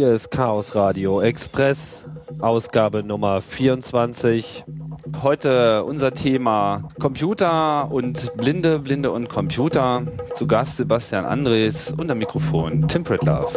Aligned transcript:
hier 0.00 0.14
ist 0.14 0.30
Chaos 0.30 0.74
Radio 0.74 1.20
Express, 1.20 2.06
Ausgabe 2.38 3.02
Nummer 3.02 3.42
24. 3.42 4.64
Heute 5.20 5.84
unser 5.84 6.14
Thema 6.14 6.88
Computer 6.98 7.92
und 7.92 8.34
Blinde, 8.38 8.78
Blinde 8.78 9.10
und 9.10 9.28
Computer. 9.28 10.04
Zu 10.34 10.46
Gast 10.46 10.78
Sebastian 10.78 11.26
Andres 11.26 11.92
und 11.92 12.10
am 12.10 12.16
Mikrofon 12.16 12.88
Tim 12.88 13.04
Pritlove. 13.04 13.50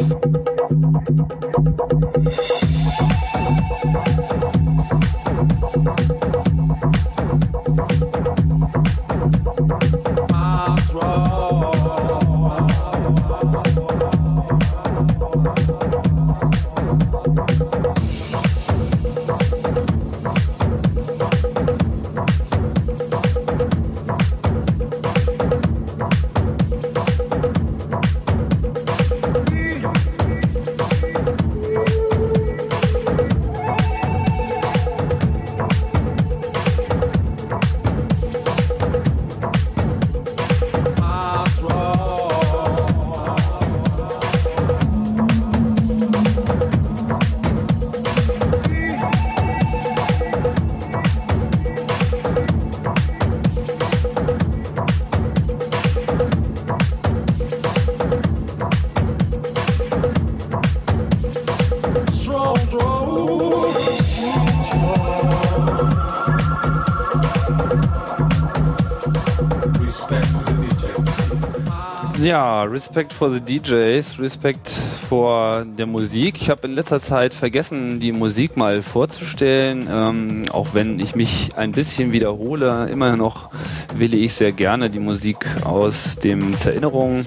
Ja, 72.34 72.64
Respect 72.64 73.12
for 73.12 73.30
the 73.30 73.38
DJs, 73.38 74.18
Respekt 74.18 74.68
vor 75.08 75.62
der 75.64 75.86
Musik. 75.86 76.42
Ich 76.42 76.50
habe 76.50 76.66
in 76.66 76.74
letzter 76.74 77.00
Zeit 77.00 77.32
vergessen, 77.32 78.00
die 78.00 78.10
Musik 78.10 78.56
mal 78.56 78.82
vorzustellen, 78.82 79.86
ähm, 79.88 80.42
auch 80.50 80.74
wenn 80.74 80.98
ich 80.98 81.14
mich 81.14 81.52
ein 81.54 81.70
bisschen 81.70 82.10
wiederhole. 82.10 82.88
Immer 82.90 83.16
noch 83.16 83.50
wähle 83.96 84.16
ich 84.16 84.32
sehr 84.32 84.50
gerne 84.50 84.90
die 84.90 84.98
Musik 84.98 85.46
aus 85.64 86.16
dem 86.16 86.58
zur 86.58 86.72
Erinnerung 86.72 87.24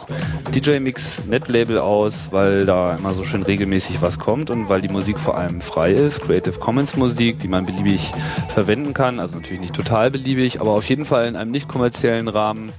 DJ 0.54 0.80
Mix 0.80 1.24
Netlabel 1.26 1.80
aus, 1.80 2.28
weil 2.32 2.66
da 2.66 2.98
immer 2.98 3.14
so 3.14 3.24
schön 3.24 3.44
regelmäßig 3.44 4.02
was 4.02 4.20
kommt 4.20 4.50
und 4.50 4.68
weil 4.68 4.82
die 4.82 4.90
Musik 4.90 5.18
vor 5.20 5.38
allem 5.38 5.62
frei 5.62 5.94
ist. 5.94 6.20
Creative 6.20 6.60
Commons 6.60 6.98
Musik, 6.98 7.40
die 7.40 7.48
man 7.48 7.66
beliebig 7.66 8.12
verwenden 8.54 8.94
kann, 8.94 9.22
also 9.22 9.36
natürlich 9.36 9.62
nicht 9.62 9.74
total 9.74 10.12
beliebig, 10.12 10.60
aber 10.60 10.72
auf 10.72 10.90
jeden 10.90 11.06
Fall 11.06 11.30
in 11.30 11.38
einem 11.38 11.52
nicht 11.52 11.70
kommerziellen 11.70 12.28
Rahmen 12.28 12.74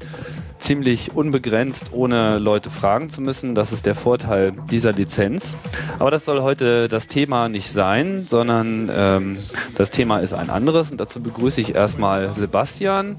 ziemlich 0.68 1.16
unbegrenzt, 1.16 1.92
ohne 1.92 2.38
Leute 2.38 2.68
fragen 2.68 3.08
zu 3.08 3.22
müssen. 3.22 3.54
Das 3.54 3.72
ist 3.72 3.86
der 3.86 3.94
Vorteil 3.94 4.52
dieser 4.70 4.92
Lizenz. 4.92 5.56
Aber 5.98 6.10
das 6.10 6.26
soll 6.26 6.42
heute 6.42 6.88
das 6.88 7.06
Thema 7.06 7.48
nicht 7.48 7.72
sein, 7.72 8.20
sondern 8.20 8.90
ähm, 8.94 9.38
das 9.76 9.90
Thema 9.90 10.18
ist 10.18 10.34
ein 10.34 10.50
anderes. 10.50 10.90
Und 10.90 11.00
dazu 11.00 11.22
begrüße 11.22 11.58
ich 11.62 11.74
erstmal 11.74 12.34
Sebastian. 12.34 13.16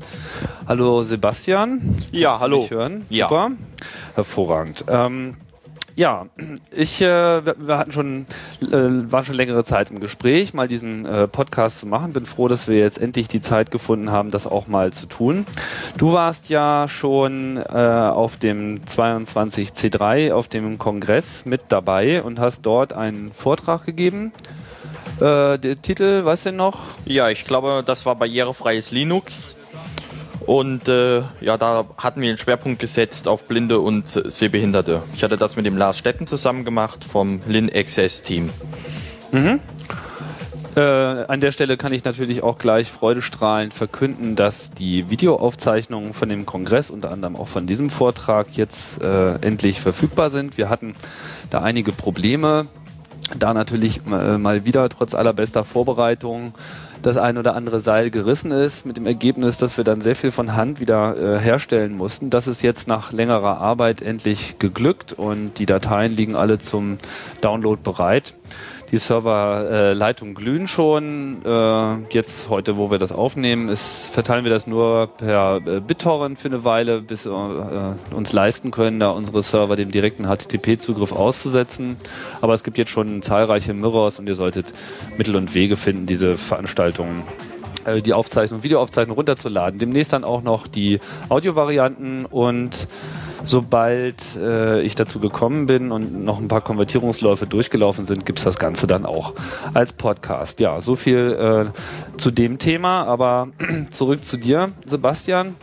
Hallo 0.68 1.02
Sebastian. 1.02 1.98
Ja, 2.12 2.40
hallo. 2.40 2.62
Mich 2.62 2.70
hören? 2.70 3.08
Ja. 3.10 3.28
Super. 3.28 3.52
Hervorragend. 4.14 4.86
Ähm, 4.88 5.34
ja, 6.00 6.28
ich, 6.72 7.02
äh, 7.02 7.06
wir, 7.46 7.78
hatten 7.78 7.92
schon, 7.92 8.26
äh, 8.62 8.68
waren 8.72 9.26
schon 9.26 9.36
längere 9.36 9.66
Zeit 9.66 9.92
im 9.92 10.00
Gespräch, 10.00 10.54
mal 10.54 10.70
diesen 10.70 11.06
äh, 11.06 11.28
Podcast 11.28 11.82
zu 11.82 11.88
machen. 11.88 12.14
Bin 12.14 12.26
froh, 12.26 12.48
dass 12.48 12.70
wir 12.70 12.78
jetzt 12.78 13.02
endlich 13.02 13.28
die 13.28 13.42
Zeit 13.42 13.70
gefunden 13.70 14.10
haben, 14.10 14.32
das 14.32 14.48
auch 14.48 14.68
mal 14.68 14.94
zu 14.94 15.08
tun. 15.08 15.46
Du 15.98 16.14
warst 16.14 16.48
ja 16.48 16.88
schon 16.88 17.58
äh, 17.58 17.62
auf 17.74 18.38
dem 18.38 18.86
22C3, 18.86 20.32
auf 20.32 20.48
dem 20.48 20.78
Kongress 20.78 21.44
mit 21.44 21.64
dabei 21.68 22.24
und 22.24 22.40
hast 22.40 22.62
dort 22.62 22.94
einen 22.94 23.34
Vortrag 23.34 23.86
gegeben. 23.86 24.32
Äh, 25.18 25.60
der 25.60 25.82
Titel, 25.82 26.24
weißt 26.24 26.46
du 26.46 26.52
noch? 26.54 26.80
Ja, 27.04 27.28
ich 27.28 27.44
glaube, 27.44 27.84
das 27.86 28.06
war 28.06 28.16
barrierefreies 28.16 28.92
Linux. 28.92 29.58
Und 30.46 30.88
äh, 30.88 31.22
ja, 31.42 31.58
da 31.58 31.86
hatten 31.98 32.22
wir 32.22 32.30
den 32.30 32.38
Schwerpunkt 32.38 32.80
gesetzt 32.80 33.28
auf 33.28 33.46
Blinde 33.46 33.80
und 33.80 34.08
Sehbehinderte. 34.08 35.04
Ich 35.16 35.24
hatte 35.24 35.38
das 35.38 35.56
mit 35.56 35.66
dem 35.66 35.78
Lars 35.78 35.98
Stetten 35.98 36.28
zusammen 36.28 36.66
gemacht 36.66 37.04
vom 37.04 37.42
Lin 37.48 37.70
Access 37.74 38.22
Team. 38.22 38.50
Äh, 40.76 40.82
an 40.82 41.42
der 41.42 41.52
Stelle 41.52 41.78
kann 41.78 41.94
ich 41.94 42.04
natürlich 42.04 42.44
auch 42.44 42.58
gleich 42.58 42.90
freudestrahlend 42.90 43.74
verkünden, 43.74 44.36
dass 44.36 44.72
die 44.72 45.10
Videoaufzeichnungen 45.10 46.14
von 46.14 46.30
dem 46.30 46.46
Kongress, 46.46 46.90
unter 46.90 47.12
anderem 47.12 47.36
auch 47.36 47.48
von 47.48 47.66
diesem 47.66 47.90
Vortrag, 47.90 48.48
jetzt 48.54 49.02
äh, 49.02 49.36
endlich 49.42 49.82
verfügbar 49.82 50.30
sind. 50.30 50.58
Wir 50.58 50.70
hatten 50.70 50.96
da 51.50 51.62
einige 51.62 51.92
Probleme, 51.92 52.68
da 53.38 53.54
natürlich 53.54 54.02
äh, 54.12 54.38
mal 54.38 54.64
wieder 54.64 54.88
trotz 54.90 55.14
allerbester 55.14 55.64
Vorbereitung 55.64 56.54
das 57.02 57.18
ein 57.18 57.38
oder 57.38 57.56
andere 57.56 57.80
Seil 57.80 58.12
gerissen 58.12 58.52
ist, 58.52 58.86
mit 58.86 58.98
dem 58.98 59.06
Ergebnis, 59.06 59.58
dass 59.58 59.78
wir 59.78 59.84
dann 59.84 60.02
sehr 60.02 60.16
viel 60.16 60.32
von 60.32 60.56
Hand 60.56 60.80
wieder 60.80 61.18
äh, 61.18 61.40
herstellen 61.40 61.96
mussten. 61.96 62.30
Das 62.30 62.48
ist 62.48 62.62
jetzt 62.62 62.88
nach 62.88 63.12
längerer 63.12 63.60
Arbeit 63.60 64.02
endlich 64.02 64.60
geglückt 64.60 65.14
und 65.14 65.60
die 65.60 65.66
Dateien 65.66 66.16
liegen 66.16 66.36
alle 66.36 66.60
zum 66.60 66.98
Download 67.42 67.82
bereit. 67.82 68.34
Die 68.92 68.98
Serverleitungen 68.98 70.34
glühen 70.34 70.68
schon. 70.68 71.46
Äh, 71.46 72.14
jetzt 72.14 72.50
heute, 72.50 72.76
wo 72.78 72.90
wir 72.90 72.98
das 72.98 73.12
aufnehmen, 73.12 73.70
ist, 73.70 74.10
verteilen 74.12 74.44
wir 74.44 74.52
das 74.52 74.66
nur 74.66 75.08
per 75.08 75.58
äh, 75.58 75.80
BitTorrent 75.80 76.40
für 76.40 76.48
eine 76.48 76.64
Weile, 76.64 77.02
bis 77.02 77.26
wir 77.26 77.96
äh, 78.12 78.16
uns 78.16 78.34
leisten 78.34 78.72
können, 78.72 79.00
da 79.00 79.12
unsere 79.12 79.44
Server 79.44 79.76
dem 79.76 79.92
direkten 79.92 80.26
HTTP-Zugriff 80.26 81.12
auszusetzen. 81.12 81.98
Aber 82.42 82.56
es 82.56 82.64
gibt 82.64 82.80
jetzt 82.80 82.90
schon 82.90 83.22
zahlreiche 83.22 83.76
Mirrors 83.76 84.18
und 84.18 84.28
ihr 84.28 84.36
solltet 84.36 84.66
Mittel 85.18 85.36
und 85.36 85.54
Wege 85.54 85.78
finden, 85.78 86.08
diese 86.08 86.38
Veranstaltungen 86.38 87.24
die 88.06 88.14
Aufzeichnung, 88.14 88.62
Videoaufzeichnung 88.62 89.16
runterzuladen. 89.16 89.80
Demnächst 89.80 90.14
dann 90.14 90.24
auch 90.24 90.44
noch 90.44 90.68
die 90.68 91.00
Audiovarianten 91.30 92.26
und 92.26 92.88
sobald 93.44 94.36
äh, 94.38 94.82
ich 94.82 94.96
dazu 94.96 95.20
gekommen 95.20 95.66
bin 95.66 95.92
und 95.92 96.24
noch 96.24 96.40
ein 96.40 96.48
paar 96.48 96.62
Konvertierungsläufe 96.62 97.48
durchgelaufen 97.48 98.06
sind, 98.06 98.26
gibt's 98.26 98.44
das 98.44 98.60
Ganze 98.60 98.88
dann 98.88 99.06
auch 99.06 99.34
als 99.74 99.94
Podcast. 99.94 100.60
Ja, 100.60 100.82
so 100.82 100.96
viel 100.96 101.72
äh, 101.74 102.18
zu 102.18 102.32
dem 102.32 102.60
Thema, 102.60 103.06
aber 103.06 103.50
zurück 103.92 104.24
zu 104.24 104.38
dir, 104.38 104.70
Sebastian. 104.86 105.56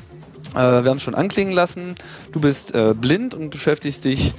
Äh, 0.54 0.58
wir 0.58 0.90
haben 0.90 0.96
es 0.96 1.02
schon 1.02 1.14
anklingen 1.14 1.52
lassen. 1.52 1.94
Du 2.32 2.40
bist 2.40 2.74
äh, 2.74 2.94
blind 2.94 3.34
und 3.34 3.50
beschäftigst 3.50 4.04
dich 4.04 4.34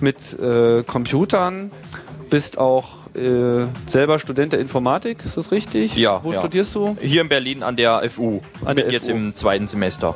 mit 0.00 0.38
äh, 0.38 0.82
Computern, 0.82 1.70
bist 2.30 2.58
auch 2.58 3.00
äh, 3.14 3.66
selber 3.86 4.18
Student 4.18 4.52
der 4.52 4.60
Informatik, 4.60 5.24
ist 5.24 5.36
das 5.36 5.52
richtig? 5.52 5.96
Ja, 5.96 6.20
Wo 6.22 6.32
ja. 6.32 6.38
studierst 6.38 6.74
du? 6.74 6.96
Hier 7.00 7.22
in 7.22 7.28
Berlin 7.28 7.62
an 7.62 7.76
der 7.76 8.08
FU. 8.10 8.40
An 8.64 8.76
Bin 8.76 8.84
der 8.84 8.92
jetzt 8.92 9.06
FU. 9.06 9.12
im 9.12 9.34
zweiten 9.34 9.66
Semester. 9.68 10.14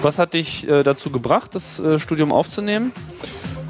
Was 0.00 0.18
hat 0.18 0.34
dich 0.34 0.68
äh, 0.68 0.82
dazu 0.82 1.10
gebracht, 1.10 1.54
das 1.54 1.78
äh, 1.78 1.98
Studium 1.98 2.32
aufzunehmen? 2.32 2.92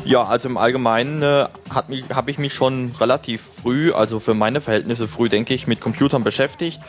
Ja, 0.05 0.25
also 0.25 0.49
im 0.49 0.57
Allgemeinen 0.57 1.23
äh, 1.23 1.47
habe 1.71 2.31
ich 2.31 2.39
mich 2.39 2.55
schon 2.55 2.93
relativ 3.01 3.43
früh, 3.63 3.93
also 3.93 4.21
für 4.21 4.35
meine 4.35 4.61
Verhältnisse 4.61 5.09
früh, 5.09 5.29
denke 5.29 5.53
ich, 5.53 5.67
mit 5.67 5.81
Computern 5.81 6.23
beschäftigt 6.23 6.81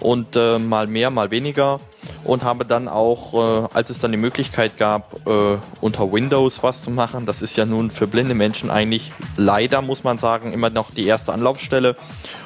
und 0.00 0.36
äh, 0.36 0.58
mal 0.58 0.86
mehr, 0.86 1.10
mal 1.10 1.30
weniger 1.30 1.80
und 2.24 2.42
habe 2.42 2.64
dann 2.64 2.88
auch, 2.88 3.34
äh, 3.34 3.68
als 3.72 3.90
es 3.90 3.98
dann 3.98 4.10
die 4.10 4.18
Möglichkeit 4.18 4.76
gab, 4.76 5.26
äh, 5.26 5.58
unter 5.80 6.12
Windows 6.12 6.62
was 6.62 6.82
zu 6.82 6.90
machen, 6.90 7.26
das 7.26 7.42
ist 7.42 7.56
ja 7.56 7.64
nun 7.64 7.90
für 7.90 8.06
blinde 8.06 8.34
Menschen 8.34 8.70
eigentlich 8.70 9.12
leider, 9.36 9.82
muss 9.82 10.04
man 10.04 10.18
sagen, 10.18 10.52
immer 10.52 10.70
noch 10.70 10.90
die 10.90 11.06
erste 11.06 11.32
Anlaufstelle. 11.32 11.96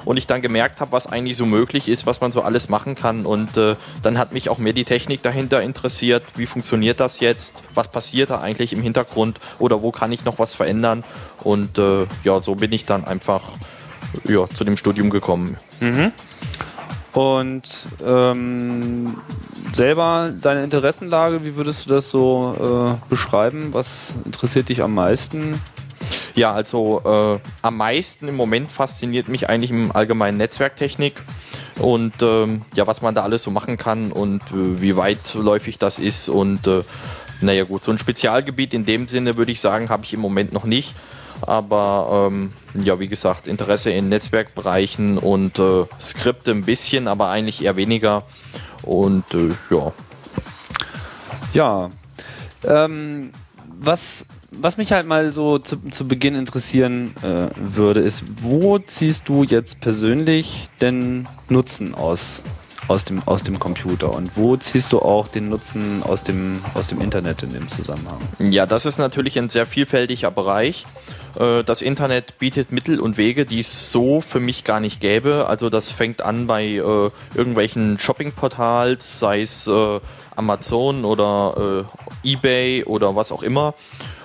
Und 0.04 0.16
ich 0.16 0.26
dann 0.26 0.40
gemerkt 0.42 0.80
habe, 0.80 0.92
was 0.92 1.06
eigentlich 1.06 1.36
so 1.36 1.44
möglich 1.44 1.88
ist, 1.88 2.06
was 2.06 2.20
man 2.20 2.32
so 2.32 2.42
alles 2.42 2.68
machen 2.68 2.94
kann. 2.94 3.26
Und 3.26 3.56
äh, 3.56 3.76
dann 4.02 4.18
hat 4.18 4.32
mich 4.32 4.48
auch 4.48 4.58
mehr 4.58 4.72
die 4.72 4.84
Technik 4.84 5.22
dahinter 5.22 5.62
interessiert, 5.62 6.22
wie 6.36 6.46
funktioniert 6.46 7.00
das 7.00 7.20
jetzt, 7.20 7.62
was 7.74 7.88
passiert 7.88 8.30
da 8.30 8.40
eigentlich 8.40 8.72
im 8.72 8.82
Hintergrund? 8.82 9.40
Oder 9.58 9.82
wo 9.82 9.90
kann 9.92 10.12
ich 10.12 10.24
noch 10.24 10.38
was 10.38 10.54
verändern? 10.54 11.04
Und 11.42 11.78
äh, 11.78 12.06
ja, 12.24 12.42
so 12.42 12.54
bin 12.54 12.72
ich 12.72 12.86
dann 12.86 13.04
einfach 13.04 13.42
ja, 14.24 14.48
zu 14.48 14.64
dem 14.64 14.76
Studium 14.76 15.10
gekommen. 15.10 15.56
Und 17.12 17.62
ähm, 18.06 19.16
selber 19.72 20.32
deine 20.40 20.62
Interessenlage, 20.62 21.44
wie 21.44 21.56
würdest 21.56 21.86
du 21.86 21.90
das 21.90 22.10
so 22.10 22.96
äh, 22.98 23.08
beschreiben? 23.08 23.70
Was 23.72 24.14
interessiert 24.24 24.68
dich 24.68 24.82
am 24.82 24.94
meisten? 24.94 25.60
Ja, 26.34 26.52
also 26.52 27.02
äh, 27.04 27.48
am 27.62 27.76
meisten 27.76 28.28
im 28.28 28.36
Moment 28.36 28.70
fasziniert 28.70 29.28
mich 29.28 29.48
eigentlich 29.48 29.70
im 29.70 29.92
allgemeinen 29.92 30.38
Netzwerktechnik 30.38 31.22
und 31.78 32.14
ähm, 32.22 32.62
ja, 32.74 32.86
was 32.86 33.02
man 33.02 33.14
da 33.14 33.22
alles 33.22 33.42
so 33.42 33.50
machen 33.50 33.76
kann 33.76 34.12
und 34.12 34.42
äh, 34.52 34.80
wie 34.80 34.96
weitläufig 34.96 35.78
das 35.78 35.98
ist 35.98 36.28
und 36.28 36.66
äh, 36.66 36.82
naja 37.40 37.64
gut, 37.64 37.82
so 37.82 37.90
ein 37.90 37.98
Spezialgebiet 37.98 38.74
in 38.74 38.84
dem 38.84 39.08
Sinne 39.08 39.36
würde 39.36 39.52
ich 39.52 39.60
sagen, 39.60 39.88
habe 39.88 40.04
ich 40.04 40.14
im 40.14 40.20
Moment 40.20 40.52
noch 40.52 40.64
nicht. 40.64 40.94
Aber 41.42 42.28
ähm, 42.31 42.52
ja, 42.75 42.98
wie 43.00 43.08
gesagt, 43.08 43.46
Interesse 43.46 43.90
in 43.90 44.08
Netzwerkbereichen 44.08 45.19
und 45.19 45.58
äh, 45.58 45.84
Skripte 46.00 46.50
ein 46.50 46.64
bisschen, 46.64 47.08
aber 47.08 47.28
eigentlich 47.28 47.64
eher 47.64 47.76
weniger. 47.76 48.25
Und 48.82 49.25
äh, 49.34 49.50
ja. 49.70 49.92
Ja. 51.52 51.90
Ähm, 52.64 53.32
was, 53.78 54.26
was 54.50 54.76
mich 54.76 54.92
halt 54.92 55.06
mal 55.06 55.32
so 55.32 55.58
zu, 55.58 55.78
zu 55.90 56.06
Beginn 56.06 56.34
interessieren 56.34 57.14
äh, 57.22 57.48
würde, 57.56 58.00
ist, 58.00 58.25
wo 58.42 58.78
ziehst 58.78 59.28
du 59.28 59.44
jetzt 59.44 59.81
persönlich 59.81 60.69
den 60.81 61.26
Nutzen 61.48 61.94
aus, 61.94 62.42
aus, 62.88 63.04
dem, 63.04 63.22
aus 63.26 63.42
dem 63.42 63.58
Computer 63.58 64.12
und 64.12 64.36
wo 64.36 64.56
ziehst 64.56 64.92
du 64.92 65.00
auch 65.00 65.28
den 65.28 65.48
Nutzen 65.48 66.02
aus 66.02 66.22
dem, 66.22 66.60
aus 66.74 66.86
dem 66.86 67.00
Internet 67.00 67.42
in 67.42 67.52
dem 67.52 67.68
Zusammenhang? 67.68 68.18
Ja, 68.38 68.66
das 68.66 68.86
ist 68.86 68.98
natürlich 68.98 69.38
ein 69.38 69.48
sehr 69.48 69.66
vielfältiger 69.66 70.30
Bereich. 70.30 70.86
Äh, 71.38 71.62
Das 71.64 71.82
Internet 71.82 72.38
bietet 72.38 72.72
Mittel 72.72 73.00
und 73.00 73.16
Wege, 73.16 73.46
die 73.46 73.60
es 73.60 73.92
so 73.92 74.20
für 74.20 74.40
mich 74.40 74.64
gar 74.64 74.80
nicht 74.80 75.00
gäbe. 75.00 75.46
Also 75.48 75.70
das 75.70 75.90
fängt 75.90 76.22
an 76.22 76.46
bei 76.46 76.64
äh, 76.64 77.10
irgendwelchen 77.34 77.98
Shoppingportals, 77.98 79.20
sei 79.20 79.42
es 79.42 79.66
äh, 79.66 80.00
Amazon 80.36 81.04
oder 81.04 81.84
äh, 82.24 82.28
eBay 82.32 82.84
oder 82.84 83.14
was 83.14 83.30
auch 83.32 83.42
immer. 83.42 83.74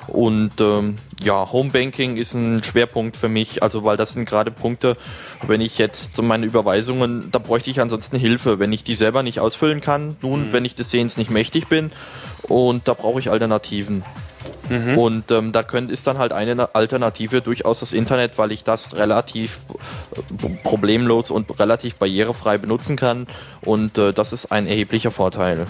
Und 0.08 0.60
ähm, 0.60 0.98
ja, 1.24 1.52
Homebanking 1.52 2.18
ist 2.18 2.34
ein 2.34 2.64
Schwerpunkt 2.64 3.18
für 3.18 3.30
mich, 3.30 3.64
also 3.64 3.84
weil 3.84 3.98
das 3.98 4.14
sind 4.14 4.28
gerade 4.28 4.52
Punkte, 4.52 4.98
wenn 5.48 5.62
ich 5.62 5.78
jetzt 5.78 6.22
meine 6.22 6.46
Überweisungen, 6.46 7.30
da 7.32 7.40
bräuchte 7.40 7.70
ich 7.70 7.82
ansonsten 7.82 8.18
Hilfe, 8.18 8.60
wenn 8.60 8.72
ich 8.74 8.84
die 8.84 8.96
selber 8.96 9.24
nicht 9.24 9.40
ausfüllen 9.40 9.82
kann, 9.82 10.18
nun, 10.22 10.52
wenn 10.52 10.66
ich 10.66 10.76
des 10.76 10.92
Sehens 10.92 11.18
nicht 11.18 11.32
mächtig 11.32 11.68
bin 11.68 11.92
und 12.48 12.88
da 12.88 12.94
brauche 12.94 13.20
ich 13.20 13.30
Alternativen. 13.30 14.04
Und 14.98 15.32
ähm, 15.32 15.52
da 15.52 15.64
könnt, 15.64 15.92
ist 15.92 16.08
dann 16.08 16.18
halt 16.18 16.32
eine 16.32 16.74
Alternative 16.76 17.42
durchaus 17.42 17.80
das 17.80 17.94
Internet, 17.94 18.38
weil 18.38 18.52
ich 18.52 18.64
das 18.64 18.96
relativ 18.96 19.60
äh, 20.16 20.50
problemlos 20.64 21.30
und 21.32 21.60
relativ 21.60 21.96
barrierefrei 21.96 22.58
benutzen 22.58 22.96
kann. 22.96 23.28
Und 23.62 23.98
äh, 23.98 24.14
das 24.14 24.34
ist 24.34 24.52
ein 24.52 24.68
erheblicher 24.68 25.12
Vorteil. 25.12 25.68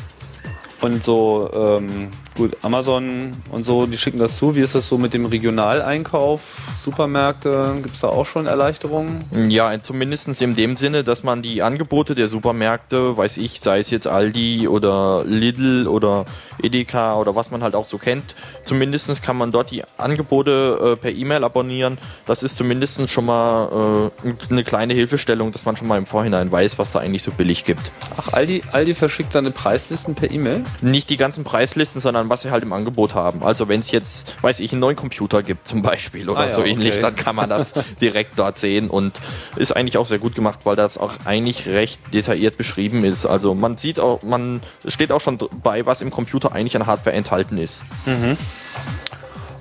Und 0.85 1.03
so, 1.03 1.49
ähm, 1.51 2.09
gut, 2.37 2.57
Amazon 2.61 3.33
und 3.49 3.63
so, 3.63 3.87
die 3.87 3.97
schicken 3.97 4.19
das 4.19 4.37
zu. 4.37 4.55
Wie 4.55 4.61
ist 4.61 4.75
das 4.75 4.87
so 4.87 4.99
mit 4.99 5.15
dem 5.15 5.25
Regionaleinkauf? 5.25 6.41
Supermärkte, 6.79 7.73
gibt 7.81 7.95
es 7.95 8.01
da 8.01 8.09
auch 8.09 8.27
schon 8.27 8.45
Erleichterungen? 8.45 9.25
Ja, 9.49 9.81
zumindest 9.81 10.39
in 10.39 10.55
dem 10.55 10.77
Sinne, 10.77 11.03
dass 11.03 11.23
man 11.23 11.41
die 11.41 11.63
Angebote 11.63 12.13
der 12.13 12.27
Supermärkte, 12.27 13.17
weiß 13.17 13.37
ich, 13.37 13.61
sei 13.61 13.79
es 13.79 13.89
jetzt 13.89 14.05
Aldi 14.05 14.67
oder 14.67 15.23
Lidl 15.25 15.87
oder 15.87 16.25
Edeka 16.61 17.15
oder 17.19 17.35
was 17.35 17.49
man 17.49 17.63
halt 17.63 17.73
auch 17.73 17.85
so 17.85 17.97
kennt, 17.97 18.35
zumindest 18.63 19.23
kann 19.23 19.37
man 19.37 19.51
dort 19.51 19.71
die 19.71 19.83
Angebote 19.97 20.93
äh, 20.93 20.95
per 20.97 21.11
E-Mail 21.11 21.43
abonnieren. 21.43 21.97
Das 22.27 22.43
ist 22.43 22.57
zumindest 22.57 23.09
schon 23.09 23.25
mal 23.25 24.11
äh, 24.23 24.51
eine 24.51 24.63
kleine 24.63 24.93
Hilfestellung, 24.93 25.51
dass 25.51 25.65
man 25.65 25.77
schon 25.77 25.87
mal 25.87 25.97
im 25.97 26.05
Vorhinein 26.05 26.51
weiß, 26.51 26.77
was 26.77 26.91
da 26.91 26.99
eigentlich 26.99 27.23
so 27.23 27.31
billig 27.31 27.65
gibt. 27.65 27.91
Ach, 28.17 28.33
Aldi, 28.33 28.61
Aldi 28.71 28.93
verschickt 28.93 29.33
seine 29.33 29.49
Preislisten 29.49 30.13
per 30.13 30.29
E-Mail? 30.29 30.63
Nicht 30.81 31.09
die 31.09 31.17
ganzen 31.17 31.43
Preislisten, 31.43 32.01
sondern 32.01 32.29
was 32.29 32.41
sie 32.41 32.51
halt 32.51 32.63
im 32.63 32.73
Angebot 32.73 33.15
haben. 33.15 33.43
Also 33.43 33.67
wenn 33.67 33.79
es 33.79 33.91
jetzt, 33.91 34.35
weiß 34.41 34.59
ich, 34.59 34.71
einen 34.71 34.81
neuen 34.81 34.95
Computer 34.95 35.43
gibt 35.43 35.67
zum 35.67 35.81
Beispiel 35.81 36.29
oder 36.29 36.39
Ah 36.39 36.47
ja, 36.47 36.53
so 36.53 36.63
ähnlich, 36.63 36.93
okay. 36.93 37.01
dann 37.01 37.15
kann 37.15 37.35
man 37.35 37.49
das 37.49 37.73
direkt 38.01 38.37
dort 38.37 38.57
sehen 38.57 38.89
und 38.89 39.19
ist 39.55 39.75
eigentlich 39.75 39.97
auch 39.97 40.05
sehr 40.05 40.19
gut 40.19 40.35
gemacht, 40.35 40.59
weil 40.63 40.75
das 40.75 40.97
auch 40.97 41.13
eigentlich 41.25 41.67
recht 41.67 41.99
detailliert 42.13 42.57
beschrieben 42.57 43.03
ist. 43.03 43.25
Also 43.25 43.53
man 43.53 43.77
sieht 43.77 43.99
auch, 43.99 44.21
man 44.23 44.61
es 44.83 44.93
steht 44.93 45.11
auch 45.11 45.21
schon 45.21 45.39
bei, 45.63 45.85
was 45.85 46.01
im 46.01 46.11
Computer 46.11 46.51
eigentlich 46.51 46.75
an 46.75 46.85
Hardware 46.85 47.15
enthalten 47.15 47.57
ist. 47.57 47.83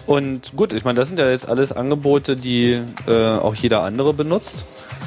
Und 0.07 0.55
gut, 0.57 0.73
ich 0.73 0.85
meine, 0.85 0.99
das 0.99 1.09
sind 1.09 1.19
ja 1.19 1.29
jetzt 1.31 1.49
alles 1.49 1.73
Angebote, 1.73 2.37
die 2.37 2.81
äh, 3.07 3.13
auch 3.13 3.55
jeder 3.55 3.83
andere 3.83 4.13
benutzt. 4.13 4.65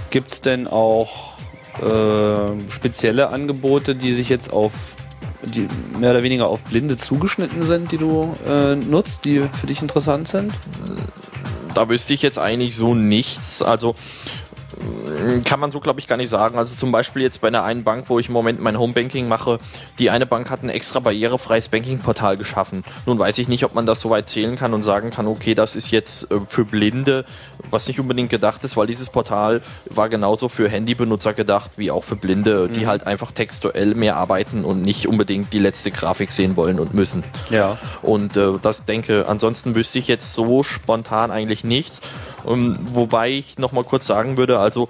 Gibt 0.09 0.31
es 0.31 0.41
denn 0.41 0.67
auch 0.67 1.37
äh, 1.81 2.71
spezielle 2.71 3.29
Angebote, 3.29 3.95
die 3.95 4.13
sich 4.13 4.29
jetzt 4.29 4.51
auf 4.51 4.73
die 5.43 5.67
mehr 5.99 6.11
oder 6.11 6.23
weniger 6.23 6.47
auf 6.47 6.61
Blinde 6.63 6.97
zugeschnitten 6.97 7.63
sind, 7.63 7.91
die 7.91 7.97
du 7.97 8.35
äh, 8.47 8.75
nutzt, 8.75 9.25
die 9.25 9.41
für 9.59 9.67
dich 9.67 9.81
interessant 9.81 10.27
sind? 10.27 10.53
Da 11.73 11.89
wüsste 11.89 12.13
ich 12.13 12.21
jetzt 12.21 12.39
eigentlich 12.39 12.75
so 12.75 12.95
nichts. 12.95 13.61
Also 13.61 13.95
kann 15.45 15.59
man 15.59 15.71
so, 15.71 15.79
glaube 15.79 15.99
ich, 15.99 16.07
gar 16.07 16.17
nicht 16.17 16.29
sagen. 16.29 16.57
Also 16.57 16.75
zum 16.75 16.91
Beispiel 16.91 17.21
jetzt 17.21 17.41
bei 17.41 17.47
einer 17.47 17.63
einen 17.63 17.83
Bank, 17.83 18.05
wo 18.07 18.19
ich 18.19 18.27
im 18.27 18.33
Moment 18.33 18.59
mein 18.59 18.77
Homebanking 18.77 19.27
mache, 19.27 19.59
die 19.99 20.09
eine 20.09 20.25
Bank 20.25 20.49
hat 20.49 20.63
ein 20.63 20.69
extra 20.69 20.99
barrierefreies 20.99 21.69
Bankingportal 21.69 22.37
geschaffen. 22.37 22.83
Nun 23.05 23.19
weiß 23.19 23.37
ich 23.37 23.47
nicht, 23.47 23.63
ob 23.63 23.73
man 23.73 23.85
das 23.85 24.01
so 24.01 24.09
weit 24.09 24.29
zählen 24.29 24.55
kann 24.55 24.73
und 24.73 24.83
sagen 24.83 25.11
kann, 25.11 25.27
okay, 25.27 25.55
das 25.55 25.75
ist 25.75 25.91
jetzt 25.91 26.31
äh, 26.31 26.39
für 26.47 26.65
Blinde, 26.65 27.25
was 27.69 27.87
nicht 27.87 27.99
unbedingt 27.99 28.29
gedacht 28.29 28.63
ist, 28.63 28.77
weil 28.77 28.87
dieses 28.87 29.09
Portal 29.09 29.61
war 29.89 30.09
genauso 30.09 30.49
für 30.49 30.69
Handybenutzer 30.69 31.33
gedacht, 31.33 31.71
wie 31.77 31.91
auch 31.91 32.03
für 32.03 32.15
Blinde, 32.15 32.69
die 32.69 32.87
halt 32.87 33.05
einfach 33.07 33.31
textuell 33.31 33.95
mehr 33.95 34.15
arbeiten 34.15 34.63
und 34.63 34.81
nicht 34.81 35.07
unbedingt 35.07 35.53
die 35.53 35.59
letzte 35.59 35.91
Grafik 35.91 36.31
sehen 36.31 36.55
wollen 36.55 36.79
und 36.79 36.93
müssen. 36.93 37.23
Ja. 37.49 37.77
Und 38.01 38.37
äh, 38.37 38.53
das 38.61 38.85
denke, 38.85 39.25
ansonsten 39.27 39.75
wüsste 39.75 39.99
ich 39.99 40.07
jetzt 40.07 40.33
so 40.33 40.63
spontan 40.63 41.31
eigentlich 41.31 41.63
nichts. 41.63 42.01
Ähm, 42.45 42.77
wobei 42.81 43.31
ich 43.31 43.57
nochmal 43.57 43.83
kurz 43.83 44.05
sagen 44.05 44.37
würde, 44.37 44.59
also 44.59 44.89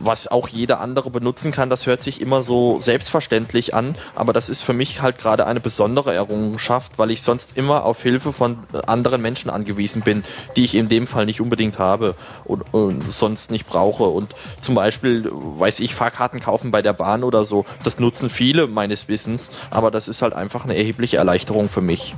was 0.00 0.28
auch 0.28 0.48
jeder 0.48 0.80
andere 0.80 1.10
benutzen 1.10 1.52
kann, 1.52 1.70
das 1.70 1.86
hört 1.86 2.02
sich 2.02 2.20
immer 2.20 2.42
so 2.42 2.80
selbstverständlich 2.80 3.74
an, 3.74 3.96
aber 4.14 4.32
das 4.32 4.48
ist 4.48 4.62
für 4.62 4.72
mich 4.72 5.02
halt 5.02 5.18
gerade 5.18 5.46
eine 5.46 5.60
besondere 5.60 6.14
Errungenschaft, 6.14 6.98
weil 6.98 7.10
ich 7.10 7.22
sonst 7.22 7.56
immer 7.56 7.84
auf 7.84 8.02
Hilfe 8.02 8.32
von 8.32 8.58
anderen 8.86 9.20
Menschen 9.22 9.50
angewiesen 9.50 10.02
bin, 10.02 10.24
die 10.56 10.64
ich 10.64 10.74
in 10.74 10.88
dem 10.88 11.06
Fall 11.06 11.26
nicht 11.26 11.40
unbedingt 11.40 11.78
habe 11.78 12.14
und, 12.44 12.62
und 12.72 13.12
sonst 13.12 13.50
nicht 13.50 13.66
brauche. 13.66 14.04
Und 14.04 14.34
zum 14.60 14.74
Beispiel, 14.74 15.28
weiß 15.30 15.80
ich, 15.80 15.94
Fahrkarten 15.94 16.40
kaufen 16.40 16.70
bei 16.70 16.82
der 16.82 16.92
Bahn 16.92 17.24
oder 17.24 17.44
so, 17.44 17.64
das 17.82 17.98
nutzen 17.98 18.30
viele 18.30 18.66
meines 18.66 19.08
Wissens, 19.08 19.50
aber 19.70 19.90
das 19.90 20.08
ist 20.08 20.22
halt 20.22 20.34
einfach 20.34 20.64
eine 20.64 20.76
erhebliche 20.76 21.18
Erleichterung 21.18 21.68
für 21.68 21.82
mich. 21.82 22.14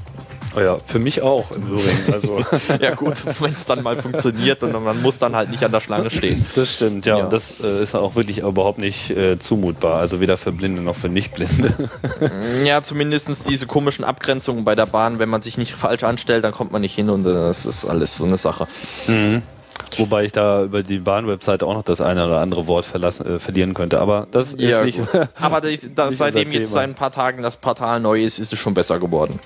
Oh 0.57 0.61
ja, 0.61 0.79
für 0.85 0.99
mich 0.99 1.23
auch 1.23 1.51
im 1.51 1.63
Übrigen. 1.63 2.13
Also 2.13 2.41
Ja 2.81 2.95
gut, 2.95 3.17
wenn 3.41 3.53
es 3.53 3.65
dann 3.67 3.83
mal 3.83 3.97
funktioniert 3.99 4.63
und 4.63 4.73
man 4.73 5.03
muss 5.03 5.19
dann 5.19 5.37
halt 5.37 5.51
nicht 5.51 5.63
an 5.63 5.71
der 5.71 5.81
Schlange 5.81 6.11
stehen. 6.11 6.47
das 6.55 6.73
stimmt, 6.73 7.07
ja. 7.07 7.19
Ja. 7.19 7.25
Und 7.25 7.33
das 7.33 7.61
äh, 7.63 7.83
ist 7.83 7.95
auch 7.95 8.15
wirklich 8.15 8.39
überhaupt 8.39 8.79
nicht 8.79 9.11
äh, 9.11 9.39
zumutbar. 9.39 10.01
Also 10.01 10.21
weder 10.21 10.37
für 10.37 10.53
Blinde 10.53 10.83
noch 10.83 10.97
für 10.97 11.09
Nichtblinde. 11.09 11.75
Ja, 12.65 12.83
zumindest 12.83 13.29
diese 13.49 13.67
komischen 13.67 14.05
Abgrenzungen 14.05 14.65
bei 14.65 14.75
der 14.75 14.87
Bahn, 14.87 15.19
wenn 15.19 15.29
man 15.29 15.43
sich 15.43 15.59
nicht 15.59 15.73
falsch 15.75 16.03
anstellt, 16.03 16.45
dann 16.45 16.53
kommt 16.53 16.73
man 16.73 16.81
nicht 16.81 16.95
hin 16.95 17.11
und 17.11 17.25
das 17.25 17.67
ist 17.67 17.85
alles 17.85 18.17
so 18.17 18.25
eine 18.25 18.39
Sache. 18.39 18.67
Wobei 19.97 20.25
ich 20.25 20.33
da 20.33 20.65
über 20.65 20.83
die 20.83 20.99
Bahn-Webseite 20.99 21.67
auch 21.67 21.75
noch 21.75 21.83
das 21.83 22.01
eine 22.01 22.27
oder 22.27 22.41
andere 22.41 22.67
Wort 22.67 22.85
verlassen, 22.85 23.37
äh, 23.37 23.39
verlieren 23.39 23.75
könnte. 23.75 24.01
Aber 24.01 24.27
das 24.31 24.53
ist 24.53 24.61
Ja, 24.61 24.85
nicht. 24.85 25.01
Aber 25.41 25.61
das, 25.61 25.89
das, 25.95 26.11
Nicht 26.11 26.19
seitdem 26.19 26.51
jetzt 26.51 26.73
seit 26.73 26.85
ein 26.85 26.95
paar 26.95 27.13
Tagen 27.13 27.43
das 27.43 27.57
Portal 27.57 28.01
neu 28.01 28.23
ist, 28.23 28.39
ist 28.39 28.53
es 28.53 28.59
schon 28.59 28.75
besser 28.75 28.99
geworden. 28.99 29.39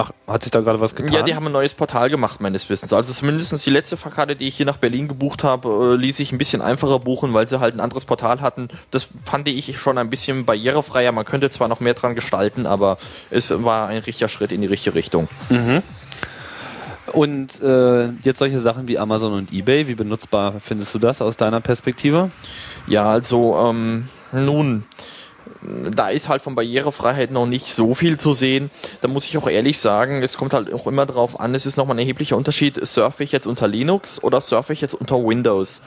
Ach, 0.00 0.12
hat 0.28 0.44
sich 0.44 0.52
da 0.52 0.60
gerade 0.60 0.78
was 0.78 0.94
getan? 0.94 1.12
Ja, 1.12 1.22
die 1.22 1.34
haben 1.34 1.46
ein 1.46 1.52
neues 1.52 1.74
Portal 1.74 2.08
gemacht, 2.08 2.40
meines 2.40 2.70
Wissens. 2.70 2.92
Also 2.92 3.12
zumindest 3.12 3.66
die 3.66 3.70
letzte 3.70 3.96
Fahrkarte, 3.96 4.36
die 4.36 4.46
ich 4.46 4.56
hier 4.56 4.66
nach 4.66 4.76
Berlin 4.76 5.08
gebucht 5.08 5.42
habe, 5.42 5.94
äh, 5.94 5.96
ließ 5.96 6.18
sich 6.18 6.30
ein 6.30 6.38
bisschen 6.38 6.62
einfacher 6.62 7.00
buchen, 7.00 7.34
weil 7.34 7.48
sie 7.48 7.58
halt 7.58 7.74
ein 7.74 7.80
anderes 7.80 8.04
Portal 8.04 8.40
hatten. 8.40 8.68
Das 8.92 9.08
fand 9.24 9.48
ich 9.48 9.76
schon 9.80 9.98
ein 9.98 10.08
bisschen 10.08 10.44
barrierefreier. 10.44 11.10
Man 11.10 11.24
könnte 11.24 11.50
zwar 11.50 11.66
noch 11.66 11.80
mehr 11.80 11.94
dran 11.94 12.14
gestalten, 12.14 12.66
aber 12.66 12.98
es 13.30 13.50
war 13.64 13.88
ein 13.88 13.98
richtiger 13.98 14.28
Schritt 14.28 14.52
in 14.52 14.60
die 14.60 14.68
richtige 14.68 14.94
Richtung. 14.94 15.28
Und 17.12 17.62
äh, 17.62 18.08
jetzt 18.22 18.38
solche 18.38 18.58
Sachen 18.58 18.88
wie 18.88 18.98
Amazon 18.98 19.32
und 19.32 19.52
eBay, 19.52 19.88
wie 19.88 19.94
benutzbar 19.94 20.54
findest 20.60 20.94
du 20.94 20.98
das 20.98 21.22
aus 21.22 21.36
deiner 21.36 21.60
Perspektive? 21.60 22.30
Ja, 22.86 23.10
also 23.10 23.56
ähm, 23.56 24.08
nun, 24.32 24.84
da 25.62 26.08
ist 26.08 26.28
halt 26.28 26.42
von 26.42 26.54
Barrierefreiheit 26.54 27.30
noch 27.30 27.46
nicht 27.46 27.68
so 27.68 27.94
viel 27.94 28.18
zu 28.18 28.34
sehen. 28.34 28.70
Da 29.00 29.08
muss 29.08 29.24
ich 29.24 29.36
auch 29.38 29.48
ehrlich 29.48 29.78
sagen, 29.78 30.22
es 30.22 30.36
kommt 30.36 30.52
halt 30.52 30.72
auch 30.72 30.86
immer 30.86 31.06
drauf 31.06 31.40
an, 31.40 31.54
es 31.54 31.66
ist 31.66 31.76
nochmal 31.76 31.96
ein 31.96 32.00
erheblicher 32.00 32.36
Unterschied, 32.36 32.84
surfe 32.86 33.24
ich 33.24 33.32
jetzt 33.32 33.46
unter 33.46 33.68
Linux 33.68 34.22
oder 34.22 34.40
surfe 34.40 34.72
ich 34.72 34.80
jetzt 34.80 34.94
unter 34.94 35.16
Windows. 35.16 35.80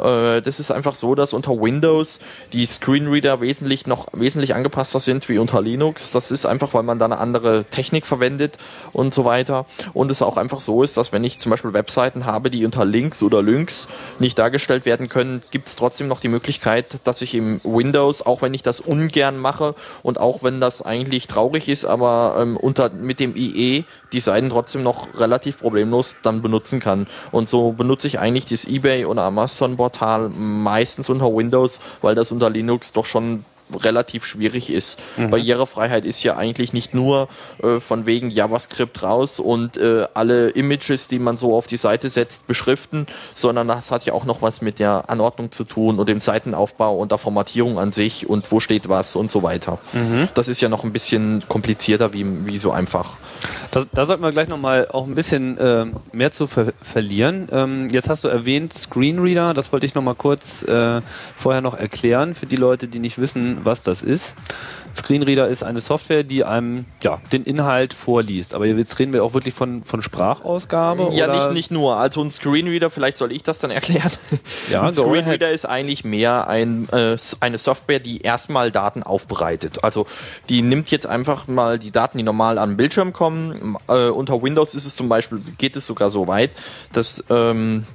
Äh, 0.00 0.42
das 0.42 0.60
ist 0.60 0.70
einfach 0.70 0.94
so, 0.94 1.14
dass 1.14 1.32
unter 1.32 1.52
Windows 1.52 2.18
die 2.52 2.66
Screenreader 2.66 3.40
wesentlich 3.40 3.86
noch 3.86 4.08
wesentlich 4.12 4.54
angepasster 4.54 5.00
sind 5.00 5.28
wie 5.28 5.38
unter 5.38 5.62
Linux. 5.62 6.12
Das 6.12 6.30
ist 6.30 6.46
einfach, 6.46 6.74
weil 6.74 6.82
man 6.82 6.98
da 6.98 7.04
eine 7.04 7.18
andere 7.18 7.64
Technik 7.64 8.06
verwendet 8.06 8.56
und 8.92 9.14
so 9.14 9.24
weiter. 9.24 9.66
Und 9.92 10.10
es 10.10 10.22
auch 10.22 10.36
einfach 10.36 10.60
so 10.60 10.82
ist, 10.82 10.96
dass 10.96 11.12
wenn 11.12 11.24
ich 11.24 11.38
zum 11.38 11.50
Beispiel 11.50 11.72
Webseiten 11.72 12.26
habe, 12.26 12.50
die 12.50 12.64
unter 12.64 12.84
Links 12.84 13.22
oder 13.22 13.42
Lynx 13.42 13.88
nicht 14.18 14.38
dargestellt 14.38 14.84
werden 14.84 15.08
können, 15.08 15.42
gibt 15.50 15.68
es 15.68 15.76
trotzdem 15.76 16.08
noch 16.08 16.20
die 16.20 16.28
Möglichkeit, 16.28 17.00
dass 17.04 17.22
ich 17.22 17.34
im 17.34 17.60
Windows, 17.64 18.24
auch 18.24 18.42
wenn 18.42 18.54
ich 18.54 18.62
das 18.62 18.80
ungern 18.80 19.38
mache 19.38 19.74
und 20.02 20.18
auch 20.18 20.42
wenn 20.42 20.60
das 20.60 20.82
eigentlich 20.82 21.26
traurig 21.26 21.68
ist, 21.68 21.84
aber 21.84 22.36
ähm, 22.38 22.56
unter 22.56 22.90
mit 22.90 23.20
dem 23.20 23.36
IE 23.36 23.84
die 24.12 24.20
Seiten 24.20 24.50
trotzdem 24.50 24.82
noch 24.82 25.08
relativ 25.18 25.60
problemlos 25.60 26.16
dann 26.22 26.42
benutzen 26.42 26.80
kann. 26.80 27.06
Und 27.30 27.48
so 27.48 27.72
benutze 27.72 28.06
ich 28.06 28.18
eigentlich 28.18 28.44
das 28.46 28.66
eBay 28.66 29.04
oder 29.04 29.22
Amazon 29.22 29.76
Portal 29.76 30.28
meistens 30.28 31.08
unter 31.08 31.34
Windows, 31.34 31.80
weil 32.02 32.14
das 32.14 32.32
unter 32.32 32.50
Linux 32.50 32.92
doch 32.92 33.06
schon 33.06 33.44
relativ 33.74 34.26
schwierig 34.26 34.70
ist. 34.70 34.98
Mhm. 35.16 35.30
Barrierefreiheit 35.30 36.04
ist 36.04 36.22
ja 36.22 36.36
eigentlich 36.36 36.72
nicht 36.72 36.94
nur 36.94 37.28
äh, 37.62 37.80
von 37.80 38.06
wegen 38.06 38.30
JavaScript 38.30 39.02
raus 39.02 39.40
und 39.40 39.76
äh, 39.76 40.06
alle 40.14 40.50
Images, 40.50 41.08
die 41.08 41.18
man 41.18 41.36
so 41.36 41.54
auf 41.54 41.66
die 41.66 41.76
Seite 41.76 42.08
setzt, 42.08 42.46
beschriften, 42.46 43.06
sondern 43.34 43.68
das 43.68 43.90
hat 43.90 44.04
ja 44.04 44.12
auch 44.12 44.24
noch 44.24 44.42
was 44.42 44.60
mit 44.62 44.78
der 44.78 45.08
Anordnung 45.08 45.50
zu 45.50 45.64
tun 45.64 45.98
und 45.98 46.08
dem 46.08 46.20
Seitenaufbau 46.20 46.96
und 46.96 47.10
der 47.10 47.18
Formatierung 47.18 47.78
an 47.78 47.92
sich 47.92 48.28
und 48.28 48.50
wo 48.50 48.60
steht 48.60 48.88
was 48.88 49.16
und 49.16 49.30
so 49.30 49.42
weiter. 49.42 49.78
Mhm. 49.92 50.28
Das 50.34 50.48
ist 50.48 50.60
ja 50.60 50.68
noch 50.68 50.84
ein 50.84 50.92
bisschen 50.92 51.44
komplizierter 51.48 52.12
wie, 52.12 52.26
wie 52.46 52.58
so 52.58 52.70
einfach. 52.70 53.16
Das, 53.70 53.86
da 53.92 54.06
sollten 54.06 54.22
wir 54.22 54.30
gleich 54.30 54.48
nochmal 54.48 54.88
auch 54.88 55.06
ein 55.06 55.14
bisschen 55.14 55.58
äh, 55.58 55.86
mehr 56.12 56.32
zu 56.32 56.46
ver 56.46 56.72
verlieren. 56.82 57.48
Ähm, 57.52 57.88
jetzt 57.90 58.08
hast 58.08 58.24
du 58.24 58.28
erwähnt 58.28 58.72
Screenreader, 58.72 59.54
das 59.54 59.72
wollte 59.72 59.86
ich 59.86 59.94
nochmal 59.94 60.14
kurz 60.14 60.62
äh, 60.62 61.00
vorher 61.36 61.60
noch 61.60 61.74
erklären 61.74 62.34
für 62.34 62.46
die 62.46 62.56
Leute, 62.56 62.88
die 62.88 62.98
nicht 62.98 63.18
wissen, 63.18 63.58
was 63.64 63.82
das 63.82 64.02
ist. 64.02 64.34
Screenreader 64.94 65.48
ist 65.48 65.62
eine 65.62 65.80
Software, 65.80 66.24
die 66.24 66.44
einem 66.44 66.84
ja, 67.02 67.20
den 67.32 67.44
Inhalt 67.44 67.94
vorliest. 67.94 68.54
Aber 68.54 68.66
jetzt 68.66 68.98
reden 68.98 69.12
wir 69.12 69.24
auch 69.24 69.34
wirklich 69.34 69.54
von, 69.54 69.84
von 69.84 70.02
Sprachausgabe? 70.02 71.10
Ja, 71.12 71.26
Nicht, 71.26 71.52
nicht 71.52 71.70
nur. 71.70 71.96
Also 71.96 72.22
ein 72.22 72.30
Screenreader, 72.30 72.90
vielleicht 72.90 73.18
soll 73.18 73.32
ich 73.32 73.42
das 73.42 73.58
dann 73.58 73.70
erklären. 73.70 74.10
Ja, 74.70 74.82
ein 74.82 74.92
Screenreader 74.92 75.50
ist 75.50 75.66
eigentlich 75.66 76.04
mehr 76.04 76.48
ein, 76.48 76.88
äh, 76.90 77.16
eine 77.40 77.58
Software, 77.58 77.98
die 77.98 78.20
erstmal 78.20 78.70
Daten 78.70 79.02
aufbereitet. 79.02 79.84
Also 79.84 80.06
die 80.48 80.62
nimmt 80.62 80.90
jetzt 80.90 81.06
einfach 81.06 81.46
mal 81.48 81.78
die 81.78 81.90
Daten, 81.90 82.18
die 82.18 82.24
normal 82.24 82.58
an 82.58 82.70
den 82.70 82.76
Bildschirm 82.76 83.12
kommen. 83.12 83.76
Äh, 83.88 84.08
unter 84.08 84.42
Windows 84.42 84.74
ist 84.74 84.86
es 84.86 84.94
zum 84.94 85.08
Beispiel, 85.08 85.40
geht 85.58 85.76
es 85.76 85.86
sogar 85.86 86.10
so 86.10 86.26
weit, 86.26 86.50
dass 86.92 87.24
ähm, 87.30 87.86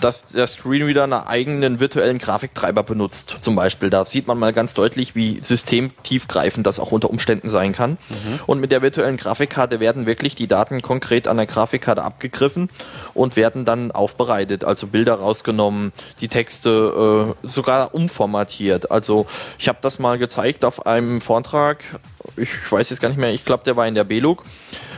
dass 0.00 0.26
der 0.26 0.46
Screenreader 0.46 1.04
einen 1.04 1.12
eigenen 1.12 1.80
virtuellen 1.80 2.18
Grafiktreiber 2.18 2.82
benutzt. 2.82 3.36
Zum 3.40 3.54
Beispiel, 3.54 3.90
da 3.90 4.04
sieht 4.04 4.26
man 4.26 4.38
mal 4.38 4.52
ganz 4.52 4.74
deutlich, 4.74 5.14
wie 5.14 5.38
systemtiefgreifend 5.42 6.66
das 6.66 6.80
auch 6.80 6.92
unter 6.92 7.10
Umständen 7.10 7.48
sein 7.48 7.72
kann. 7.72 7.92
Mhm. 8.08 8.40
Und 8.46 8.60
mit 8.60 8.70
der 8.70 8.82
virtuellen 8.82 9.16
Grafikkarte 9.16 9.80
werden 9.80 10.06
wirklich 10.06 10.34
die 10.34 10.46
Daten 10.46 10.82
konkret 10.82 11.28
an 11.28 11.36
der 11.36 11.46
Grafikkarte 11.46 12.02
abgegriffen 12.02 12.68
und 13.14 13.36
werden 13.36 13.64
dann 13.64 13.90
aufbereitet, 13.90 14.64
also 14.64 14.86
Bilder 14.88 15.14
rausgenommen, 15.14 15.92
die 16.20 16.28
Texte 16.28 17.34
äh, 17.42 17.46
sogar 17.46 17.94
umformatiert. 17.94 18.90
Also 18.90 19.26
ich 19.58 19.68
habe 19.68 19.78
das 19.80 19.98
mal 19.98 20.18
gezeigt 20.18 20.64
auf 20.64 20.86
einem 20.86 21.20
Vortrag, 21.20 21.84
ich 22.36 22.50
weiß 22.70 22.90
jetzt 22.90 23.00
gar 23.00 23.08
nicht 23.08 23.18
mehr, 23.18 23.32
ich 23.32 23.44
glaube, 23.44 23.64
der 23.64 23.76
war 23.76 23.86
in 23.86 23.94
der 23.94 24.04
BELUG. 24.04 24.44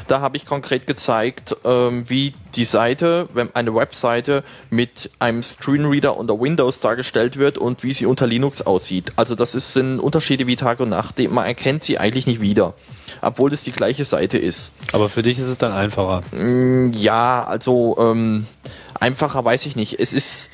Da 0.09 0.21
habe 0.21 0.37
ich 0.37 0.47
konkret 0.47 0.87
gezeigt, 0.87 1.57
ähm, 1.65 2.09
wie 2.09 2.33
die 2.55 2.65
Seite, 2.65 3.29
wenn 3.35 3.53
eine 3.57 3.75
Webseite 3.75 4.45
mit 4.71 5.11
einem 5.19 5.43
Screenreader 5.43 6.17
unter 6.17 6.41
Windows 6.41 6.79
dargestellt 6.79 7.39
wird 7.39 7.59
und 7.59 7.83
wie 7.83 7.93
sie 7.93 8.07
unter 8.07 8.27
Linux 8.27 8.63
aussieht. 8.63 9.13
Also 9.17 9.35
das 9.35 9.57
ist, 9.57 9.73
sind 9.73 9.99
Unterschiede 9.99 10.47
wie 10.47 10.55
Tag 10.55 10.79
und 10.79 10.91
Nacht. 10.91 11.19
Man 11.19 11.45
erkennt 11.45 11.83
sie 11.83 11.99
eigentlich 11.99 12.27
nicht 12.29 12.41
wieder, 12.41 12.75
obwohl 13.21 13.53
es 13.53 13.65
die 13.65 13.73
gleiche 13.73 14.05
Seite 14.05 14.39
ist. 14.39 14.73
Aber 14.93 15.09
für 15.09 15.23
dich 15.23 15.39
ist 15.39 15.49
es 15.49 15.59
dann 15.59 15.73
einfacher? 15.73 16.23
Mm, 16.31 16.93
ja, 16.93 17.43
also 17.43 17.97
ähm, 17.99 18.47
einfacher 18.95 19.45
weiß 19.45 19.67
ich 19.67 19.75
nicht. 19.75 19.99
Es 19.99 20.13
ist 20.13 20.51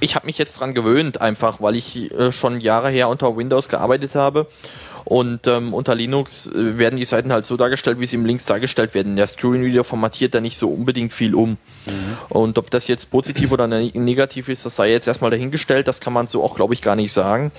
ich 0.00 0.16
habe 0.16 0.26
mich 0.26 0.36
jetzt 0.36 0.58
dran 0.58 0.74
gewöhnt, 0.74 1.20
einfach 1.20 1.60
weil 1.60 1.76
ich 1.76 2.10
äh, 2.12 2.32
schon 2.32 2.60
Jahre 2.60 2.90
her 2.90 3.08
unter 3.08 3.36
Windows 3.36 3.68
gearbeitet 3.68 4.16
habe 4.16 4.48
und 5.06 5.46
ähm, 5.46 5.72
unter 5.72 5.94
Linux 5.94 6.48
äh, 6.48 6.78
werden 6.78 6.96
die 6.96 7.04
Seiten 7.04 7.32
halt 7.32 7.46
so 7.46 7.56
dargestellt, 7.56 8.00
wie 8.00 8.06
sie 8.06 8.16
im 8.16 8.26
Links 8.26 8.44
dargestellt 8.44 8.92
werden. 8.92 9.14
Der 9.14 9.28
Screenreader 9.28 9.84
formatiert 9.84 10.34
da 10.34 10.40
nicht 10.40 10.58
so 10.58 10.68
unbedingt 10.68 11.12
viel 11.12 11.36
um. 11.36 11.58
Mhm. 11.86 12.16
Und 12.28 12.58
ob 12.58 12.70
das 12.70 12.88
jetzt 12.88 13.10
positiv 13.10 13.52
oder 13.52 13.66
ne-, 13.66 13.90
negativ 13.94 14.48
ist, 14.48 14.66
das 14.66 14.76
sei 14.76 14.90
jetzt 14.90 15.06
erstmal 15.06 15.30
dahingestellt. 15.30 15.88
Das 15.88 16.00
kann 16.00 16.12
man 16.12 16.26
so 16.26 16.42
auch, 16.42 16.54
glaube 16.54 16.74
ich, 16.74 16.82
gar 16.82 16.96
nicht 16.96 17.12
sagen. 17.12 17.52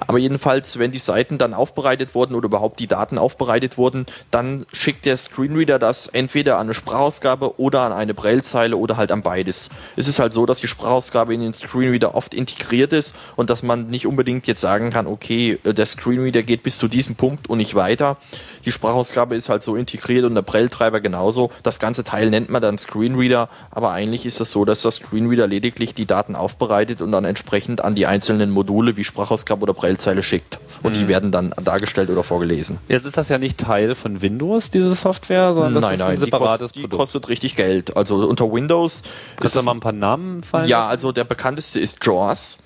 Aber 0.00 0.18
jedenfalls, 0.18 0.78
wenn 0.78 0.90
die 0.90 0.98
Seiten 0.98 1.38
dann 1.38 1.54
aufbereitet 1.54 2.14
wurden 2.14 2.34
oder 2.34 2.46
überhaupt 2.46 2.80
die 2.80 2.86
Daten 2.86 3.18
aufbereitet 3.18 3.78
wurden, 3.78 4.06
dann 4.30 4.66
schickt 4.72 5.04
der 5.04 5.16
Screenreader 5.16 5.78
das 5.78 6.06
entweder 6.06 6.56
an 6.56 6.66
eine 6.66 6.74
Sprachausgabe 6.74 7.58
oder 7.60 7.82
an 7.82 7.92
eine 7.92 8.14
Braillezeile 8.14 8.76
oder 8.76 8.96
halt 8.96 9.12
an 9.12 9.22
beides. 9.22 9.68
Es 9.96 10.08
ist 10.08 10.18
halt 10.18 10.32
so, 10.32 10.46
dass 10.46 10.60
die 10.60 10.68
Sprachausgabe 10.68 11.34
in 11.34 11.40
den 11.40 11.52
Screenreader 11.52 12.14
oft 12.14 12.34
integriert 12.34 12.92
ist 12.92 13.14
und 13.36 13.50
dass 13.50 13.62
man 13.62 13.88
nicht 13.88 14.06
unbedingt 14.06 14.46
jetzt 14.46 14.60
sagen 14.60 14.90
kann, 14.90 15.06
okay, 15.06 15.58
äh, 15.64 15.74
der 15.74 15.86
Screenreader 15.86 16.42
geht 16.42 16.62
bis 16.62 16.78
zu 16.78 16.88
diesem 16.88 17.16
Punkt 17.16 17.48
und 17.48 17.58
nicht 17.58 17.74
weiter. 17.74 18.16
Die 18.64 18.72
Sprachausgabe 18.72 19.34
ist 19.36 19.48
halt 19.48 19.62
so 19.62 19.76
integriert 19.76 20.24
und 20.24 20.34
der 20.34 20.42
Prelltreiber 20.42 21.00
genauso. 21.00 21.50
Das 21.62 21.78
ganze 21.78 22.04
Teil 22.04 22.30
nennt 22.30 22.48
man 22.48 22.62
dann 22.62 22.78
Screenreader, 22.78 23.48
aber 23.74 23.92
eigentlich 23.92 24.26
ist 24.26 24.38
es 24.38 24.50
so, 24.50 24.66
dass 24.66 24.82
das 24.82 24.96
Screenreader 24.96 25.46
lediglich 25.46 25.94
die 25.94 26.04
Daten 26.04 26.36
aufbereitet 26.36 27.00
und 27.00 27.10
dann 27.10 27.24
entsprechend 27.24 27.82
an 27.82 27.94
die 27.94 28.06
einzelnen 28.06 28.50
Module 28.50 28.98
wie 28.98 29.04
Sprachausgabe 29.04 29.62
oder 29.62 29.72
Prellzeile 29.72 30.22
schickt. 30.22 30.58
Und 30.82 30.94
mhm. 30.94 31.00
die 31.00 31.08
werden 31.08 31.32
dann 31.32 31.54
dargestellt 31.62 32.10
oder 32.10 32.22
vorgelesen. 32.22 32.78
Jetzt 32.88 33.06
ist 33.06 33.16
das 33.16 33.30
ja 33.30 33.38
nicht 33.38 33.56
Teil 33.56 33.94
von 33.94 34.20
Windows, 34.20 34.70
diese 34.70 34.94
Software, 34.94 35.54
sondern 35.54 35.74
das 35.74 35.82
nein, 35.82 35.94
ist 35.94 36.00
nein, 36.00 36.10
ein 36.10 36.16
separates 36.18 36.72
die 36.72 36.82
kostet, 36.82 36.92
die 36.92 36.96
kostet 36.96 37.28
richtig 37.30 37.56
Geld. 37.56 37.96
Also 37.96 38.16
unter 38.16 38.52
Windows. 38.52 39.02
Kannst 39.40 39.56
du 39.56 39.62
mal 39.62 39.72
ein 39.72 39.80
paar 39.80 39.92
Namen 39.92 40.42
fallen? 40.42 40.68
Ja, 40.68 40.86
also 40.88 41.10
der 41.10 41.24
bekannteste 41.24 41.80
ist 41.80 42.04
JAWS. 42.04 42.58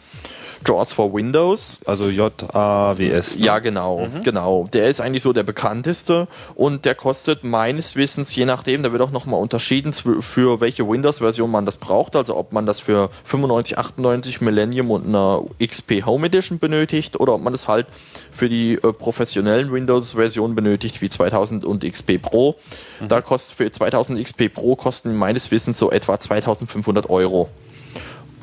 JAWS 0.66 0.92
for 0.92 1.12
Windows. 1.12 1.80
Also 1.86 2.08
J-A-W-S. 2.08 3.38
Ne? 3.38 3.44
Ja, 3.44 3.58
genau, 3.58 4.06
mhm. 4.06 4.22
genau. 4.22 4.68
Der 4.72 4.88
ist 4.88 5.00
eigentlich 5.00 5.22
so 5.22 5.32
der 5.32 5.42
bekannteste 5.42 6.28
und 6.54 6.84
der 6.84 6.94
kostet 6.94 7.44
meines 7.44 7.96
Wissens, 7.96 8.34
je 8.34 8.44
nachdem, 8.44 8.82
da 8.82 8.92
wird 8.92 9.02
auch 9.02 9.12
nochmal 9.12 9.40
unterschieden, 9.40 9.92
für 9.92 10.60
welche 10.60 10.88
Windows-Version 10.88 11.50
man 11.50 11.66
das 11.66 11.76
braucht, 11.76 12.16
also 12.16 12.36
ob 12.36 12.52
man 12.52 12.66
das 12.66 12.80
für 12.80 13.10
95, 13.24 13.78
98 13.78 14.40
Millennium 14.40 14.90
und 14.90 15.06
einer 15.06 15.42
XP 15.64 16.04
Home 16.04 16.26
Edition 16.26 16.58
benötigt 16.58 17.18
oder 17.18 17.34
ob 17.34 17.42
man 17.42 17.52
das 17.52 17.68
halt 17.68 17.86
für 18.32 18.48
die 18.48 18.74
äh, 18.74 18.92
professionellen 18.92 19.72
Windows-Versionen 19.72 20.54
benötigt, 20.54 21.00
wie 21.00 21.08
2000 21.08 21.64
und 21.64 21.84
XP 21.84 22.20
Pro. 22.20 22.56
Mhm. 23.00 23.08
Da 23.08 23.20
kostet 23.20 23.56
für 23.56 23.70
2000 23.70 24.22
XP 24.22 24.52
Pro 24.52 24.76
kosten 24.76 25.16
meines 25.16 25.50
Wissens 25.50 25.78
so 25.78 25.90
etwa 25.90 26.18
2500 26.18 27.08
Euro 27.08 27.48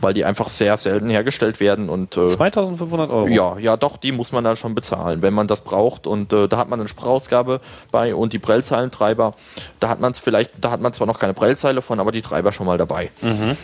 weil 0.03 0.13
die 0.13 0.25
einfach 0.25 0.49
sehr 0.49 0.77
selten 0.77 1.09
hergestellt 1.09 1.59
werden 1.59 1.89
und 1.89 2.17
äh, 2.17 2.27
2500 2.27 3.09
Euro. 3.09 3.27
Ja, 3.27 3.57
ja, 3.57 3.77
doch, 3.77 3.97
die 3.97 4.11
muss 4.11 4.31
man 4.31 4.43
dann 4.43 4.55
schon 4.55 4.75
bezahlen, 4.75 5.21
wenn 5.21 5.33
man 5.33 5.47
das 5.47 5.61
braucht 5.61 6.07
und 6.07 6.31
äh, 6.33 6.47
da 6.47 6.57
hat 6.57 6.69
man 6.69 6.79
eine 6.79 6.89
Sprachausgabe 6.89 7.61
bei 7.91 8.13
und 8.13 8.33
die 8.33 8.39
Prellzeilentreiber, 8.39 9.33
da 9.79 9.89
hat 9.89 9.99
man 9.99 10.11
es 10.11 10.19
vielleicht, 10.19 10.51
da 10.59 10.71
hat 10.71 10.81
man 10.81 10.93
zwar 10.93 11.07
noch 11.07 11.19
keine 11.19 11.33
Prellzeile 11.33 11.81
von, 11.81 11.99
aber 11.99 12.11
die 12.11 12.21
Treiber 12.21 12.51
schon 12.51 12.65
mal 12.65 12.77
dabei. 12.77 13.09
Mhm. 13.21 13.57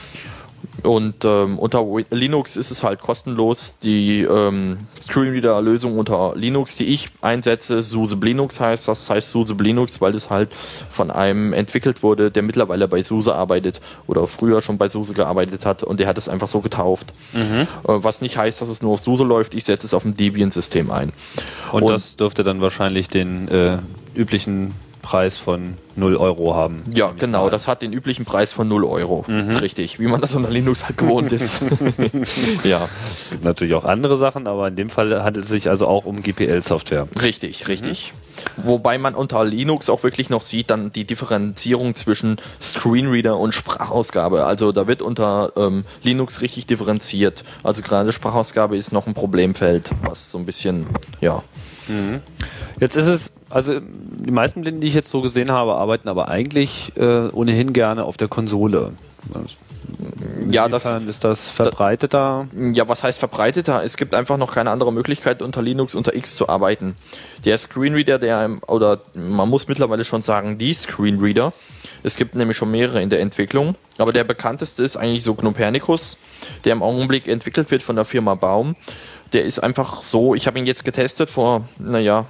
Und 0.83 1.25
ähm, 1.25 1.59
unter 1.59 1.85
Linux 2.09 2.57
ist 2.57 2.71
es 2.71 2.83
halt 2.83 2.99
kostenlos. 2.99 3.77
Die 3.79 4.21
ähm, 4.21 4.87
Screenreader-Lösung 5.01 5.97
unter 5.97 6.33
Linux, 6.35 6.75
die 6.77 6.85
ich 6.85 7.09
einsetze, 7.21 7.83
SUSE 7.83 8.17
Linux 8.21 8.59
heißt. 8.59 8.87
Das 8.87 9.09
heißt 9.09 9.31
SUSE 9.31 9.55
Linux, 9.59 10.01
weil 10.01 10.11
das 10.11 10.29
halt 10.29 10.49
von 10.89 11.11
einem 11.11 11.53
entwickelt 11.53 12.03
wurde, 12.03 12.31
der 12.31 12.43
mittlerweile 12.43 12.87
bei 12.87 13.03
SUSE 13.03 13.35
arbeitet 13.35 13.81
oder 14.07 14.27
früher 14.27 14.61
schon 14.61 14.77
bei 14.77 14.89
SUSE 14.89 15.13
gearbeitet 15.13 15.65
hat 15.65 15.83
und 15.83 15.99
der 15.99 16.07
hat 16.07 16.17
es 16.17 16.29
einfach 16.29 16.47
so 16.47 16.61
getauft. 16.61 17.13
Mhm. 17.33 17.61
Äh, 17.61 17.67
was 17.83 18.21
nicht 18.21 18.37
heißt, 18.37 18.61
dass 18.61 18.69
es 18.69 18.81
nur 18.81 18.93
auf 18.93 19.01
SUSE 19.01 19.23
läuft. 19.23 19.53
Ich 19.53 19.65
setze 19.65 19.87
es 19.87 19.93
auf 19.93 20.03
dem 20.03 20.15
Debian-System 20.15 20.91
ein. 20.91 21.13
Und, 21.71 21.83
und, 21.83 21.91
das 21.91 22.15
dürfte 22.15 22.43
dann 22.43 22.61
wahrscheinlich 22.61 23.09
den 23.09 23.47
äh, 23.47 23.77
üblichen 24.15 24.73
Preis 25.09 25.39
von 25.39 25.73
0 25.95 26.17
Euro 26.17 26.53
haben. 26.53 26.83
Ja, 26.93 27.11
genau, 27.17 27.45
mal. 27.45 27.49
das 27.49 27.67
hat 27.67 27.81
den 27.81 27.93
üblichen 27.93 28.25
Preis 28.25 28.53
von 28.53 28.67
0 28.67 28.83
Euro. 28.83 29.25
Mhm. 29.27 29.55
Richtig, 29.55 29.97
wie 29.99 30.05
man 30.05 30.21
das 30.21 30.35
unter 30.35 30.51
Linux 30.51 30.85
halt 30.85 30.97
gewohnt 30.97 31.31
ist. 31.31 31.63
ja. 32.63 32.87
Es 33.19 33.31
gibt 33.31 33.43
natürlich 33.43 33.73
auch 33.73 33.85
andere 33.85 34.17
Sachen, 34.17 34.45
aber 34.45 34.67
in 34.67 34.75
dem 34.75 34.91
Fall 34.91 35.23
handelt 35.23 35.45
es 35.45 35.49
sich 35.49 35.67
also 35.67 35.87
auch 35.87 36.05
um 36.05 36.21
GPL-Software. 36.21 37.07
Richtig, 37.23 37.67
richtig. 37.67 38.13
Mhm. 38.13 38.67
Wobei 38.67 38.99
man 38.99 39.15
unter 39.15 39.43
Linux 39.45 39.89
auch 39.89 40.03
wirklich 40.03 40.29
noch 40.29 40.43
sieht, 40.43 40.69
dann 40.69 40.91
die 40.91 41.05
Differenzierung 41.05 41.95
zwischen 41.95 42.37
Screenreader 42.61 43.35
und 43.35 43.55
Sprachausgabe. 43.55 44.45
Also 44.45 44.71
da 44.71 44.85
wird 44.85 45.01
unter 45.01 45.53
ähm, 45.55 45.85
Linux 46.03 46.41
richtig 46.41 46.67
differenziert. 46.67 47.43
Also 47.63 47.81
gerade 47.81 48.11
Sprachausgabe 48.13 48.77
ist 48.77 48.91
noch 48.91 49.07
ein 49.07 49.15
Problemfeld, 49.15 49.89
was 50.03 50.29
so 50.29 50.37
ein 50.37 50.45
bisschen, 50.45 50.85
ja. 51.19 51.41
Mhm. 51.89 52.21
Jetzt 52.79 52.95
ist 52.95 53.07
es, 53.07 53.31
also 53.49 53.79
die 53.79 54.31
meisten 54.31 54.61
Blinden, 54.61 54.81
die 54.81 54.87
ich 54.87 54.93
jetzt 54.93 55.09
so 55.09 55.21
gesehen 55.21 55.51
habe, 55.51 55.75
arbeiten 55.75 56.07
aber 56.07 56.29
eigentlich 56.29 56.93
äh, 56.95 57.27
ohnehin 57.29 57.73
gerne 57.73 58.05
auf 58.05 58.15
der 58.17 58.27
Konsole. 58.27 58.91
Ja, 60.49 60.67
das- 60.69 60.85
ist 61.07 61.23
das 61.23 61.49
verbreiteter? 61.49 62.47
Ja, 62.73 62.87
was 62.87 63.03
heißt 63.03 63.19
verbreiteter? 63.19 63.83
Es 63.83 63.97
gibt 63.97 64.13
einfach 64.15 64.37
noch 64.37 64.53
keine 64.53 64.69
andere 64.71 64.93
Möglichkeit, 64.93 65.41
unter 65.41 65.61
Linux, 65.61 65.95
unter 65.95 66.15
X 66.15 66.35
zu 66.35 66.47
arbeiten. 66.47 66.95
Der 67.45 67.57
Screenreader, 67.57 68.19
der, 68.19 68.57
oder 68.67 68.99
man 69.13 69.49
muss 69.49 69.67
mittlerweile 69.67 70.05
schon 70.05 70.21
sagen, 70.21 70.57
die 70.57 70.73
Screenreader, 70.73 71.53
es 72.03 72.15
gibt 72.15 72.35
nämlich 72.35 72.55
schon 72.57 72.71
mehrere 72.71 73.01
in 73.01 73.09
der 73.09 73.19
Entwicklung, 73.19 73.75
aber 73.97 74.13
der 74.13 74.23
bekannteste 74.23 74.83
ist 74.83 74.95
eigentlich 74.95 75.23
so 75.23 75.33
Gnopernicus, 75.35 76.17
der 76.63 76.73
im 76.73 76.83
Augenblick 76.83 77.27
entwickelt 77.27 77.69
wird 77.71 77.81
von 77.83 77.95
der 77.95 78.05
Firma 78.05 78.35
Baum. 78.35 78.75
Der 79.33 79.43
ist 79.43 79.59
einfach 79.59 80.01
so, 80.01 80.33
ich 80.35 80.47
habe 80.47 80.57
ihn 80.57 80.65
jetzt 80.65 80.83
getestet 80.83 81.29
vor, 81.29 81.67
naja, 81.77 82.25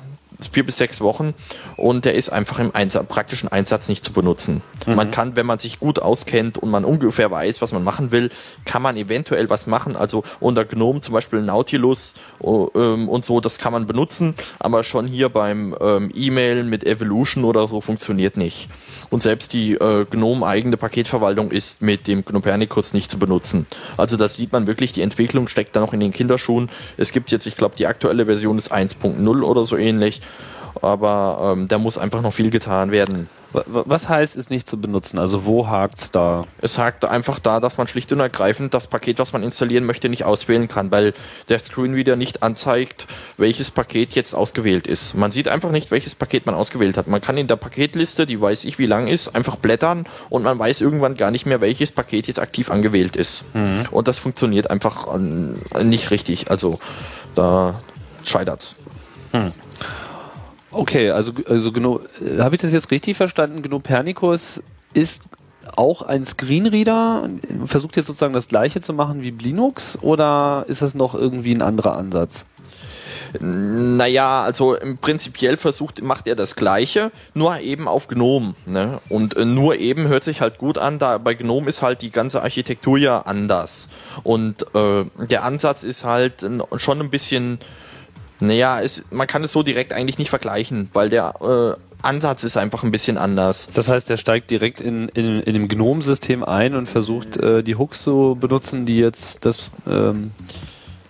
vier 0.48 0.66
bis 0.66 0.78
sechs 0.78 1.02
Wochen 1.02 1.34
und 1.76 2.06
der 2.06 2.16
ist 2.16 2.30
einfach 2.30 2.60
im 2.60 2.74
Einsatz, 2.74 3.08
praktischen 3.08 3.50
Einsatz 3.50 3.90
nicht 3.90 4.04
zu 4.04 4.14
benutzen. 4.14 4.62
Man 4.88 5.12
kann, 5.12 5.36
wenn 5.36 5.46
man 5.46 5.60
sich 5.60 5.80
gut 5.80 6.00
auskennt 6.00 6.58
und 6.58 6.70
man 6.70 6.86
ungefähr 6.86 7.30
weiß, 7.30 7.62
was 7.62 7.72
man 7.72 7.84
machen 7.84 8.12
will, 8.12 8.30
kann 8.66 8.82
man 8.82 8.96
eventuell 8.96 9.50
was 9.50 9.68
machen. 9.68 9.96
Also 9.96 10.24
unter 10.40 10.66
GNOME 10.66 11.02
zum 11.02 11.14
Beispiel 11.14 11.42
Nautilus 11.42 12.16
oh, 12.40 12.70
ähm, 12.76 13.10
und 13.10 13.26
so, 13.26 13.42
das 13.42 13.58
kann 13.58 13.74
man 13.74 13.88
benutzen, 13.88 14.36
aber 14.60 14.84
schon 14.84 15.08
hier 15.08 15.30
beim 15.30 15.76
ähm, 15.80 16.12
E-Mail 16.14 16.64
mit 16.64 16.86
Evolution 16.86 17.44
oder 17.44 17.68
so 17.68 17.82
funktioniert 17.82 18.38
nicht. 18.38 18.70
Und 19.10 19.22
selbst 19.22 19.54
die 19.54 19.74
äh, 19.74 20.06
GNOME 20.06 20.46
eigene 20.46 20.78
Paketverwaltung 20.78 21.52
ist 21.52 21.82
mit 21.82 22.08
dem 22.08 22.24
Gnopernicus 22.24 22.94
nicht 22.94 23.12
zu 23.12 23.20
benutzen. 23.20 23.66
Also 23.98 24.18
da 24.18 24.28
sieht 24.28 24.52
man 24.52 24.68
wirklich, 24.68 24.94
die 24.94 25.02
Entwicklung 25.02 25.48
steckt 25.48 25.76
da 25.76 25.80
noch 25.80 25.94
in 25.94 26.00
den 26.00 26.12
Kinderschuhen. 26.12 26.70
Es 26.98 27.12
gibt 27.12 27.32
jetzt, 27.32 27.46
ich 27.46 27.58
glaube, 27.58 27.76
die 27.78 27.88
aktuelle 27.88 28.26
Version 28.26 28.58
ist 28.58 28.72
1.0 28.72 29.42
oder 29.44 29.66
so 29.66 29.78
ähnlich. 29.78 30.22
Aber 30.82 31.54
ähm, 31.58 31.68
da 31.68 31.78
muss 31.78 31.98
einfach 31.98 32.22
noch 32.22 32.34
viel 32.34 32.52
getan 32.52 32.92
werden. 32.92 33.28
Wa- 33.52 33.64
wa- 33.66 33.84
Was 33.88 34.08
heißt 34.08 34.38
es 34.38 34.52
nicht 34.52 34.70
zu 34.70 34.80
benutzen? 34.80 35.18
Also 35.18 35.44
wo 35.46 35.68
hakt's 35.68 36.12
da? 36.12 36.46
Es 36.62 36.78
hakt 36.78 37.04
einfach 37.04 37.40
da, 37.40 37.60
dass 37.60 37.78
man 37.78 37.88
schlicht 37.88 38.12
und 38.14 38.20
ergreifend 38.20 38.74
das 38.76 38.86
Paket, 38.88 39.18
was 39.18 39.34
man 39.34 39.42
installieren 39.42 39.86
möchte, 39.86 40.08
nicht 40.08 40.24
auswählen 40.24 40.68
kann, 40.68 40.92
weil 40.92 41.14
der 41.50 41.58
Screenreader 41.60 42.16
nicht 42.16 42.44
anzeigt, 42.44 43.08
welches 43.38 43.72
Paket 43.72 44.14
jetzt 44.14 44.36
ausgewählt 44.36 44.86
ist. 44.86 45.16
Man 45.16 45.32
sieht 45.32 45.48
einfach 45.48 45.72
nicht, 45.72 45.90
welches 45.90 46.14
Paket 46.14 46.46
man 46.46 46.54
ausgewählt 46.56 46.96
hat. 46.98 47.08
Man 47.08 47.20
kann 47.20 47.38
in 47.38 47.48
der 47.48 47.56
Paketliste, 47.56 48.28
die 48.28 48.40
weiß 48.40 48.64
ich 48.64 48.78
wie 48.78 48.86
lang 48.86 49.08
ist, 49.08 49.36
einfach 49.36 49.56
blättern 49.56 50.06
und 50.30 50.44
man 50.44 50.60
weiß 50.60 50.80
irgendwann 50.82 51.16
gar 51.18 51.32
nicht 51.32 51.48
mehr, 51.48 51.60
welches 51.62 51.92
Paket 51.92 52.28
jetzt 52.28 52.40
aktiv 52.40 52.70
angewählt 52.70 53.16
ist. 53.16 53.44
Und 53.90 54.08
das 54.08 54.20
funktioniert 54.20 54.70
einfach 54.70 55.14
ähm, 55.14 55.56
nicht 55.84 56.12
richtig. 56.12 56.52
Also 56.52 56.80
da 57.36 57.82
scheitert's. 58.24 58.76
Okay, 60.72 61.12
also, 61.12 61.32
also 61.48 61.70
äh, 61.70 62.40
habe 62.40 62.56
ich 62.56 62.62
das 62.62 62.74
jetzt 62.74 62.92
richtig 62.92 63.18
verstanden? 63.18 63.62
Gnopernicus 63.62 64.62
ist 64.94 65.24
auch 65.76 66.02
ein 66.02 66.26
Screenreader, 66.26 67.30
versucht 67.66 67.96
jetzt 67.96 68.08
sozusagen 68.08 68.34
das 68.34 68.48
gleiche 68.48 68.82
zu 68.82 68.94
machen 68.94 69.22
wie 69.22 69.32
Linux 69.32 69.98
oder 70.02 70.66
ist 70.68 70.82
das 70.82 70.96
noch 70.96 71.16
irgendwie 71.16 71.54
ein 71.54 71.62
anderer 71.62 71.96
Ansatz? 71.96 72.46
Naja, 73.40 74.44
also 74.44 74.76
prinzipiell 75.02 75.58
versucht, 75.58 76.02
macht 76.02 76.28
er 76.28 76.36
das 76.36 76.56
Gleiche, 76.56 77.12
nur 77.34 77.60
eben 77.60 77.88
auf 77.88 78.08
GNOME. 78.08 78.56
Ne? 78.66 79.00
Und 79.10 79.36
äh, 79.38 79.46
nur 79.46 79.76
eben 79.76 80.08
hört 80.08 80.24
sich 80.24 80.42
halt 80.42 80.58
gut 80.58 80.78
an, 80.78 80.98
da 81.00 81.18
bei 81.18 81.36
GNOME 81.36 81.70
ist 81.70 81.82
halt 81.82 82.02
die 82.02 82.12
ganze 82.12 82.42
Architektur 82.42 82.98
ja 82.98 83.20
anders. 83.20 83.90
Und 84.24 84.66
äh, 84.74 85.06
der 85.20 85.44
Ansatz 85.44 85.84
ist 85.84 86.04
halt 86.04 86.46
schon 86.78 87.00
ein 87.00 87.10
bisschen, 87.10 87.60
naja, 88.40 88.82
es, 88.82 89.04
man 89.12 89.28
kann 89.28 89.44
es 89.44 89.52
so 89.52 89.64
direkt 89.64 89.94
eigentlich 89.94 90.18
nicht 90.18 90.30
vergleichen, 90.30 90.90
weil 90.94 91.10
der 91.10 91.34
äh, 91.42 91.82
Ansatz 92.02 92.44
ist 92.44 92.58
einfach 92.58 92.84
ein 92.84 92.92
bisschen 92.92 93.18
anders. 93.18 93.70
Das 93.74 93.88
heißt, 93.88 94.10
er 94.10 94.18
steigt 94.18 94.50
direkt 94.52 94.80
in, 94.80 95.10
in, 95.10 95.42
in 95.42 95.54
dem 95.54 95.68
GNOME-System 95.68 96.44
ein 96.44 96.76
und 96.76 96.88
versucht, 96.88 97.38
äh, 97.38 97.64
die 97.64 97.76
Hooks 97.76 98.04
zu 98.04 98.38
benutzen, 98.40 98.86
die 98.86 98.98
jetzt 98.98 99.46
das 99.46 99.70
ähm, 99.90 100.32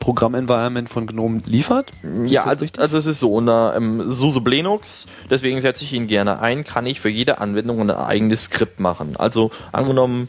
Programmenvironment 0.10 0.90
von 0.90 1.06
GNOME 1.06 1.44
liefert? 1.46 1.92
Ja, 2.26 2.46
also, 2.46 2.66
also 2.80 2.98
es 2.98 3.06
ist 3.06 3.20
so, 3.20 3.32
unter 3.32 3.76
ähm, 3.76 4.10
SUSE 4.10 4.40
Linux, 4.44 5.06
deswegen 5.30 5.62
setze 5.62 5.84
ich 5.84 5.94
ihn 5.94 6.08
gerne 6.08 6.40
ein, 6.40 6.64
kann 6.64 6.88
ich 6.88 7.00
für 7.00 7.10
jede 7.10 7.38
Anwendung 7.38 7.80
ein 7.80 7.92
eigenes 7.92 8.46
Skript 8.46 8.80
machen. 8.80 9.16
Also 9.18 9.52
angenommen, 9.72 10.28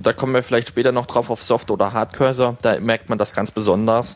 da 0.00 0.12
kommen 0.12 0.32
wir 0.32 0.44
vielleicht 0.44 0.68
später 0.68 0.92
noch 0.92 1.06
drauf 1.06 1.28
auf 1.28 1.42
Soft- 1.42 1.72
oder 1.72 1.92
Hardcursor, 1.92 2.56
da 2.62 2.78
merkt 2.78 3.08
man 3.08 3.18
das 3.18 3.34
ganz 3.34 3.50
besonders, 3.50 4.14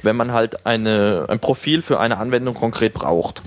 wenn 0.00 0.16
man 0.16 0.32
halt 0.32 0.64
eine, 0.64 1.26
ein 1.28 1.38
Profil 1.38 1.82
für 1.82 2.00
eine 2.00 2.16
Anwendung 2.16 2.54
konkret 2.54 2.94
braucht. 2.94 3.42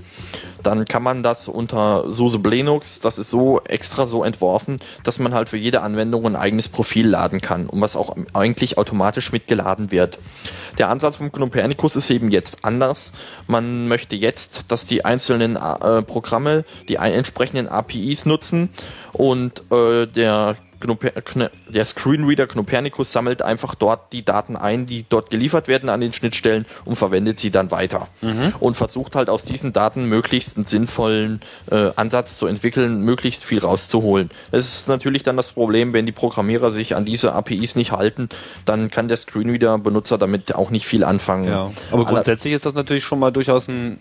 Dann 0.62 0.84
kann 0.84 1.02
man 1.02 1.22
das 1.22 1.48
unter 1.48 2.10
SUSE 2.10 2.38
Linux, 2.44 3.00
das 3.00 3.18
ist 3.18 3.30
so 3.30 3.60
extra 3.64 4.06
so 4.06 4.24
entworfen, 4.24 4.78
dass 5.04 5.18
man 5.18 5.34
halt 5.34 5.48
für 5.48 5.56
jede 5.56 5.80
Anwendung 5.80 6.26
ein 6.26 6.36
eigenes 6.36 6.68
Profil 6.68 7.08
laden 7.08 7.40
kann 7.40 7.66
und 7.66 7.80
was 7.80 7.96
auch 7.96 8.14
eigentlich 8.34 8.76
automatisch 8.78 9.32
mitgeladen 9.32 9.90
wird. 9.90 10.18
Der 10.80 10.88
Ansatz 10.88 11.16
vom 11.16 11.30
Copernicus 11.30 11.94
ist 11.94 12.08
eben 12.08 12.30
jetzt 12.30 12.64
anders. 12.64 13.12
Man 13.46 13.86
möchte 13.86 14.16
jetzt, 14.16 14.62
dass 14.68 14.86
die 14.86 15.04
einzelnen 15.04 15.56
äh, 15.56 16.00
Programme 16.00 16.64
die 16.88 16.94
entsprechenden 16.94 17.68
APIs 17.68 18.24
nutzen 18.24 18.70
und 19.12 19.70
äh, 19.70 20.06
der 20.06 20.56
Der 21.68 21.84
Screenreader 21.84 22.46
Copernicus 22.46 23.12
sammelt 23.12 23.42
einfach 23.42 23.74
dort 23.74 24.12
die 24.12 24.24
Daten 24.24 24.56
ein, 24.56 24.86
die 24.86 25.04
dort 25.08 25.30
geliefert 25.30 25.68
werden 25.68 25.88
an 25.88 26.00
den 26.00 26.12
Schnittstellen 26.12 26.66
und 26.84 26.96
verwendet 26.96 27.38
sie 27.38 27.50
dann 27.50 27.70
weiter. 27.70 28.08
Und 28.60 28.76
versucht 28.76 29.14
halt 29.14 29.28
aus 29.28 29.44
diesen 29.44 29.72
Daten 29.72 30.06
möglichst 30.06 30.56
einen 30.56 30.66
sinnvollen 30.66 31.40
äh, 31.70 31.90
Ansatz 31.96 32.36
zu 32.36 32.46
entwickeln, 32.46 33.02
möglichst 33.02 33.44
viel 33.44 33.60
rauszuholen. 33.60 34.30
Es 34.50 34.66
ist 34.66 34.88
natürlich 34.88 35.22
dann 35.22 35.36
das 35.36 35.52
Problem, 35.52 35.92
wenn 35.92 36.06
die 36.06 36.12
Programmierer 36.12 36.72
sich 36.72 36.96
an 36.96 37.04
diese 37.04 37.32
APIs 37.32 37.76
nicht 37.76 37.92
halten, 37.92 38.28
dann 38.64 38.90
kann 38.90 39.08
der 39.08 39.16
Screenreader-Benutzer 39.16 40.18
damit 40.18 40.54
auch 40.54 40.70
nicht 40.70 40.86
viel 40.86 41.04
anfangen. 41.04 41.48
Ja. 41.48 41.70
Aber 41.90 42.04
grundsätzlich 42.04 42.54
ist 42.54 42.66
das 42.66 42.74
natürlich 42.74 43.04
schon 43.04 43.18
mal 43.18 43.30
durchaus 43.30 43.68
ein, 43.68 43.98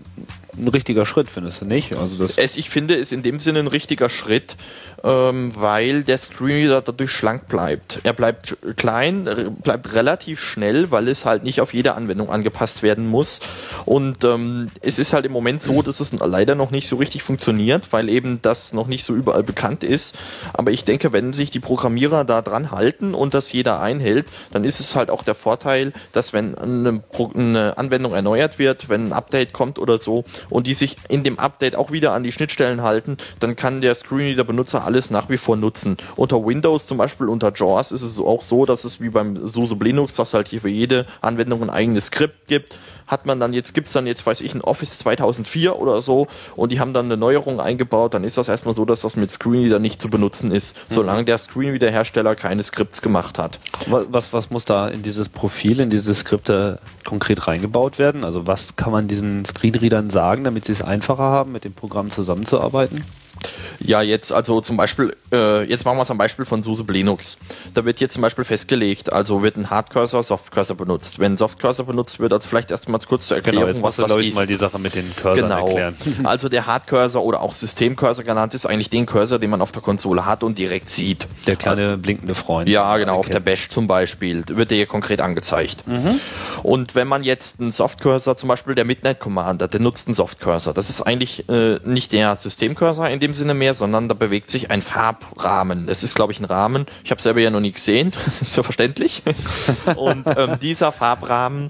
ein 0.57 0.67
richtiger 0.67 1.05
Schritt, 1.05 1.29
findest 1.29 1.61
du 1.61 1.65
nicht? 1.65 1.95
Also 1.95 2.17
das 2.17 2.37
Es, 2.37 2.55
ich 2.55 2.69
finde, 2.69 2.95
es 2.95 3.11
in 3.11 3.23
dem 3.23 3.39
Sinne 3.39 3.59
ein 3.59 3.67
richtiger 3.67 4.09
Schritt, 4.09 4.55
ähm, 5.03 5.51
weil 5.55 6.03
der 6.03 6.17
Screenreader 6.17 6.81
dadurch 6.81 7.11
schlank 7.11 7.47
bleibt. 7.47 7.99
Er 8.03 8.13
bleibt 8.13 8.57
klein, 8.75 9.55
bleibt 9.63 9.93
relativ 9.93 10.41
schnell, 10.41 10.91
weil 10.91 11.07
es 11.07 11.25
halt 11.25 11.43
nicht 11.43 11.61
auf 11.61 11.73
jede 11.73 11.93
Anwendung 11.95 12.29
angepasst 12.29 12.83
werden 12.83 13.07
muss. 13.07 13.39
Und 13.85 14.23
ähm, 14.23 14.69
es 14.81 14.99
ist 14.99 15.13
halt 15.13 15.25
im 15.25 15.31
Moment 15.31 15.61
so, 15.61 15.81
dass 15.81 15.99
es 15.99 16.11
leider 16.13 16.55
noch 16.55 16.71
nicht 16.71 16.87
so 16.87 16.97
richtig 16.97 17.23
funktioniert, 17.23 17.91
weil 17.91 18.09
eben 18.09 18.41
das 18.41 18.73
noch 18.73 18.87
nicht 18.87 19.03
so 19.03 19.13
überall 19.13 19.43
bekannt 19.43 19.83
ist. 19.83 20.15
Aber 20.53 20.71
ich 20.71 20.83
denke, 20.83 21.13
wenn 21.13 21.33
sich 21.33 21.51
die 21.51 21.59
Programmierer 21.59 22.25
da 22.25 22.41
dran 22.41 22.71
halten 22.71 23.13
und 23.13 23.33
das 23.33 23.51
jeder 23.51 23.79
einhält, 23.81 24.27
dann 24.51 24.63
ist 24.63 24.79
es 24.79 24.95
halt 24.95 25.09
auch 25.09 25.23
der 25.23 25.35
Vorteil, 25.35 25.93
dass 26.11 26.33
wenn 26.33 26.55
eine, 26.55 27.01
eine 27.35 27.77
Anwendung 27.77 28.13
erneuert 28.13 28.59
wird, 28.59 28.89
wenn 28.89 29.07
ein 29.07 29.13
Update 29.13 29.53
kommt 29.53 29.79
oder 29.79 29.99
so 29.99 30.23
und 30.49 30.67
die 30.67 30.73
sich 30.73 30.97
in 31.09 31.23
dem 31.23 31.39
Update 31.39 31.75
auch 31.75 31.91
wieder 31.91 32.13
an 32.13 32.23
die 32.23 32.31
Schnittstellen 32.31 32.81
halten, 32.81 33.17
dann 33.39 33.55
kann 33.55 33.81
der 33.81 33.95
Screenreader-Benutzer 33.95 34.83
alles 34.83 35.09
nach 35.09 35.29
wie 35.29 35.37
vor 35.37 35.57
nutzen. 35.57 35.97
Unter 36.15 36.45
Windows 36.45 36.87
zum 36.87 36.97
Beispiel, 36.97 37.27
unter 37.27 37.51
JAWS 37.53 37.91
ist 37.91 38.01
es 38.01 38.19
auch 38.19 38.41
so, 38.41 38.65
dass 38.65 38.83
es 38.83 39.01
wie 39.01 39.09
beim 39.09 39.35
SUSE 39.35 39.75
Linux, 39.75 40.15
dass 40.15 40.33
halt 40.33 40.47
hier 40.47 40.61
für 40.61 40.69
jede 40.69 41.05
Anwendung 41.21 41.61
ein 41.63 41.69
eigenes 41.69 42.07
Skript 42.07 42.47
gibt, 42.47 42.77
hat 43.09 43.25
man 43.25 43.39
dann 43.39 43.53
jetzt, 43.53 43.73
gibt's 43.73 43.93
dann 43.93 44.07
jetzt, 44.07 44.25
weiß 44.25 44.41
ich, 44.41 44.53
ein 44.53 44.61
Office 44.61 44.99
2004 44.99 45.77
oder 45.77 46.01
so 46.01 46.27
und 46.55 46.71
die 46.71 46.79
haben 46.79 46.93
dann 46.93 47.05
eine 47.05 47.17
Neuerung 47.17 47.59
eingebaut, 47.59 48.13
dann 48.13 48.23
ist 48.23 48.37
das 48.37 48.47
erstmal 48.47 48.75
so, 48.75 48.85
dass 48.85 49.01
das 49.01 49.15
mit 49.15 49.31
Screenreader 49.31 49.79
nicht 49.79 50.01
zu 50.01 50.09
benutzen 50.09 50.51
ist, 50.51 50.75
solange 50.89 51.25
der 51.25 51.37
Screenreader-Hersteller 51.37 52.35
keine 52.35 52.63
Skripts 52.63 53.01
gemacht 53.01 53.39
hat. 53.39 53.59
Was, 53.87 54.05
was, 54.11 54.33
was 54.33 54.49
muss 54.51 54.65
da 54.65 54.87
in 54.87 55.01
dieses 55.01 55.27
Profil, 55.27 55.79
in 55.79 55.89
diese 55.89 56.13
Skripte 56.13 56.79
konkret 57.09 57.47
reingebaut 57.47 57.97
werden? 57.97 58.23
Also 58.23 58.45
was 58.45 58.75
kann 58.75 58.91
man 58.91 59.07
diesen 59.07 59.43
Screenreadern 59.43 60.09
sagen, 60.09 60.43
damit 60.43 60.65
sie 60.65 60.71
es 60.71 60.83
einfacher 60.83 61.23
haben, 61.23 61.51
mit 61.51 61.65
dem 61.65 61.73
Programm 61.73 62.11
zusammenzuarbeiten? 62.11 63.03
Ja, 63.79 64.01
jetzt 64.01 64.31
also 64.31 64.61
zum 64.61 64.77
Beispiel, 64.77 65.15
äh, 65.31 65.63
jetzt 65.63 65.85
machen 65.85 65.97
wir 65.97 66.03
es 66.03 66.11
am 66.11 66.17
Beispiel 66.17 66.45
von 66.45 66.63
SUSE 66.63 66.83
Linux. 66.89 67.37
Da 67.73 67.85
wird 67.85 67.99
jetzt 67.99 68.13
zum 68.13 68.21
Beispiel 68.21 68.43
festgelegt, 68.43 69.11
also 69.11 69.41
wird 69.41 69.55
ein 69.57 69.69
Hardcursor, 69.69 70.21
Softcursor 70.23 70.75
benutzt. 70.75 71.19
Wenn 71.19 71.37
Softcursor 71.37 71.85
benutzt 71.85 72.19
wird, 72.19 72.33
also 72.33 72.47
vielleicht 72.47 72.71
erstmal 72.71 72.99
kurz 73.01 73.27
zur 73.27 73.37
Erklärung, 73.37 73.59
Genau, 73.61 73.67
jetzt 73.67 73.81
musst 73.81 73.99
du, 73.99 74.05
glaube 74.05 74.23
ich, 74.23 74.33
mal 74.35 74.47
die 74.47 74.55
Sache 74.55 74.77
mit 74.79 74.95
den 74.95 75.15
Cursor 75.15 75.35
Genau. 75.35 75.67
erklären. 75.67 75.95
Also 76.23 76.49
der 76.49 76.65
Hardcursor 76.65 77.23
oder 77.23 77.41
auch 77.41 77.53
Systemcursor 77.53 78.23
genannt 78.23 78.53
ist 78.53 78.65
eigentlich 78.65 78.89
den 78.89 79.05
Cursor, 79.05 79.39
den 79.39 79.49
man 79.49 79.61
auf 79.61 79.71
der 79.71 79.81
Konsole 79.81 80.25
hat 80.25 80.43
und 80.43 80.57
direkt 80.59 80.89
sieht. 80.89 81.27
Der 81.47 81.55
kleine 81.55 81.97
blinkende 81.97 82.35
Freund. 82.35 82.69
Ja, 82.69 82.97
genau, 82.97 83.17
auf 83.17 83.29
der. 83.29 83.39
Bash 83.39 83.69
zum 83.69 83.87
Beispiel 83.87 84.43
wird 84.47 84.69
der 84.69 84.75
hier 84.77 84.85
konkret 84.85 85.21
angezeigt. 85.21 85.87
Mhm. 85.87 86.19
Und 86.61 86.93
wenn 86.93 87.07
man 87.07 87.23
jetzt 87.23 87.59
einen 87.61 87.71
Softcursor, 87.71 88.35
zum 88.35 88.49
Beispiel 88.49 88.75
der 88.75 88.83
Midnight 88.85 89.19
Commander, 89.19 89.67
der 89.69 89.79
nutzt 89.79 90.07
einen 90.07 90.13
Softcursor. 90.15 90.73
Das 90.73 90.89
ist 90.89 91.01
eigentlich 91.01 91.47
äh, 91.47 91.79
nicht 91.85 92.11
der 92.11 92.35
Systemcursor 92.37 93.07
in 93.09 93.19
dem 93.19 93.28
dem 93.29 93.33
Sinne 93.35 93.53
mehr, 93.53 93.73
sondern 93.73 94.07
da 94.09 94.13
bewegt 94.15 94.49
sich 94.49 94.71
ein 94.71 94.81
Farbrahmen. 94.81 95.87
Es 95.89 96.03
ist, 96.03 96.15
glaube 96.15 96.31
ich, 96.33 96.39
ein 96.39 96.45
Rahmen. 96.45 96.85
Ich 97.03 97.11
habe 97.11 97.21
selber 97.21 97.39
ja 97.39 97.49
noch 97.49 97.59
nie 97.59 97.71
gesehen, 97.71 98.11
ist 98.41 98.55
ja 98.55 98.63
verständlich. 98.63 99.23
Und 99.95 100.25
ähm, 100.35 100.59
dieser 100.61 100.91
Farbrahmen 100.91 101.69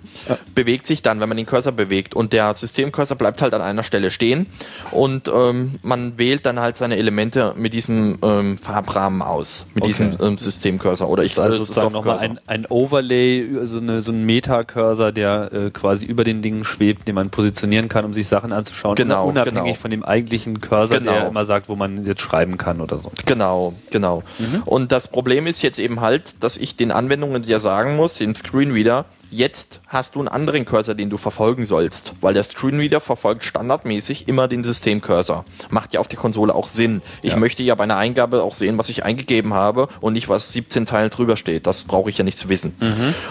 bewegt 0.56 0.86
sich 0.88 1.02
dann, 1.02 1.19
wenn 1.19 1.30
man 1.30 1.38
den 1.38 1.45
Cursor 1.45 1.72
bewegt. 1.72 2.13
Und 2.15 2.34
der 2.34 2.56
Systemcursor 2.56 3.17
bleibt 3.17 3.41
halt 3.41 3.54
an 3.54 3.62
einer 3.62 3.84
Stelle 3.84 4.12
stehen. 4.12 4.48
Und 4.91 5.28
ähm, 5.28 5.76
man 5.84 6.17
wählt 6.17 6.45
dann 6.45 6.60
halt 6.60 6.78
seine 6.78 6.98
Elemente 6.98 7.54
mit 7.58 7.74
diesem 7.74 8.17
ähm, 8.22 8.58
Farbrahmen 8.58 9.22
aus, 9.22 9.65
mit 9.74 9.84
Okay. 9.84 9.93
diesem 9.93 10.17
ähm, 10.22 10.38
Systemcursor. 10.38 11.10
Oder 11.10 11.24
ich 11.24 11.32
Also 11.32 11.43
glaube, 11.43 11.58
sozusagen 11.65 11.91
nochmal 11.93 12.19
ein, 12.19 12.39
ein 12.48 12.65
Overlay, 12.67 13.48
also 13.60 13.80
eine, 13.80 14.02
so 14.02 14.12
ein 14.12 14.26
Meta-Cursor, 14.26 15.12
der 15.12 15.52
äh, 15.54 15.69
quasi 15.72 16.06
über 16.06 16.24
den 16.24 16.41
Dingen 16.41 16.63
schwebt, 16.63 17.08
den 17.08 17.15
man 17.15 17.30
positionieren 17.30 17.88
kann, 17.89 18.06
um 18.06 18.13
sich 18.13 18.28
Sachen 18.28 18.52
anzuschauen, 18.52 18.95
Genau, 18.95 19.28
unabhängig 19.28 19.63
genau. 19.63 19.74
von 19.76 19.91
dem 19.91 20.04
eigentlichen 20.04 20.62
Cursor, 20.62 21.00
der 21.00 21.13
Genau. 21.13 21.28
immer 21.30 21.45
sagt, 21.49 21.67
wo 21.67 21.75
man 21.75 22.05
jetzt 22.05 22.21
schreiben 22.21 22.57
kann 22.57 22.79
oder 22.79 22.99
so. 22.99 23.12
Genau, 23.25 23.73
genau. 23.89 24.23
Mhm. 24.38 24.63
Und 24.63 24.91
das 24.93 25.09
Problem 25.09 25.47
ist 25.47 25.62
jetzt 25.62 25.79
eben 25.79 25.99
halt, 25.99 26.41
dass 26.43 26.55
ich 26.55 26.77
den 26.77 26.91
Anwendungen 26.91 27.43
ja 27.43 27.59
sagen 27.59 27.97
muss, 27.97 28.13
den 28.13 28.35
Screenreader, 28.35 29.05
jetzt 29.32 29.82
hast 29.88 30.15
du 30.15 30.20
einen 30.20 30.28
anderen 30.28 30.65
Cursor, 30.65 30.96
den 30.96 31.10
du 31.10 31.18
verfolgen 31.18 31.65
sollst, 31.65 32.13
weil 32.22 32.34
der 32.34 32.44
Screenreader 32.44 33.00
verfolgt 33.00 33.44
standardmäßig 33.44 34.28
immer 34.28 34.48
den 34.48 34.63
Systemcursor. 34.63 35.46
Macht 35.70 35.94
ja 35.94 36.00
auf 36.00 36.08
der 36.08 36.18
Konsole 36.20 36.54
auch 36.56 36.68
Sinn. 36.68 37.02
Ich 37.22 37.32
Ja. 37.32 37.38
möchte 37.38 37.63
ja 37.63 37.76
bei 37.76 37.84
einer 37.84 37.98
Eingabe 37.98 38.44
auch 38.44 38.54
sehen, 38.54 38.78
was 38.78 38.89
ich 38.89 39.04
eingegeben 39.04 39.54
habe 39.54 39.88
und 40.02 40.13
nicht, 40.13 40.30
was 40.30 40.52
17 40.54 40.86
Teilen 40.86 41.10
drüber 41.10 41.38
steht. 41.38 41.68
Das 41.68 41.84
brauche 41.84 42.10
ich 42.10 42.18
ja 42.18 42.24
nicht 42.24 42.38
zu 42.38 42.50
wissen. 42.50 42.76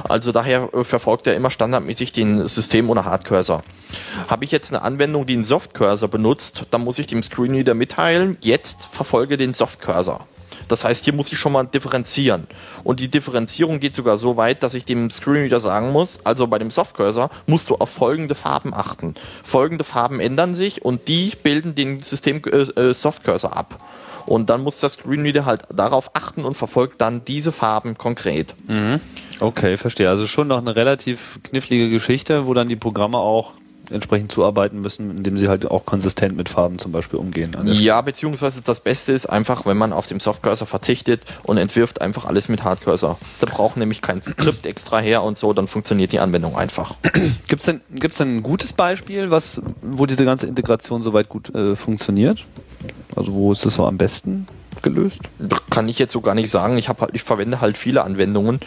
Also 0.08 0.32
daher 0.32 0.68
äh, 0.72 0.84
verfolgt 0.84 1.26
er 1.26 1.34
immer 1.34 1.50
standardmäßig 1.50 2.12
den 2.12 2.46
System- 2.46 2.90
oder 2.90 3.04
Hardcursor. 3.04 3.62
Habe 4.28 4.44
ich 4.44 4.50
jetzt 4.52 4.70
eine 4.72 4.82
Anwendung, 4.82 5.26
die 5.26 5.34
einen 5.34 5.44
Softcursor 5.44 6.08
benutzt, 6.08 6.64
dann 6.70 6.82
muss 6.84 6.98
ich 6.98 7.06
dem 7.06 7.22
Screenreader 7.22 7.74
mitteilen, 7.74 8.36
jetzt 8.40 8.86
verfolge 8.90 9.36
den 9.36 9.54
Softcursor. 9.54 10.26
Das 10.68 10.84
heißt, 10.84 11.04
hier 11.04 11.14
muss 11.14 11.32
ich 11.32 11.38
schon 11.38 11.52
mal 11.52 11.64
differenzieren. 11.64 12.46
Und 12.84 13.00
die 13.00 13.08
Differenzierung 13.08 13.80
geht 13.80 13.94
sogar 13.94 14.18
so 14.18 14.36
weit, 14.36 14.62
dass 14.62 14.74
ich 14.74 14.84
dem 14.84 15.10
Screenreader 15.10 15.60
sagen 15.60 15.92
muss, 15.92 16.20
also 16.24 16.46
bei 16.46 16.58
dem 16.58 16.70
Softcursor 16.70 17.30
musst 17.46 17.70
du 17.70 17.76
auf 17.76 17.90
folgende 17.90 18.34
Farben 18.34 18.74
achten. 18.74 19.14
Folgende 19.42 19.84
Farben 19.84 20.20
ändern 20.20 20.54
sich 20.54 20.84
und 20.84 21.08
die 21.08 21.32
bilden 21.42 21.74
den 21.74 22.02
System 22.02 22.42
äh, 22.46 22.58
äh, 22.80 22.94
Softcursor 22.94 23.56
ab. 23.56 23.82
Und 24.26 24.50
dann 24.50 24.62
muss 24.62 24.80
der 24.80 24.90
Screenreader 24.90 25.46
halt 25.46 25.62
darauf 25.74 26.14
achten 26.14 26.44
und 26.44 26.54
verfolgt 26.54 27.00
dann 27.00 27.24
diese 27.24 27.50
Farben 27.50 27.96
konkret. 27.96 28.54
Okay, 29.40 29.78
verstehe. 29.78 30.10
Also 30.10 30.26
schon 30.26 30.48
noch 30.48 30.58
eine 30.58 30.76
relativ 30.76 31.38
knifflige 31.44 31.88
Geschichte, 31.88 32.46
wo 32.46 32.52
dann 32.52 32.68
die 32.68 32.76
Programme 32.76 33.16
auch 33.16 33.52
entsprechend 33.90 34.32
zuarbeiten 34.32 34.80
müssen, 34.80 35.10
indem 35.10 35.38
sie 35.38 35.48
halt 35.48 35.70
auch 35.70 35.84
konsistent 35.86 36.36
mit 36.36 36.48
Farben 36.48 36.78
zum 36.78 36.92
Beispiel 36.92 37.18
umgehen. 37.18 37.52
der 37.66 37.74
Ja, 37.74 38.00
beziehungsweise 38.00 38.62
das 38.62 38.80
Beste 38.80 39.12
ist 39.12 39.26
einfach, 39.26 39.66
wenn 39.66 39.76
man 39.76 39.92
auf 39.92 40.06
dem 40.06 40.20
Softcursor 40.20 40.66
verzichtet 40.66 41.22
und 41.42 41.56
entwirft 41.56 42.00
einfach 42.00 42.24
alles 42.24 42.48
mit 42.48 42.64
Hardcursor. 42.64 43.18
Da 43.40 43.46
braucht 43.46 43.76
nämlich 43.76 44.02
kein 44.02 44.22
Skript 44.22 44.66
extra 44.66 44.98
her 44.98 45.22
und 45.22 45.38
so, 45.38 45.52
dann 45.52 45.68
funktioniert 45.68 46.12
die 46.12 46.20
Anwendung 46.20 46.56
einfach. 46.56 46.94
Gibt's 47.48 47.66
denn, 47.66 47.80
gibt's 47.90 48.18
denn 48.18 48.36
ein 48.36 48.42
gutes 48.42 48.72
Beispiel, 48.72 49.30
was, 49.30 49.60
wo 49.82 50.06
diese 50.06 50.24
ganze 50.24 50.46
Integration 50.46 51.02
soweit 51.02 51.28
gut 51.28 51.54
äh, 51.54 51.76
funktioniert? 51.76 52.44
Also 53.16 53.32
wo 53.32 53.52
ist 53.52 53.64
das 53.64 53.74
so 53.74 53.86
am 53.86 53.98
besten 53.98 54.46
gelöst? 54.82 55.20
Kann 55.70 55.88
ich 55.88 55.98
jetzt 55.98 56.12
so 56.12 56.20
gar 56.20 56.34
nicht 56.34 56.50
sagen. 56.50 56.78
Ich 56.78 56.88
habe 56.88 57.02
halt, 57.02 57.10
ich 57.14 57.22
verwende 57.22 57.60
halt 57.60 57.76
viele 57.76 58.04
Anwendungen, 58.04 58.60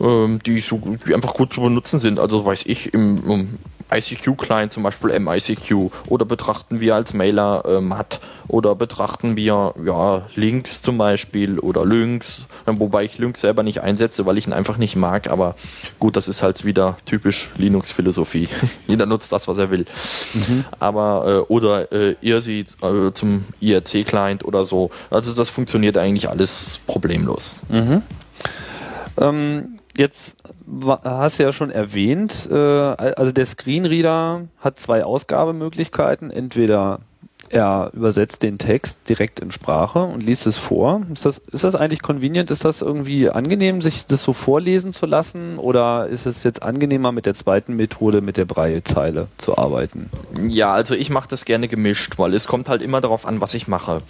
ähm, 0.00 0.38
die 0.44 0.60
so 0.60 0.80
die 1.06 1.14
einfach 1.14 1.34
gut 1.34 1.54
zu 1.54 1.60
benutzen 1.60 2.00
sind. 2.00 2.20
Also 2.20 2.44
weiß 2.44 2.64
ich 2.66 2.92
im 2.92 3.58
ICQ-Client 3.90 4.72
zum 4.72 4.82
Beispiel 4.82 5.18
MICQ 5.18 5.90
oder 6.08 6.24
betrachten 6.24 6.80
wir 6.80 6.94
als 6.94 7.12
Mailer 7.12 7.64
äh, 7.66 7.80
MAT 7.80 8.20
oder 8.48 8.74
betrachten 8.74 9.36
wir 9.36 9.74
ja 9.84 10.22
Links 10.34 10.82
zum 10.82 10.98
Beispiel 10.98 11.58
oder 11.58 11.84
Lynx, 11.84 12.46
äh, 12.66 12.72
wobei 12.76 13.04
ich 13.04 13.18
Lynx 13.18 13.40
selber 13.40 13.62
nicht 13.62 13.80
einsetze, 13.80 14.26
weil 14.26 14.38
ich 14.38 14.46
ihn 14.46 14.52
einfach 14.52 14.78
nicht 14.78 14.96
mag. 14.96 15.28
Aber 15.28 15.54
gut, 15.98 16.16
das 16.16 16.28
ist 16.28 16.42
halt 16.42 16.64
wieder 16.64 16.96
typisch 17.06 17.48
Linux-Philosophie. 17.56 18.48
Jeder 18.86 19.06
nutzt 19.06 19.32
das, 19.32 19.48
was 19.48 19.58
er 19.58 19.70
will. 19.70 19.86
Aber 20.78 21.44
äh, 21.48 21.52
oder 21.52 21.92
äh, 21.92 22.16
IRC 22.20 22.48
äh, 22.48 23.12
zum 23.12 23.44
IRC-Client 23.60 24.44
oder 24.44 24.64
so. 24.64 24.90
Also 25.10 25.32
das 25.32 25.50
funktioniert 25.50 25.96
eigentlich 25.96 26.28
alles 26.28 26.78
problemlos. 26.86 27.56
Ähm, 29.18 29.78
jetzt 29.96 30.36
hast 31.04 31.38
du 31.38 31.42
ja 31.42 31.52
schon 31.52 31.70
erwähnt, 31.70 32.48
äh, 32.50 32.54
also 32.54 33.32
der 33.32 33.46
Screenreader 33.46 34.48
hat 34.60 34.78
zwei 34.78 35.04
Ausgabemöglichkeiten. 35.04 36.30
Entweder 36.30 37.00
er 37.50 37.90
übersetzt 37.94 38.42
den 38.42 38.58
Text 38.58 38.98
direkt 39.08 39.40
in 39.40 39.50
Sprache 39.50 40.00
und 40.00 40.22
liest 40.22 40.46
es 40.46 40.58
vor. 40.58 41.02
Ist 41.12 41.24
das, 41.24 41.38
ist 41.52 41.64
das 41.64 41.74
eigentlich 41.74 42.02
convenient? 42.02 42.50
Ist 42.50 42.64
das 42.64 42.82
irgendwie 42.82 43.30
angenehm, 43.30 43.80
sich 43.82 44.06
das 44.06 44.22
so 44.22 44.32
vorlesen 44.32 44.92
zu 44.92 45.06
lassen? 45.06 45.58
Oder 45.58 46.06
ist 46.08 46.26
es 46.26 46.42
jetzt 46.42 46.62
angenehmer 46.62 47.12
mit 47.12 47.26
der 47.26 47.34
zweiten 47.34 47.76
Methode, 47.76 48.20
mit 48.20 48.36
der 48.36 48.44
Braillezeile 48.44 49.28
zu 49.36 49.56
arbeiten? 49.56 50.10
Ja, 50.48 50.72
also 50.72 50.94
ich 50.94 51.10
mache 51.10 51.28
das 51.28 51.44
gerne 51.44 51.68
gemischt, 51.68 52.18
weil 52.18 52.34
es 52.34 52.46
kommt 52.46 52.68
halt 52.68 52.82
immer 52.82 53.00
darauf 53.00 53.26
an, 53.26 53.40
was 53.40 53.54
ich 53.54 53.68
mache. 53.68 54.02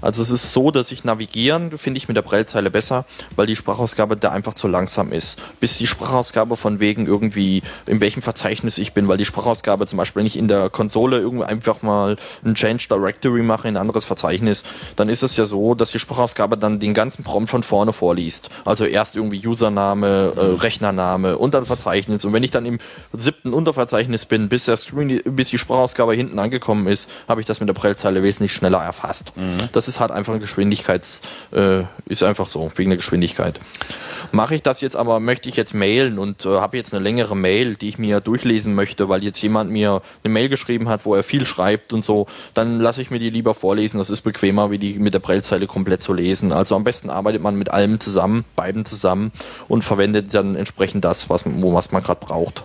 Also 0.00 0.22
es 0.22 0.30
ist 0.30 0.52
so, 0.52 0.70
dass 0.70 0.90
ich 0.92 1.04
navigieren 1.04 1.76
finde 1.76 1.98
ich 1.98 2.08
mit 2.08 2.16
der 2.16 2.22
Braillezeile 2.22 2.70
besser, 2.70 3.04
weil 3.36 3.46
die 3.46 3.56
Sprachausgabe 3.56 4.16
da 4.16 4.30
einfach 4.30 4.54
zu 4.54 4.68
langsam 4.68 5.12
ist. 5.12 5.40
Bis 5.60 5.78
die 5.78 5.86
Sprachausgabe 5.86 6.56
von 6.56 6.80
wegen 6.80 7.06
irgendwie, 7.06 7.62
in 7.86 8.00
welchem 8.00 8.22
Verzeichnis 8.22 8.78
ich 8.78 8.92
bin, 8.92 9.08
weil 9.08 9.18
die 9.18 9.24
Sprachausgabe 9.24 9.86
zum 9.86 9.96
Beispiel, 9.98 10.24
ich 10.26 10.38
in 10.38 10.48
der 10.48 10.70
Konsole 10.70 11.18
irgendwie 11.18 11.44
einfach 11.44 11.82
mal 11.82 12.16
ein 12.44 12.54
Change 12.54 12.83
Directory 12.88 13.42
mache 13.42 13.68
in 13.68 13.76
ein 13.76 13.80
anderes 13.80 14.04
Verzeichnis, 14.04 14.62
dann 14.96 15.08
ist 15.08 15.22
es 15.22 15.36
ja 15.36 15.46
so, 15.46 15.74
dass 15.74 15.90
die 15.90 15.98
Sprachausgabe 15.98 16.56
dann 16.56 16.80
den 16.80 16.94
ganzen 16.94 17.24
Prompt 17.24 17.50
von 17.50 17.62
vorne 17.62 17.92
vorliest. 17.92 18.50
Also 18.64 18.84
erst 18.84 19.16
irgendwie 19.16 19.46
Username, 19.46 20.32
äh, 20.36 20.40
Rechnername 20.60 21.38
und 21.38 21.54
dann 21.54 21.66
Verzeichnis. 21.66 22.24
Und 22.24 22.32
wenn 22.32 22.42
ich 22.42 22.50
dann 22.50 22.66
im 22.66 22.78
siebten 23.12 23.52
Unterverzeichnis 23.52 24.24
bin, 24.26 24.48
bis 24.48 24.66
der 24.66 24.76
Screen, 24.76 25.20
bis 25.24 25.48
die 25.50 25.58
Sprachausgabe 25.58 26.14
hinten 26.14 26.38
angekommen 26.38 26.86
ist, 26.86 27.08
habe 27.28 27.40
ich 27.40 27.46
das 27.46 27.60
mit 27.60 27.68
der 27.68 27.74
Braillezeile 27.74 28.22
wesentlich 28.22 28.52
schneller 28.52 28.82
erfasst. 28.82 29.32
Das 29.72 29.88
ist 29.88 30.00
halt 30.00 30.10
einfach 30.10 30.34
ein 30.34 30.40
Geschwindigkeits, 30.40 31.20
äh, 31.52 31.82
ist 32.06 32.22
einfach 32.22 32.46
so, 32.46 32.70
wegen 32.76 32.90
der 32.90 32.96
Geschwindigkeit. 32.96 33.58
Mache 34.32 34.54
ich 34.54 34.62
das 34.62 34.80
jetzt 34.80 34.96
aber, 34.96 35.20
möchte 35.20 35.48
ich 35.48 35.56
jetzt 35.56 35.74
mailen 35.74 36.18
und 36.18 36.44
äh, 36.44 36.48
habe 36.48 36.76
jetzt 36.76 36.94
eine 36.94 37.02
längere 37.02 37.36
Mail, 37.36 37.76
die 37.76 37.88
ich 37.88 37.98
mir 37.98 38.20
durchlesen 38.20 38.74
möchte, 38.74 39.08
weil 39.08 39.22
jetzt 39.22 39.40
jemand 39.42 39.70
mir 39.70 40.02
eine 40.22 40.32
Mail 40.32 40.48
geschrieben 40.48 40.88
hat, 40.88 41.04
wo 41.04 41.14
er 41.14 41.22
viel 41.22 41.46
schreibt 41.46 41.92
und 41.92 42.04
so, 42.04 42.26
dann 42.54 42.80
lasse 42.80 43.02
ich 43.02 43.10
mir 43.10 43.18
die 43.18 43.30
lieber 43.30 43.54
vorlesen. 43.54 43.98
Das 43.98 44.10
ist 44.10 44.22
bequemer, 44.22 44.70
wie 44.70 44.78
die 44.78 44.98
mit 44.98 45.14
der 45.14 45.20
Braillezeile 45.20 45.66
komplett 45.66 46.02
zu 46.02 46.12
lesen. 46.12 46.52
Also 46.52 46.76
am 46.76 46.84
besten 46.84 47.10
arbeitet 47.10 47.42
man 47.42 47.56
mit 47.56 47.70
allem 47.70 48.00
zusammen, 48.00 48.44
beiden 48.56 48.84
zusammen 48.84 49.32
und 49.68 49.82
verwendet 49.82 50.34
dann 50.34 50.54
entsprechend 50.54 51.04
das, 51.04 51.30
was, 51.30 51.44
was 51.44 51.92
man 51.92 52.02
gerade 52.02 52.24
braucht. 52.24 52.64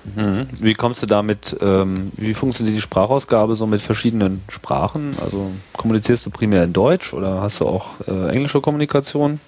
Wie 0.60 0.74
kommst 0.74 1.02
du 1.02 1.06
damit, 1.06 1.56
ähm, 1.62 2.12
wie 2.16 2.34
funktioniert 2.34 2.76
die 2.78 2.82
Sprachausgabe 2.82 3.56
so 3.56 3.68
mit 3.68 3.82
verschiedenen 3.82 4.42
Sprachen? 4.50 5.16
Also 5.22 5.52
kommunizierst 5.74 6.26
du 6.26 6.30
primär 6.30 6.64
in 6.64 6.74
Deutsch 6.74 7.14
oder 7.14 7.42
hast 7.42 7.60
du 7.60 7.66
auch 7.68 7.88
äh, 8.08 8.30
englische 8.30 8.62
Kommunikation? 8.62 9.40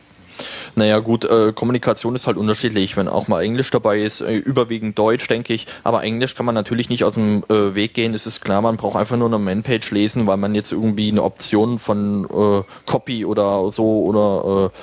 Naja 0.75 0.99
gut, 0.99 1.25
äh, 1.25 1.53
Kommunikation 1.53 2.15
ist 2.15 2.27
halt 2.27 2.37
unterschiedlich, 2.37 2.97
wenn 2.97 3.07
auch 3.07 3.27
mal 3.27 3.41
Englisch 3.43 3.71
dabei 3.71 4.01
ist, 4.01 4.21
äh, 4.21 4.35
überwiegend 4.35 4.97
Deutsch, 4.97 5.27
denke 5.27 5.53
ich. 5.53 5.67
Aber 5.83 6.03
Englisch 6.03 6.35
kann 6.35 6.45
man 6.45 6.55
natürlich 6.55 6.89
nicht 6.89 7.03
aus 7.03 7.15
dem 7.15 7.43
äh, 7.49 7.75
Weg 7.75 7.93
gehen, 7.93 8.13
es 8.13 8.25
ist 8.25 8.41
klar, 8.41 8.61
man 8.61 8.77
braucht 8.77 8.95
einfach 8.95 9.17
nur 9.17 9.27
eine 9.27 9.39
Manpage 9.39 9.91
lesen, 9.91 10.27
weil 10.27 10.37
man 10.37 10.55
jetzt 10.55 10.71
irgendwie 10.71 11.09
eine 11.09 11.23
Option 11.23 11.79
von 11.79 12.25
äh, 12.25 12.63
Copy 12.85 13.25
oder 13.25 13.71
so 13.71 14.03
oder 14.03 14.71
äh, 14.71 14.77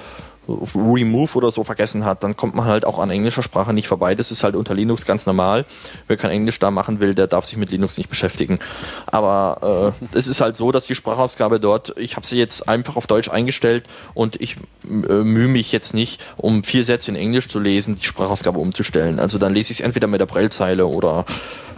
Remove 0.49 1.37
oder 1.37 1.51
so 1.51 1.63
vergessen 1.63 2.05
hat, 2.05 2.23
dann 2.23 2.37
kommt 2.37 2.55
man 2.55 2.65
halt 2.65 2.87
auch 2.87 2.99
an 2.99 3.11
englischer 3.11 3.43
Sprache 3.43 3.73
nicht 3.75 3.87
vorbei. 3.87 4.15
Das 4.15 4.31
ist 4.31 4.43
halt 4.43 4.57
unter 4.57 4.75
Linux 4.75 5.05
ganz 5.05 5.27
normal. 5.27 5.67
Wer 6.07 6.17
kein 6.17 6.31
Englisch 6.31 6.59
da 6.59 6.71
machen 6.71 7.01
will, 7.01 7.15
der 7.15 7.27
darf 7.27 7.47
sich 7.47 7.59
mit 7.59 7.71
Linux 7.71 7.99
nicht 7.99 8.09
beschäftigen. 8.09 8.59
Aber 9.07 9.95
äh, 10.13 10.17
es 10.17 10.27
ist 10.27 10.41
halt 10.41 10.57
so, 10.57 10.73
dass 10.73 10.87
die 10.87 10.95
Sprachausgabe 10.95 11.61
dort, 11.61 11.95
ich 11.99 12.17
habe 12.17 12.27
sie 12.27 12.39
jetzt 12.39 12.69
einfach 12.69 12.97
auf 12.97 13.07
Deutsch 13.07 13.29
eingestellt 13.29 13.85
und 14.15 14.41
ich 14.41 14.57
äh, 14.85 14.89
mühe 14.89 15.49
mich 15.49 15.71
jetzt 15.73 15.93
nicht, 15.93 16.23
um 16.37 16.65
vier 16.65 16.85
Sätze 16.85 17.11
in 17.11 17.17
Englisch 17.17 17.49
zu 17.49 17.61
lesen, 17.61 17.97
die 17.97 18.07
Sprachausgabe 18.07 18.59
umzustellen. 18.59 19.19
Also 19.19 19.39
dann 19.39 19.53
lese 19.53 19.73
ich 19.73 19.81
es 19.81 19.85
entweder 19.85 20.07
mit 20.07 20.21
der 20.21 20.27
Braillezeile 20.27 20.87
oder, 20.87 21.27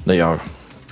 naja, 0.05 0.39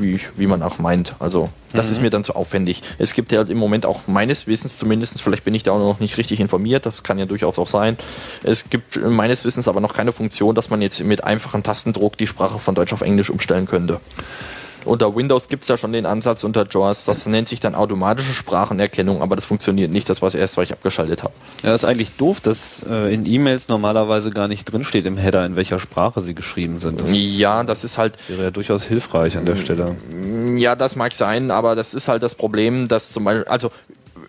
wie, 0.01 0.21
wie 0.37 0.47
man 0.47 0.63
auch 0.63 0.79
meint. 0.79 1.15
Also 1.19 1.51
das 1.73 1.91
ist 1.91 2.01
mir 2.01 2.11
dann 2.11 2.25
zu 2.25 2.35
aufwendig. 2.35 2.83
Es 2.99 3.13
gibt 3.13 3.33
ja 3.33 3.39
halt 3.39 3.51
im 3.51 3.59
Moment 3.59 3.85
auch 3.85 4.07
meines 4.07 4.47
Wissens 4.47 4.79
zumindest, 4.79 5.21
vielleicht 5.23 5.45
bin 5.45 5.55
ich 5.55 5.63
da 5.63 5.73
auch 5.73 5.79
noch 5.79 6.01
nicht 6.01 6.17
richtig 6.17 6.41
informiert, 6.41 6.87
das 6.87 7.03
kann 7.03 7.19
ja 7.19 7.27
durchaus 7.27 7.59
auch 7.59 7.69
sein. 7.69 7.99
Es 8.43 8.71
gibt 8.71 9.03
meines 9.05 9.45
Wissens 9.45 9.69
aber 9.69 9.81
noch 9.81 9.95
keine 9.95 10.13
Funktion, 10.13 10.55
dass 10.55 10.71
man 10.71 10.81
jetzt 10.81 11.01
mit 11.01 11.25
einfachem 11.25 11.63
Tastendruck 11.63 12.17
die 12.17 12.27
Sprache 12.27 12.59
von 12.59 12.75
Deutsch 12.75 12.93
auf 12.93 13.03
Englisch 13.03 13.31
umstellen 13.31 13.67
könnte. 13.67 14.01
Unter 14.89 15.15
Windows 15.15 15.49
gibt 15.49 15.63
es 15.63 15.69
ja 15.69 15.77
schon 15.77 15.93
den 15.93 16.07
Ansatz 16.07 16.45
unter 16.45 16.67
JAWS, 16.69 17.05
das 17.05 17.27
nennt 17.27 17.47
sich 17.47 17.61
dann 17.61 17.75
automatische 17.75 18.33
Sprachenerkennung, 18.33 19.23
aber 19.23 19.37
das 19.37 19.45
funktioniert 19.45 19.91
nicht, 19.91 20.09
das 20.09 20.23
war 20.23 20.29
das 20.29 20.35
erste, 20.35 20.57
was 20.57 20.65
ich 20.65 20.73
abgeschaltet 20.73 21.23
habe. 21.23 21.35
Ja, 21.63 21.75
ist 21.75 21.85
eigentlich 21.85 22.13
doof, 22.13 22.41
dass 22.41 22.83
äh, 22.89 23.13
in 23.13 23.27
E-Mails 23.27 23.69
normalerweise 23.69 24.31
gar 24.31 24.49
nicht 24.49 24.65
drinsteht 24.65 25.07
im 25.07 25.17
Header, 25.17 25.45
in 25.45 25.57
welcher 25.57 25.79
Sprache 25.79 26.23
sie 26.23 26.35
geschrieben 26.35 26.79
sind. 26.79 27.01
Das 27.01 27.11
Ja, 27.13 27.65
das 27.65 27.85
ist 27.85 27.99
halt, 27.99 28.17
wäre 28.29 28.45
ja 28.45 28.51
durchaus 28.51 28.85
hilfreich 28.85 29.37
an 29.37 29.45
der 29.45 29.57
Stelle. 29.57 29.95
Ja, 30.57 30.75
das 30.75 30.97
mag 30.97 31.13
sein, 31.13 31.51
aber 31.51 31.77
das 31.77 31.95
ist 31.95 32.09
halt 32.09 32.23
das 32.23 32.35
Problem, 32.35 32.89
dass 32.89 33.13
zum 33.13 33.25
Beispiel, 33.25 33.45
also 33.45 33.71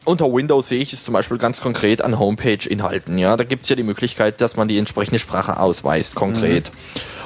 unter 0.06 0.32
Windows 0.34 0.68
sehe 0.68 0.80
ich 0.80 0.94
es 0.94 1.04
zum 1.04 1.14
Beispiel 1.14 1.38
ganz 1.38 1.62
konkret 1.62 2.02
an 2.02 2.20
Homepage-Inhalten. 2.20 3.18
Ja, 3.18 3.38
da 3.38 3.44
gibt 3.44 3.64
es 3.64 3.70
ja 3.70 3.76
die 3.76 3.84
Möglichkeit, 3.84 4.42
dass 4.42 4.56
man 4.56 4.68
die 4.68 4.78
entsprechende 4.78 5.20
Sprache 5.20 5.60
ausweist, 5.60 6.16
konkret. 6.16 6.72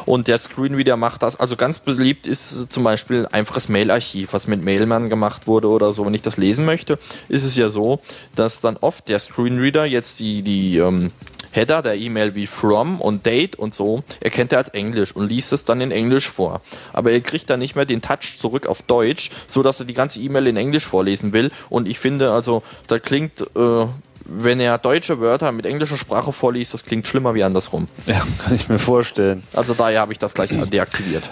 Und 0.06 0.28
der 0.28 0.38
Screenreader 0.38 0.98
macht 0.98 1.24
das. 1.24 1.40
Also 1.40 1.56
ganz 1.56 1.80
beliebt 1.80 2.28
ist 2.28 2.72
zum 2.72 2.84
Beispiel 2.84 3.28
einfaches 3.32 3.70
Mail-Archiv, 3.70 4.34
was 4.34 4.48
mit 4.48 4.64
Mailman 4.64 5.10
gemacht 5.10 5.48
wurde 5.48 5.70
oder 5.70 5.92
so. 5.92 6.06
Wenn 6.06 6.14
ich 6.14 6.22
das 6.22 6.38
lesen 6.38 6.66
möchte, 6.66 7.00
ist 7.30 7.44
es 7.44 7.56
ja 7.56 7.70
so, 7.70 8.00
dass 8.36 8.62
dann 8.62 8.78
oft 8.78 9.08
der 9.08 9.20
Screenreader 9.20 9.86
jetzt 9.86 10.20
die, 10.20 10.42
die 10.42 10.78
ähm, 10.78 11.12
Header 11.54 11.82
der 11.82 11.96
E-Mail 11.96 12.36
wie 12.36 12.48
from 12.48 13.00
und 13.00 13.26
date 13.26 13.56
und 13.56 13.74
so 13.74 14.04
erkennt 14.20 14.52
er 14.52 14.58
als 14.58 14.70
Englisch 14.70 15.16
und 15.16 15.30
liest 15.30 15.54
es 15.54 15.64
dann 15.64 15.82
in 15.82 15.92
Englisch 15.92 16.30
vor. 16.30 16.62
Aber 16.92 17.12
er 17.12 17.22
kriegt 17.22 17.50
dann 17.50 17.60
nicht 17.60 17.76
mehr 17.76 17.86
den 17.86 18.02
Touch 18.02 18.38
zurück 18.40 18.66
auf 18.66 18.82
Deutsch, 18.82 19.30
so 19.48 19.62
dass 19.62 19.80
er 19.80 19.86
die 19.86 19.94
ganze 19.94 20.20
E-Mail 20.20 20.48
in 20.48 20.58
Englisch 20.58 20.86
vorlesen 20.86 21.32
will. 21.32 21.52
Und 21.70 21.88
ich 21.88 22.00
finde, 22.00 22.32
also, 22.32 22.64
da 22.88 23.00
klingt, 23.00 23.42
äh, 23.56 23.86
wenn 24.26 24.60
er 24.60 24.78
deutsche 24.78 25.20
Wörter 25.20 25.52
mit 25.52 25.66
englischer 25.66 25.98
Sprache 25.98 26.32
vorliest, 26.32 26.74
das 26.74 26.84
klingt 26.84 27.08
schlimmer 27.08 27.34
wie 27.36 27.44
andersrum. 27.44 27.88
Ja, 28.06 28.22
kann 28.44 28.56
ich 28.56 28.70
mir 28.70 28.80
vorstellen. 28.80 29.44
Also 29.54 29.74
daher 29.74 30.02
habe 30.02 30.14
ich 30.14 30.20
das 30.20 30.34
gleich 30.34 30.50
deaktiviert. 30.70 31.30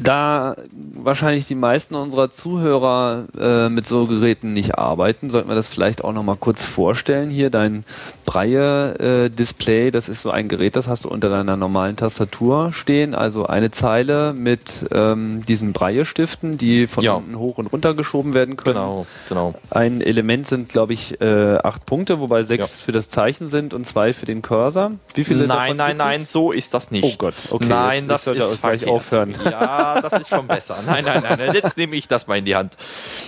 Da 0.00 0.54
wahrscheinlich 0.94 1.46
die 1.46 1.54
meisten 1.56 1.94
unserer 1.96 2.30
Zuhörer 2.30 3.24
äh, 3.38 3.68
mit 3.68 3.86
so 3.86 4.06
Geräten 4.06 4.52
nicht 4.52 4.78
arbeiten, 4.78 5.28
sollten 5.28 5.48
wir 5.48 5.56
das 5.56 5.66
vielleicht 5.68 6.04
auch 6.04 6.12
nochmal 6.12 6.36
kurz 6.38 6.64
vorstellen. 6.64 7.30
Hier 7.30 7.50
dein 7.50 7.84
Breie-Display, 8.24 9.90
das 9.90 10.08
ist 10.08 10.22
so 10.22 10.30
ein 10.30 10.48
Gerät, 10.48 10.76
das 10.76 10.86
hast 10.88 11.04
du 11.04 11.08
unter 11.08 11.28
deiner 11.30 11.56
normalen 11.56 11.96
Tastatur 11.96 12.72
stehen. 12.72 13.14
Also 13.14 13.46
eine 13.46 13.70
Zeile 13.70 14.32
mit 14.34 14.86
ähm, 14.92 15.42
diesen 15.46 15.72
Breie-Stiften, 15.72 16.58
die 16.58 16.86
von 16.86 17.02
Ja. 17.04 17.14
unten 17.14 17.38
hoch 17.38 17.58
und 17.58 17.66
runter 17.68 17.94
geschoben 17.94 18.34
werden 18.34 18.56
können. 18.56 18.74
Genau, 18.76 19.06
genau. 19.28 19.54
Ein 19.70 20.00
Element 20.00 20.46
sind, 20.46 20.68
glaube 20.68 20.92
ich, 20.92 21.20
äh, 21.20 21.58
acht 21.62 21.86
Punkte, 21.86 22.20
wobei 22.20 22.42
sechs 22.44 22.80
Ja. 22.80 22.84
für 22.86 22.92
das 22.92 23.08
Zeichen 23.08 23.48
sind 23.48 23.74
und 23.74 23.86
zwei 23.86 24.12
für 24.12 24.26
den 24.26 24.42
Cursor. 24.42 24.92
Wie 25.14 25.24
viele 25.24 25.46
Nein, 25.46 25.76
nein, 25.76 25.96
nein, 25.96 26.24
so 26.26 26.52
ist 26.52 26.74
das 26.74 26.90
nicht. 26.90 27.04
Oh 27.04 27.12
Gott, 27.18 27.34
okay, 27.50 27.66
nein, 27.68 28.06
jetzt- 28.08 28.10
das 28.10 28.20
ich 28.20 28.38
sollte 28.42 28.54
ist 28.54 28.62
gleich 28.62 28.86
aufhören. 28.86 29.34
Ja, 29.44 29.87
das 29.96 30.12
ist 30.20 30.28
schon 30.28 30.46
besser. 30.46 30.76
Nein, 30.86 31.04
nein, 31.04 31.22
nein, 31.22 31.38
nein, 31.38 31.54
jetzt 31.54 31.76
nehme 31.76 31.96
ich 31.96 32.08
das 32.08 32.26
mal 32.26 32.38
in 32.38 32.44
die 32.44 32.56
Hand. 32.56 32.76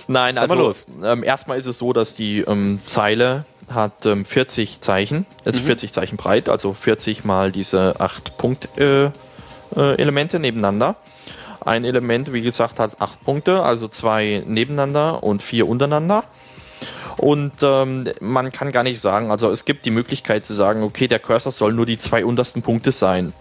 Nein, 0.07 0.37
also 0.37 0.55
los. 0.55 0.85
Ähm, 1.03 1.23
erstmal 1.23 1.59
ist 1.59 1.65
es 1.65 1.77
so, 1.77 1.93
dass 1.93 2.15
die 2.15 2.39
ähm, 2.39 2.79
Zeile 2.85 3.45
hat 3.69 4.05
ähm, 4.05 4.25
40 4.25 4.81
Zeichen, 4.81 5.25
ist 5.45 5.61
Mhm. 5.61 5.65
40 5.65 5.93
Zeichen 5.93 6.17
breit, 6.17 6.49
also 6.49 6.73
40 6.73 7.23
mal 7.23 7.51
diese 7.51 7.99
8 7.99 8.37
Punkt 8.37 8.77
äh, 8.77 9.05
äh, 9.05 9.11
Elemente 9.75 10.39
nebeneinander. 10.39 10.95
Ein 11.63 11.85
Element, 11.85 12.33
wie 12.33 12.41
gesagt, 12.41 12.79
hat 12.79 12.99
8 12.99 13.23
Punkte, 13.23 13.61
also 13.63 13.87
zwei 13.87 14.43
nebeneinander 14.47 15.23
und 15.23 15.43
vier 15.43 15.67
untereinander. 15.67 16.23
Und 17.17 17.51
ähm, 17.61 18.05
man 18.19 18.51
kann 18.51 18.71
gar 18.71 18.83
nicht 18.83 18.99
sagen, 18.99 19.29
also 19.29 19.51
es 19.51 19.63
gibt 19.65 19.85
die 19.85 19.91
Möglichkeit 19.91 20.45
zu 20.45 20.55
sagen, 20.55 20.81
okay, 20.81 21.07
der 21.07 21.19
Cursor 21.19 21.51
soll 21.51 21.73
nur 21.73 21.85
die 21.85 21.99
zwei 21.99 22.25
untersten 22.25 22.63
Punkte 22.63 22.91
sein. 22.91 23.33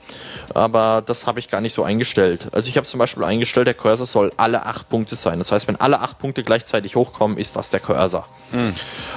Aber 0.54 1.02
das 1.04 1.26
habe 1.26 1.38
ich 1.38 1.48
gar 1.48 1.60
nicht 1.60 1.74
so 1.74 1.82
eingestellt. 1.82 2.48
Also 2.52 2.68
ich 2.68 2.76
habe 2.76 2.86
zum 2.86 2.98
Beispiel 2.98 3.24
eingestellt, 3.24 3.66
der 3.66 3.74
Cursor 3.74 4.06
soll 4.06 4.32
alle 4.36 4.66
acht 4.66 4.88
Punkte 4.88 5.14
sein. 5.14 5.38
Das 5.38 5.52
heißt, 5.52 5.68
wenn 5.68 5.76
alle 5.76 6.00
acht 6.00 6.18
Punkte 6.18 6.42
gleichzeitig 6.42 6.96
hochkommen, 6.96 7.38
ist 7.38 7.56
das 7.56 7.70
der 7.70 7.80
Cursor. 7.80 8.26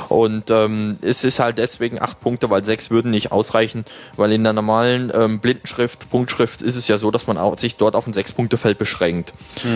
Und 0.09 0.49
ähm, 0.51 0.97
es 1.01 1.23
ist 1.23 1.39
halt 1.39 1.57
deswegen 1.57 2.01
acht 2.01 2.21
Punkte, 2.21 2.49
weil 2.49 2.63
sechs 2.63 2.91
würden 2.91 3.11
nicht 3.11 3.31
ausreichen, 3.31 3.85
weil 4.15 4.31
in 4.31 4.43
der 4.43 4.53
normalen 4.53 5.11
ähm, 5.13 5.39
Blindenschrift, 5.39 6.09
Punktschrift 6.09 6.61
ist 6.61 6.75
es 6.75 6.87
ja 6.87 6.97
so, 6.97 7.09
dass 7.09 7.25
man 7.27 7.57
sich 7.57 7.77
dort 7.77 7.95
auf 7.95 8.05
ein 8.05 8.13
Sechs-Punkte-Feld 8.13 8.77
beschränkt. 8.77 9.33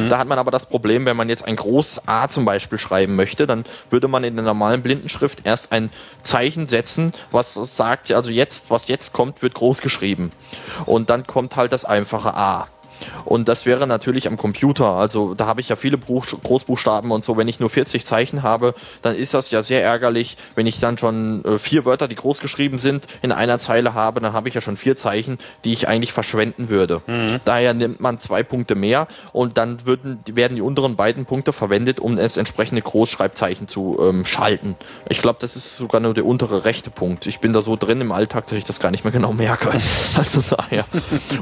Da 0.10 0.18
hat 0.20 0.28
man 0.28 0.38
aber 0.38 0.52
das 0.52 0.68
Problem, 0.68 1.06
wenn 1.06 1.18
man 1.18 1.30
jetzt 1.30 1.46
ein 1.46 1.56
großes 1.56 2.08
A 2.08 2.28
zum 2.28 2.46
Beispiel 2.46 2.78
schreiben 2.78 3.16
möchte, 3.16 3.48
dann 3.48 3.66
würde 3.90 4.08
man 4.08 4.24
in 4.24 4.36
der 4.36 4.46
normalen 4.46 4.82
Blindenschrift 4.82 5.40
erst 5.44 5.72
ein 5.72 5.90
Zeichen 6.22 6.68
setzen, 6.68 7.14
was 7.32 7.54
sagt, 7.54 8.12
also 8.12 8.30
jetzt, 8.30 8.70
was 8.70 8.88
jetzt 8.88 9.14
kommt, 9.14 9.42
wird 9.42 9.54
groß 9.54 9.82
geschrieben. 9.82 10.32
Und 10.86 11.10
dann 11.10 11.26
kommt 11.26 11.47
halt 11.56 11.72
das 11.72 11.86
einfache 11.86 12.34
A. 12.34 12.68
Und 13.26 13.48
das 13.48 13.66
wäre 13.66 13.88
natürlich 13.88 14.28
am 14.28 14.38
Computer. 14.38 14.94
Also 14.94 15.34
da 15.34 15.46
habe 15.46 15.62
ich 15.62 15.70
ja 15.70 15.76
viele 15.76 15.98
Buch 15.98 16.26
Großbuchstaben 16.26 17.12
und 17.12 17.24
so. 17.24 17.38
Wenn 17.38 17.48
ich 17.48 17.60
nur 17.60 17.70
40 17.70 18.06
Zeichen 18.06 18.44
habe, 18.44 18.74
dann 19.02 19.16
ist 19.16 19.34
das 19.34 19.52
ja 19.52 19.64
sehr 19.64 19.84
ärgerlich. 19.84 20.38
Wenn 20.56 20.68
ich 20.68 20.80
dann 20.80 20.98
schon 20.98 21.44
äh, 21.46 21.60
vier 21.60 21.86
Wörter, 21.86 22.08
die 22.08 22.16
groß 22.16 22.40
geschrieben 22.40 22.80
sind, 22.80 23.06
in 23.22 23.32
einer 23.32 23.60
Zeile 23.60 23.94
habe, 23.94 24.20
dann 24.20 24.34
habe 24.34 24.48
ich 24.48 24.56
ja 24.56 24.62
schon 24.62 24.78
vier 24.78 24.96
Zeichen, 24.96 25.38
die 25.64 25.74
ich 25.74 25.88
eigentlich 25.88 26.14
verschwenden 26.14 26.70
würde. 26.70 27.02
Daher 27.46 27.74
nimmt 27.74 28.00
man 28.00 28.20
zwei 28.20 28.44
Punkte 28.44 28.76
mehr 28.76 29.08
und 29.32 29.58
dann 29.58 29.86
würden, 29.86 30.20
werden 30.28 30.56
die 30.56 30.62
unteren 30.62 30.96
beiden 30.96 31.26
Punkte 31.26 31.54
verwendet, 31.54 32.00
um 32.00 32.18
es 32.18 32.38
entsprechende 32.38 32.82
Großschreibzeichen 32.82 33.68
zu 33.68 33.98
ähm, 34.02 34.26
schalten. 34.26 34.76
Ich 35.10 35.22
glaube, 35.22 35.40
das 35.42 35.56
ist 35.56 35.78
sogar 35.78 36.02
nur 36.02 36.14
der 36.14 36.26
untere 36.26 36.66
rechte 36.66 36.90
Punkt. 36.90 37.26
Ich 37.26 37.40
bin 37.40 37.54
da 37.54 37.62
so 37.62 37.76
drin 37.76 38.02
im 38.02 38.12
Alltag, 38.12 38.48
dass 38.48 38.58
ich 38.58 38.64
das 38.64 38.80
gar 38.80 38.92
nicht 38.92 39.04
mehr 39.04 39.14
genau 39.14 39.34
merke. 39.34 39.72
Also 40.18 40.42
daher. 40.50 40.86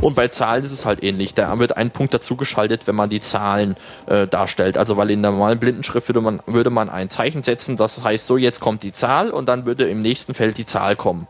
Und 0.02 0.16
bei 0.16 0.28
Zahlen 0.28 0.64
ist 0.64 0.72
es 0.72 0.86
halt 0.86 1.04
ähnlich. 1.04 1.34
Da 1.34 1.45
wird 1.58 1.78
ein 1.78 1.92
Punkt 1.92 2.14
dazu 2.14 2.36
geschaltet, 2.36 2.88
wenn 2.88 2.96
man 2.96 3.10
die 3.10 3.20
Zahlen 3.20 3.76
äh, 4.08 4.28
darstellt. 4.28 4.78
Also 4.78 4.98
weil 4.98 5.12
in 5.12 5.22
der 5.22 5.32
normalen 5.32 5.60
Blindenschrift 5.60 6.10
würde 6.10 6.22
man, 6.22 6.42
würde 6.46 6.70
man 6.70 6.90
ein 6.90 7.10
Zeichen 7.10 7.44
setzen, 7.44 7.76
das 7.76 8.04
heißt 8.04 8.28
so, 8.28 8.38
jetzt 8.38 8.60
kommt 8.60 8.84
die 8.84 8.92
Zahl 8.92 9.32
und 9.32 9.48
dann 9.48 9.66
würde 9.66 9.90
im 9.90 10.02
nächsten 10.02 10.34
Feld 10.34 10.58
die 10.58 10.66
Zahl 10.66 10.96
kommen. 10.96 11.28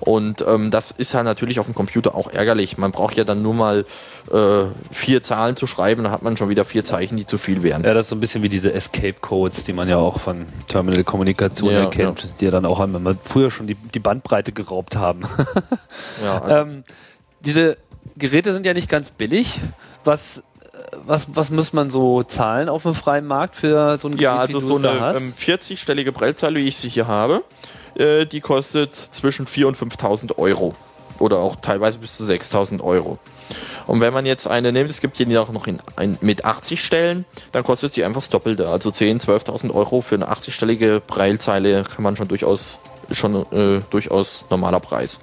Und 0.00 0.44
ähm, 0.46 0.70
das 0.70 0.90
ist 0.90 1.12
ja 1.12 1.22
natürlich 1.22 1.60
auf 1.60 1.66
dem 1.66 1.74
Computer 1.74 2.14
auch 2.14 2.30
ärgerlich. 2.30 2.78
Man 2.78 2.92
braucht 2.92 3.16
ja 3.16 3.24
dann 3.24 3.42
nur 3.42 3.54
mal 3.54 3.86
äh, 4.32 4.64
vier 4.90 5.22
Zahlen 5.22 5.56
zu 5.56 5.66
schreiben, 5.66 6.04
dann 6.04 6.12
hat 6.12 6.22
man 6.22 6.36
schon 6.36 6.48
wieder 6.48 6.64
vier 6.64 6.84
Zeichen, 6.84 7.16
die 7.16 7.26
zu 7.26 7.38
viel 7.38 7.62
wären. 7.62 7.84
Ja, 7.84 7.94
das 7.94 8.06
ist 8.06 8.10
so 8.10 8.16
ein 8.16 8.20
bisschen 8.20 8.42
wie 8.42 8.48
diese 8.48 8.72
Escape-Codes, 8.72 9.64
die 9.64 9.72
man 9.72 9.88
ja 9.88 9.96
auch 9.96 10.20
von 10.20 10.46
Terminal-Kommunikation 10.68 11.70
Ja, 11.70 11.80
erkennt, 11.80 12.28
die 12.40 12.46
ja 12.46 12.50
dann 12.50 12.66
auch 12.66 12.80
einmal 12.80 13.16
früher 13.22 13.50
schon 13.50 13.66
die, 13.66 13.74
die 13.74 14.00
Bandbreite 14.00 14.52
geraubt 14.52 14.96
haben. 14.96 15.22
Ja, 16.22 16.38
also 16.42 16.56
ähm, 16.56 16.84
diese 17.40 17.76
Geräte 18.16 18.52
sind 18.52 18.66
ja 18.66 18.74
nicht 18.74 18.88
ganz 18.88 19.10
billig. 19.10 19.60
Was, 20.04 20.38
äh, 20.38 20.42
was, 21.04 21.34
was 21.34 21.50
muss 21.50 21.72
man 21.72 21.90
so 21.90 22.22
zahlen 22.22 22.68
auf 22.68 22.82
dem 22.82 22.94
freien 22.94 23.26
Markt 23.26 23.56
für 23.56 23.98
so 23.98 24.08
ein 24.08 24.12
Gerät, 24.12 24.20
Ja, 24.20 24.36
also 24.36 24.60
so 24.60 24.76
eine 24.76 25.16
ähm, 25.16 25.32
40-stellige 25.32 26.12
Prellzeile, 26.12 26.58
wie 26.58 26.68
ich 26.68 26.76
sie 26.76 26.88
hier 26.88 27.06
habe, 27.06 27.42
äh, 27.96 28.26
die 28.26 28.40
kostet 28.40 28.94
zwischen 28.94 29.46
4.000 29.46 29.66
und 29.66 29.76
5.000 29.78 30.38
Euro. 30.38 30.74
Oder 31.18 31.38
auch 31.38 31.56
teilweise 31.56 31.96
bis 31.96 32.16
zu 32.18 32.24
6.000 32.24 32.82
Euro. 32.82 33.18
Und 33.86 34.00
wenn 34.00 34.12
man 34.12 34.26
jetzt 34.26 34.46
eine 34.46 34.72
nimmt, 34.72 34.90
es 34.90 35.00
gibt 35.00 35.18
die 35.18 35.38
auch 35.38 35.50
noch 35.50 35.66
in, 35.66 35.78
ein, 35.96 36.18
mit 36.20 36.44
80 36.44 36.84
Stellen, 36.84 37.24
dann 37.52 37.64
kostet 37.64 37.92
sie 37.92 38.04
einfach 38.04 38.20
das 38.20 38.28
Doppelte. 38.28 38.68
Also 38.68 38.90
10.000, 38.90 39.24
12.000 39.46 39.74
Euro 39.74 40.02
für 40.02 40.16
eine 40.16 40.28
80-stellige 40.30 41.00
Breilzeile 41.00 41.84
kann 41.84 42.02
man 42.02 42.16
schon 42.16 42.28
durchaus, 42.28 42.80
schon 43.12 43.46
äh, 43.52 43.80
durchaus 43.88 44.44
normaler 44.50 44.80
Preis. 44.80 45.20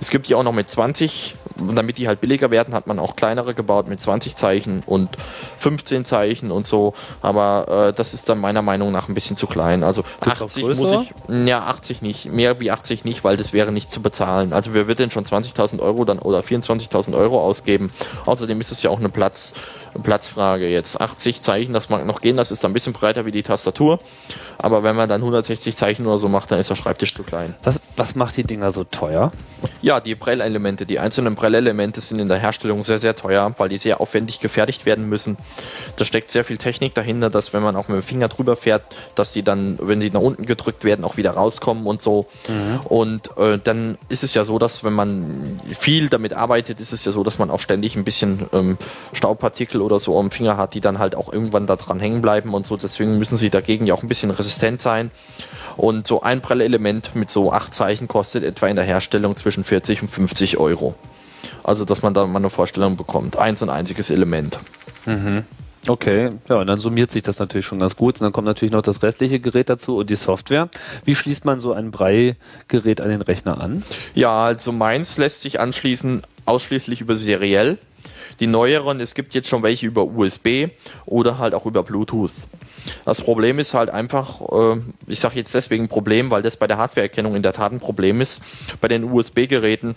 Es 0.00 0.10
gibt 0.10 0.28
die 0.28 0.34
auch 0.34 0.42
noch 0.42 0.52
mit 0.52 0.68
20, 0.68 1.34
und 1.58 1.76
damit 1.76 1.98
die 1.98 2.08
halt 2.08 2.20
billiger 2.20 2.50
werden, 2.50 2.74
hat 2.74 2.86
man 2.86 2.98
auch 2.98 3.16
kleinere 3.16 3.54
gebaut 3.54 3.88
mit 3.88 4.00
20 4.00 4.36
Zeichen 4.36 4.82
und 4.86 5.10
15 5.58 6.04
Zeichen 6.04 6.50
und 6.50 6.66
so. 6.66 6.94
Aber 7.22 7.88
äh, 7.88 7.92
das 7.92 8.14
ist 8.14 8.28
dann 8.28 8.38
meiner 8.38 8.62
Meinung 8.62 8.92
nach 8.92 9.08
ein 9.08 9.14
bisschen 9.14 9.36
zu 9.36 9.46
klein. 9.46 9.82
Also 9.82 10.02
Gibt's 10.20 10.40
auch 10.40 10.46
80 10.46 10.64
muss 10.64 10.80
ich, 10.80 11.46
ja 11.46 11.62
80 11.62 12.02
nicht, 12.02 12.26
mehr 12.26 12.60
wie 12.60 12.70
80 12.70 13.04
nicht, 13.04 13.24
weil 13.24 13.36
das 13.36 13.52
wäre 13.52 13.72
nicht 13.72 13.90
zu 13.90 14.02
bezahlen. 14.02 14.52
Also 14.52 14.74
wer 14.74 14.86
wird 14.88 14.98
denn 14.98 15.10
schon 15.10 15.24
20.000 15.24 15.80
Euro 15.80 16.04
dann 16.04 16.18
oder 16.18 16.40
24.000 16.40 17.16
Euro 17.16 17.40
ausgeben? 17.40 17.92
Außerdem 18.26 18.60
ist 18.60 18.72
es 18.72 18.82
ja 18.82 18.90
auch 18.90 18.98
eine 18.98 19.08
Platz, 19.08 19.54
Platzfrage 20.02 20.68
jetzt. 20.68 21.00
80 21.00 21.42
Zeichen, 21.42 21.72
das 21.72 21.88
mag 21.88 22.06
noch 22.06 22.20
gehen, 22.20 22.36
das 22.36 22.50
ist 22.50 22.64
dann 22.64 22.70
ein 22.70 22.74
bisschen 22.74 22.92
breiter 22.92 23.26
wie 23.26 23.32
die 23.32 23.42
Tastatur. 23.42 24.00
Aber 24.58 24.82
wenn 24.82 24.96
man 24.96 25.08
dann 25.08 25.20
160 25.20 25.74
Zeichen 25.74 26.06
oder 26.06 26.18
so 26.18 26.28
macht, 26.28 26.50
dann 26.50 26.60
ist 26.60 26.70
der 26.70 26.76
Schreibtisch 26.76 27.14
zu 27.14 27.22
klein. 27.22 27.54
was, 27.62 27.80
was 27.96 28.14
macht 28.14 28.36
die 28.36 28.44
Dinger 28.44 28.70
so 28.70 28.84
teuer? 28.84 29.32
Ja, 29.82 30.00
die 30.00 30.14
Prellelemente, 30.14 30.86
die 30.86 30.98
einzelnen 30.98 31.34
Prellelemente 31.34 31.49
sind 32.08 32.20
in 32.20 32.28
der 32.28 32.38
Herstellung 32.38 32.84
sehr, 32.84 32.98
sehr 32.98 33.14
teuer, 33.14 33.54
weil 33.58 33.68
die 33.68 33.78
sehr 33.78 34.00
aufwendig 34.00 34.40
gefertigt 34.40 34.86
werden 34.86 35.08
müssen. 35.08 35.36
Da 35.96 36.04
steckt 36.04 36.30
sehr 36.30 36.44
viel 36.44 36.58
Technik 36.58 36.94
dahinter, 36.94 37.30
dass 37.30 37.52
wenn 37.52 37.62
man 37.62 37.76
auch 37.76 37.88
mit 37.88 37.96
dem 37.96 38.02
Finger 38.02 38.28
drüber 38.28 38.56
fährt, 38.56 38.82
dass 39.14 39.32
die 39.32 39.42
dann, 39.42 39.78
wenn 39.80 40.00
sie 40.00 40.10
nach 40.10 40.20
unten 40.20 40.46
gedrückt 40.46 40.84
werden, 40.84 41.04
auch 41.04 41.16
wieder 41.16 41.32
rauskommen 41.32 41.86
und 41.86 42.00
so. 42.00 42.26
Und 42.84 43.36
äh, 43.36 43.58
dann 43.62 43.98
ist 44.08 44.24
es 44.24 44.34
ja 44.34 44.44
so, 44.44 44.58
dass 44.58 44.84
wenn 44.84 44.92
man 44.92 45.60
viel 45.78 46.08
damit 46.08 46.32
arbeitet, 46.32 46.80
ist 46.80 46.92
es 46.92 47.04
ja 47.04 47.12
so, 47.12 47.22
dass 47.22 47.38
man 47.38 47.50
auch 47.50 47.60
ständig 47.60 47.96
ein 47.96 48.04
bisschen 48.04 48.46
ähm, 48.52 48.78
Staubpartikel 49.12 49.80
oder 49.80 49.98
so 49.98 50.18
am 50.18 50.30
Finger 50.30 50.56
hat, 50.56 50.74
die 50.74 50.80
dann 50.80 50.98
halt 50.98 51.14
auch 51.14 51.32
irgendwann 51.32 51.66
da 51.66 51.76
dran 51.76 52.00
hängen 52.00 52.22
bleiben 52.22 52.54
und 52.54 52.64
so. 52.66 52.76
Deswegen 52.76 53.18
müssen 53.18 53.36
sie 53.36 53.50
dagegen 53.50 53.86
ja 53.86 53.94
auch 53.94 54.02
ein 54.02 54.08
bisschen 54.08 54.30
resistent 54.30 54.80
sein. 54.80 55.10
Und 55.76 56.06
so 56.06 56.22
ein 56.22 56.42
Prellelement 56.42 57.14
mit 57.14 57.30
so 57.30 57.52
acht 57.52 57.72
Zeichen 57.72 58.08
kostet 58.08 58.44
etwa 58.44 58.68
in 58.68 58.76
der 58.76 58.84
Herstellung 58.84 59.36
zwischen 59.36 59.64
40 59.64 60.02
und 60.02 60.08
50 60.08 60.58
Euro. 60.58 60.94
Also, 61.62 61.84
dass 61.84 62.02
man 62.02 62.14
da 62.14 62.26
mal 62.26 62.38
eine 62.38 62.50
Vorstellung 62.50 62.96
bekommt. 62.96 63.36
Eins 63.36 63.62
und 63.62 63.70
einziges 63.70 64.10
Element. 64.10 64.58
Okay, 65.88 66.30
ja, 66.48 66.56
und 66.56 66.66
dann 66.66 66.78
summiert 66.78 67.10
sich 67.10 67.22
das 67.22 67.38
natürlich 67.38 67.64
schon 67.64 67.78
ganz 67.78 67.96
gut. 67.96 68.16
Und 68.16 68.24
dann 68.24 68.32
kommt 68.32 68.46
natürlich 68.46 68.72
noch 68.72 68.82
das 68.82 69.02
restliche 69.02 69.40
Gerät 69.40 69.70
dazu 69.70 69.96
und 69.96 70.10
die 70.10 70.16
Software. 70.16 70.68
Wie 71.04 71.14
schließt 71.14 71.44
man 71.44 71.60
so 71.60 71.72
ein 71.72 71.90
Brei-Gerät 71.90 73.00
an 73.00 73.08
den 73.08 73.22
Rechner 73.22 73.60
an? 73.60 73.82
Ja, 74.14 74.44
also 74.44 74.72
meins 74.72 75.16
lässt 75.16 75.40
sich 75.40 75.58
anschließen 75.58 76.22
ausschließlich 76.44 77.00
über 77.00 77.16
seriell. 77.16 77.78
Die 78.40 78.46
neueren, 78.46 79.00
es 79.00 79.14
gibt 79.14 79.34
jetzt 79.34 79.48
schon 79.48 79.62
welche 79.62 79.86
über 79.86 80.04
USB 80.04 80.68
oder 81.06 81.38
halt 81.38 81.54
auch 81.54 81.66
über 81.66 81.82
Bluetooth. 81.82 82.30
Das 83.04 83.20
Problem 83.20 83.58
ist 83.58 83.74
halt 83.74 83.90
einfach, 83.90 84.40
äh, 84.52 84.80
ich 85.06 85.20
sage 85.20 85.36
jetzt 85.36 85.54
deswegen 85.54 85.88
Problem, 85.88 86.30
weil 86.30 86.42
das 86.42 86.56
bei 86.56 86.66
der 86.66 86.78
Hardwareerkennung 86.78 87.36
in 87.36 87.42
der 87.42 87.52
Tat 87.52 87.72
ein 87.72 87.80
Problem 87.80 88.20
ist. 88.20 88.40
Bei 88.80 88.88
den 88.88 89.04
USB-Geräten 89.04 89.96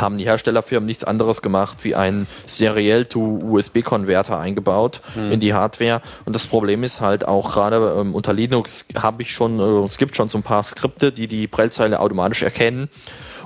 haben 0.00 0.18
die 0.18 0.24
Herstellerfirmen 0.24 0.86
nichts 0.86 1.04
anderes 1.04 1.42
gemacht, 1.42 1.78
wie 1.82 1.94
einen 1.94 2.26
Serial-to-USB-Konverter 2.46 4.38
eingebaut 4.38 5.00
Hm. 5.14 5.32
in 5.32 5.40
die 5.40 5.54
Hardware. 5.54 6.02
Und 6.24 6.34
das 6.34 6.46
Problem 6.46 6.84
ist 6.84 7.00
halt 7.00 7.26
auch 7.26 7.52
gerade 7.52 7.96
ähm, 7.98 8.14
unter 8.14 8.32
Linux 8.32 8.84
habe 9.00 9.22
ich 9.22 9.32
schon, 9.32 9.58
äh, 9.58 9.84
es 9.86 9.98
gibt 9.98 10.16
schon 10.16 10.28
so 10.28 10.38
ein 10.38 10.42
paar 10.42 10.62
Skripte, 10.62 11.12
die 11.12 11.26
die 11.26 11.46
Prellzeile 11.46 12.00
automatisch 12.00 12.42
erkennen. 12.42 12.88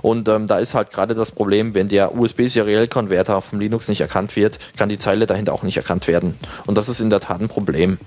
Und 0.02 0.28
ähm, 0.28 0.48
da 0.48 0.58
ist 0.58 0.74
halt 0.74 0.90
gerade 0.90 1.14
das 1.14 1.30
Problem, 1.30 1.74
wenn 1.74 1.88
der 1.88 2.14
USB-Serial-Konverter 2.14 3.40
vom 3.40 3.58
Linux 3.58 3.88
nicht 3.88 4.02
erkannt 4.02 4.36
wird, 4.36 4.58
kann 4.76 4.90
die 4.90 4.98
Zeile 4.98 5.24
dahinter 5.26 5.54
auch 5.54 5.62
nicht 5.62 5.78
erkannt 5.78 6.06
werden. 6.08 6.38
Und 6.66 6.76
das 6.76 6.90
ist 6.90 7.00
in 7.00 7.08
der 7.08 7.20
Tat 7.20 7.40
ein 7.40 7.48
Problem. 7.48 7.98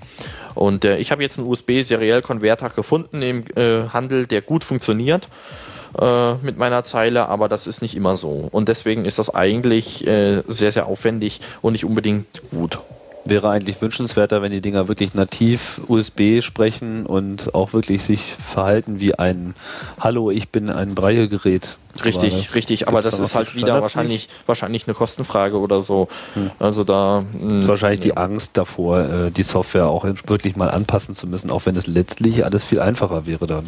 Und 0.54 0.84
äh, 0.84 0.98
ich 0.98 1.10
habe 1.10 1.24
jetzt 1.24 1.38
einen 1.38 1.48
USB-Serial-Konverter 1.48 2.70
gefunden 2.70 3.20
im 3.20 3.44
äh, 3.56 3.88
Handel, 3.92 4.28
der 4.28 4.42
gut 4.42 4.62
funktioniert 4.62 5.26
äh, 6.00 6.34
mit 6.34 6.58
meiner 6.58 6.84
Zeile, 6.84 7.28
aber 7.28 7.48
das 7.48 7.66
ist 7.66 7.82
nicht 7.82 7.94
immer 7.94 8.16
so. 8.16 8.48
Und 8.50 8.68
deswegen 8.68 9.04
ist 9.04 9.18
das 9.18 9.34
eigentlich 9.34 10.06
äh, 10.06 10.42
sehr, 10.48 10.72
sehr 10.72 10.86
aufwendig 10.86 11.40
und 11.62 11.72
nicht 11.72 11.84
unbedingt 11.84 12.26
gut. 12.50 12.78
Wäre 13.28 13.50
eigentlich 13.50 13.82
wünschenswerter, 13.82 14.40
wenn 14.40 14.52
die 14.52 14.62
Dinger 14.62 14.88
wirklich 14.88 15.12
nativ 15.12 15.82
USB 15.86 16.40
sprechen 16.40 17.04
und 17.04 17.54
auch 17.54 17.74
wirklich 17.74 18.02
sich 18.02 18.20
verhalten 18.34 19.00
wie 19.00 19.18
ein 19.18 19.54
Hallo, 20.00 20.30
ich 20.30 20.48
bin 20.48 20.70
ein 20.70 20.94
Breie-Gerät. 20.94 21.76
Richtig, 22.04 22.32
Quasi. 22.32 22.48
richtig, 22.54 22.88
aber 22.88 23.02
das 23.02 23.18
da 23.18 23.22
ist 23.24 23.34
halt 23.34 23.54
wieder 23.54 23.82
wahrscheinlich, 23.82 24.28
wahrscheinlich 24.46 24.86
eine 24.86 24.94
Kostenfrage 24.94 25.58
oder 25.58 25.82
so. 25.82 26.08
Also 26.58 26.84
da. 26.84 27.24
Mh, 27.32 27.62
ist 27.62 27.68
wahrscheinlich 27.68 28.00
die. 28.00 28.16
Angst 28.16 28.56
davor, 28.56 29.00
äh, 29.00 29.30
die 29.30 29.42
Software 29.42 29.88
auch 29.88 30.04
wirklich 30.04 30.56
mal 30.56 30.70
anpassen 30.70 31.14
zu 31.14 31.26
müssen, 31.26 31.50
auch 31.50 31.66
wenn 31.66 31.76
es 31.76 31.86
letztlich 31.86 32.44
alles 32.44 32.64
viel 32.64 32.80
einfacher 32.80 33.26
wäre 33.26 33.46
dann. 33.46 33.66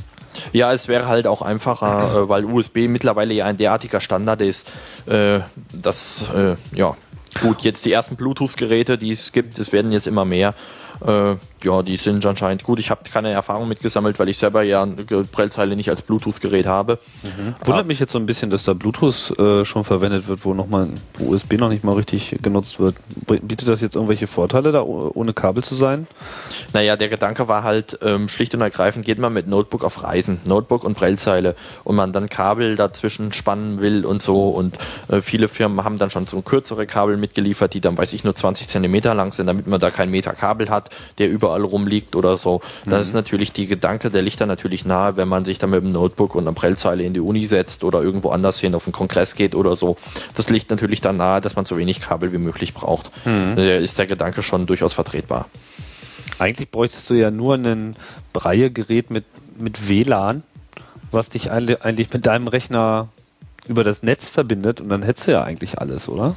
Ja, 0.53 0.73
es 0.73 0.89
wäre 0.89 1.07
halt 1.07 1.27
auch 1.27 1.43
einfacher, 1.43 2.23
äh, 2.23 2.29
weil 2.29 2.45
USB 2.45 2.89
mittlerweile 2.89 3.35
ja 3.35 3.47
ein 3.47 3.59
derartiger 3.59 4.01
Standard 4.01 4.41
ist, 4.41 4.71
äh, 5.07 5.41
dass, 5.73 6.25
äh, 6.35 6.57
ja, 6.77 6.97
gut, 7.41 7.63
jetzt 7.63 7.85
die 7.85 7.93
ersten 7.93 8.17
Bluetooth-Geräte, 8.17 8.99
die 8.99 9.13
es 9.13 9.33
gibt, 9.33 9.59
es 9.59 9.73
werden 9.73 9.93
jetzt 9.93 10.07
immer 10.07 10.25
mehr. 10.25 10.55
Äh, 11.05 11.37
ja, 11.65 11.83
die 11.83 11.97
sind 11.97 12.25
anscheinend 12.25 12.63
gut. 12.65 12.79
Ich 12.79 12.91
habe 12.91 13.03
keine 13.13 13.31
Erfahrung 13.31 13.69
mitgesammelt, 13.69 14.19
weil 14.19 14.29
ich 14.29 14.39
selber 14.39 14.63
ja 14.63 14.83
eine 14.83 14.95
Prellzeile 15.25 15.77
nicht 15.77 15.91
als 15.91 16.03
Bluetooth-Gerät 16.03 16.67
habe. 16.67 16.99
Wundert 17.65 17.87
mich 17.87 18.01
jetzt 18.01 18.13
so 18.13 18.19
ein 18.19 18.27
bisschen, 18.27 18.51
dass 18.51 18.65
da 18.65 18.73
Bluetooth 18.73 19.39
äh, 19.39 19.65
schon 19.65 19.85
verwendet 19.85 20.29
wird, 20.29 20.45
wo 20.45 20.55
noch 20.55 20.69
mal 20.69 20.89
wo 21.19 21.33
USB 21.33 21.55
noch 21.55 21.69
nicht 21.69 21.85
mal 21.85 21.95
richtig 21.95 22.37
genutzt 22.43 22.81
wird. 22.81 22.97
Bietet 23.27 23.69
das 23.69 23.81
jetzt 23.81 23.95
irgendwelche 23.95 24.27
Vorteile, 24.27 24.73
da 24.73 24.83
oh- 24.83 25.11
ohne 25.15 25.33
Kabel 25.33 25.63
zu 25.63 25.75
sein? 25.75 26.07
Naja, 26.73 26.97
der 26.97 27.09
Gedanke 27.09 27.49
war 27.49 27.63
halt, 27.63 27.99
ähm, 28.03 28.29
schlicht 28.29 28.55
und 28.55 28.61
ergreifend 28.61 29.05
geht 29.05 29.19
man 29.19 29.33
mit 29.33 29.47
Notebook 29.47 29.85
auf 29.85 30.03
Reisen, 30.03 30.41
Notebook 30.47 30.85
und 30.85 30.95
Prellzeile 30.95 31.55
und 31.85 31.97
man 31.97 32.13
dann 32.13 32.29
Kabel 32.29 32.77
dazwischen 32.77 33.33
spannen 33.33 33.81
will 33.81 34.05
und 34.05 34.23
so 34.23 34.51
und 34.51 34.79
äh, 35.09 35.21
viele 35.23 35.49
Firmen 35.49 35.85
haben 35.85 35.99
dann 35.99 36.11
schon 36.11 36.27
so 36.27 36.41
kürzere 36.43 36.87
Kabel 36.87 37.17
mitgeliefert, 37.17 37.75
die 37.75 37.81
dann, 37.81 37.97
weiß 37.99 38.13
ich, 38.13 38.25
nur 38.25 38.35
20 38.35 38.69
Zentimeter 38.69 39.15
lang 39.15 39.33
sind, 39.33 39.47
damit 39.47 39.67
man 39.67 39.81
da 39.81 39.91
keinen 39.91 40.11
Meter 40.11 40.33
Kabel 40.33 40.71
hat, 40.71 40.91
der 41.19 41.29
überall 41.51 41.65
rumliegt 41.65 42.17
oder 42.17 42.37
so. 42.37 42.61
Das 42.87 43.09
ist 43.09 43.15
natürlich 43.15 43.53
die 43.53 43.67
Gedanke, 43.67 44.11
der 44.11 44.23
liegt 44.23 44.41
dann 44.41 44.49
natürlich 44.49 44.85
nahe, 44.85 45.17
wenn 45.17 45.29
man 45.29 45.45
sich 45.45 45.59
dann 45.59 45.71
mit 45.71 45.83
dem 45.83 45.93
Notebook 45.93 46.35
und 46.35 46.47
einer 46.47 46.55
Prellzeile 46.55 47.03
in 47.03 47.15
die 47.15 47.21
Uni 47.21 47.47
setzt 47.47 47.85
oder 47.85 48.03
irgendwo 48.03 48.31
anders 48.31 48.61
hin 48.61 48.75
auf 48.75 48.87
einen 48.87 48.93
Kongress 48.93 49.35
geht 49.35 49.55
oder 49.55 49.77
so. 49.77 49.97
Das 50.37 50.49
liegt 50.49 50.71
natürlich 50.71 51.01
dann 51.01 51.17
nahe, 51.17 51.41
dass 51.41 51.57
man 51.57 51.65
so 51.65 51.77
wenig 51.77 52.01
Kabel 52.01 52.33
wie 52.33 52.39
möglich 52.39 52.75
braucht. 52.75 53.11
Da 53.25 53.77
ist 53.77 53.99
der 53.99 54.07
Gedanke 54.07 54.43
schon 54.43 54.67
durchaus 54.67 54.93
vertretbar. 54.93 55.49
Eigentlich 56.39 56.71
bräuchtest 56.71 57.11
du 57.11 57.15
ja 57.15 57.31
nur 57.31 57.55
ein 57.55 57.95
Breie-Gerät 58.33 59.11
mit, 59.11 59.25
mit 59.59 59.89
WLAN, 59.89 60.43
was 61.11 61.29
dich 61.29 61.51
eigentlich 61.51 62.13
mit 62.13 62.27
deinem 62.27 62.49
Rechner 62.49 63.09
über 63.67 63.85
das 63.85 64.03
Netz 64.03 64.29
verbindet 64.29 64.81
und 64.81 64.89
dann 64.89 65.03
hättest 65.03 65.27
du 65.27 65.33
ja 65.33 65.43
eigentlich 65.43 65.79
alles, 65.79 66.09
oder? 66.09 66.37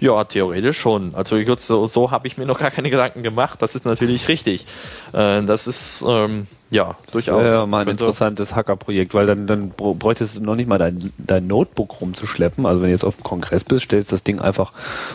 Ja, 0.00 0.24
theoretisch 0.24 0.78
schon. 0.78 1.14
Also 1.14 1.36
so, 1.56 1.86
so 1.86 2.10
habe 2.10 2.26
ich 2.26 2.36
mir 2.36 2.46
noch 2.46 2.58
gar 2.58 2.70
keine 2.70 2.90
Gedanken 2.90 3.22
gemacht. 3.22 3.62
Das 3.62 3.74
ist 3.74 3.84
natürlich 3.84 4.28
richtig. 4.28 4.66
Äh, 5.12 5.42
das 5.44 5.66
ist 5.66 6.04
ähm, 6.06 6.46
ja 6.70 6.96
durchaus. 7.12 7.48
Ja, 7.48 7.64
mal 7.64 7.80
ein 7.80 7.86
könnte- 7.86 8.04
interessantes 8.04 8.54
Hackerprojekt, 8.54 9.14
weil 9.14 9.26
dann, 9.26 9.46
dann 9.46 9.70
br- 9.70 9.94
bräuchtest 9.94 10.36
du 10.36 10.42
noch 10.42 10.56
nicht 10.56 10.68
mal 10.68 10.78
dein, 10.78 11.12
dein 11.18 11.46
Notebook 11.46 12.00
rumzuschleppen. 12.00 12.66
Also 12.66 12.80
wenn 12.82 12.88
du 12.88 12.92
jetzt 12.92 13.04
auf 13.04 13.16
dem 13.16 13.22
Kongress 13.24 13.64
bist, 13.64 13.84
stellst 13.84 14.12
das 14.12 14.24
Ding 14.24 14.40
einfach, 14.40 14.72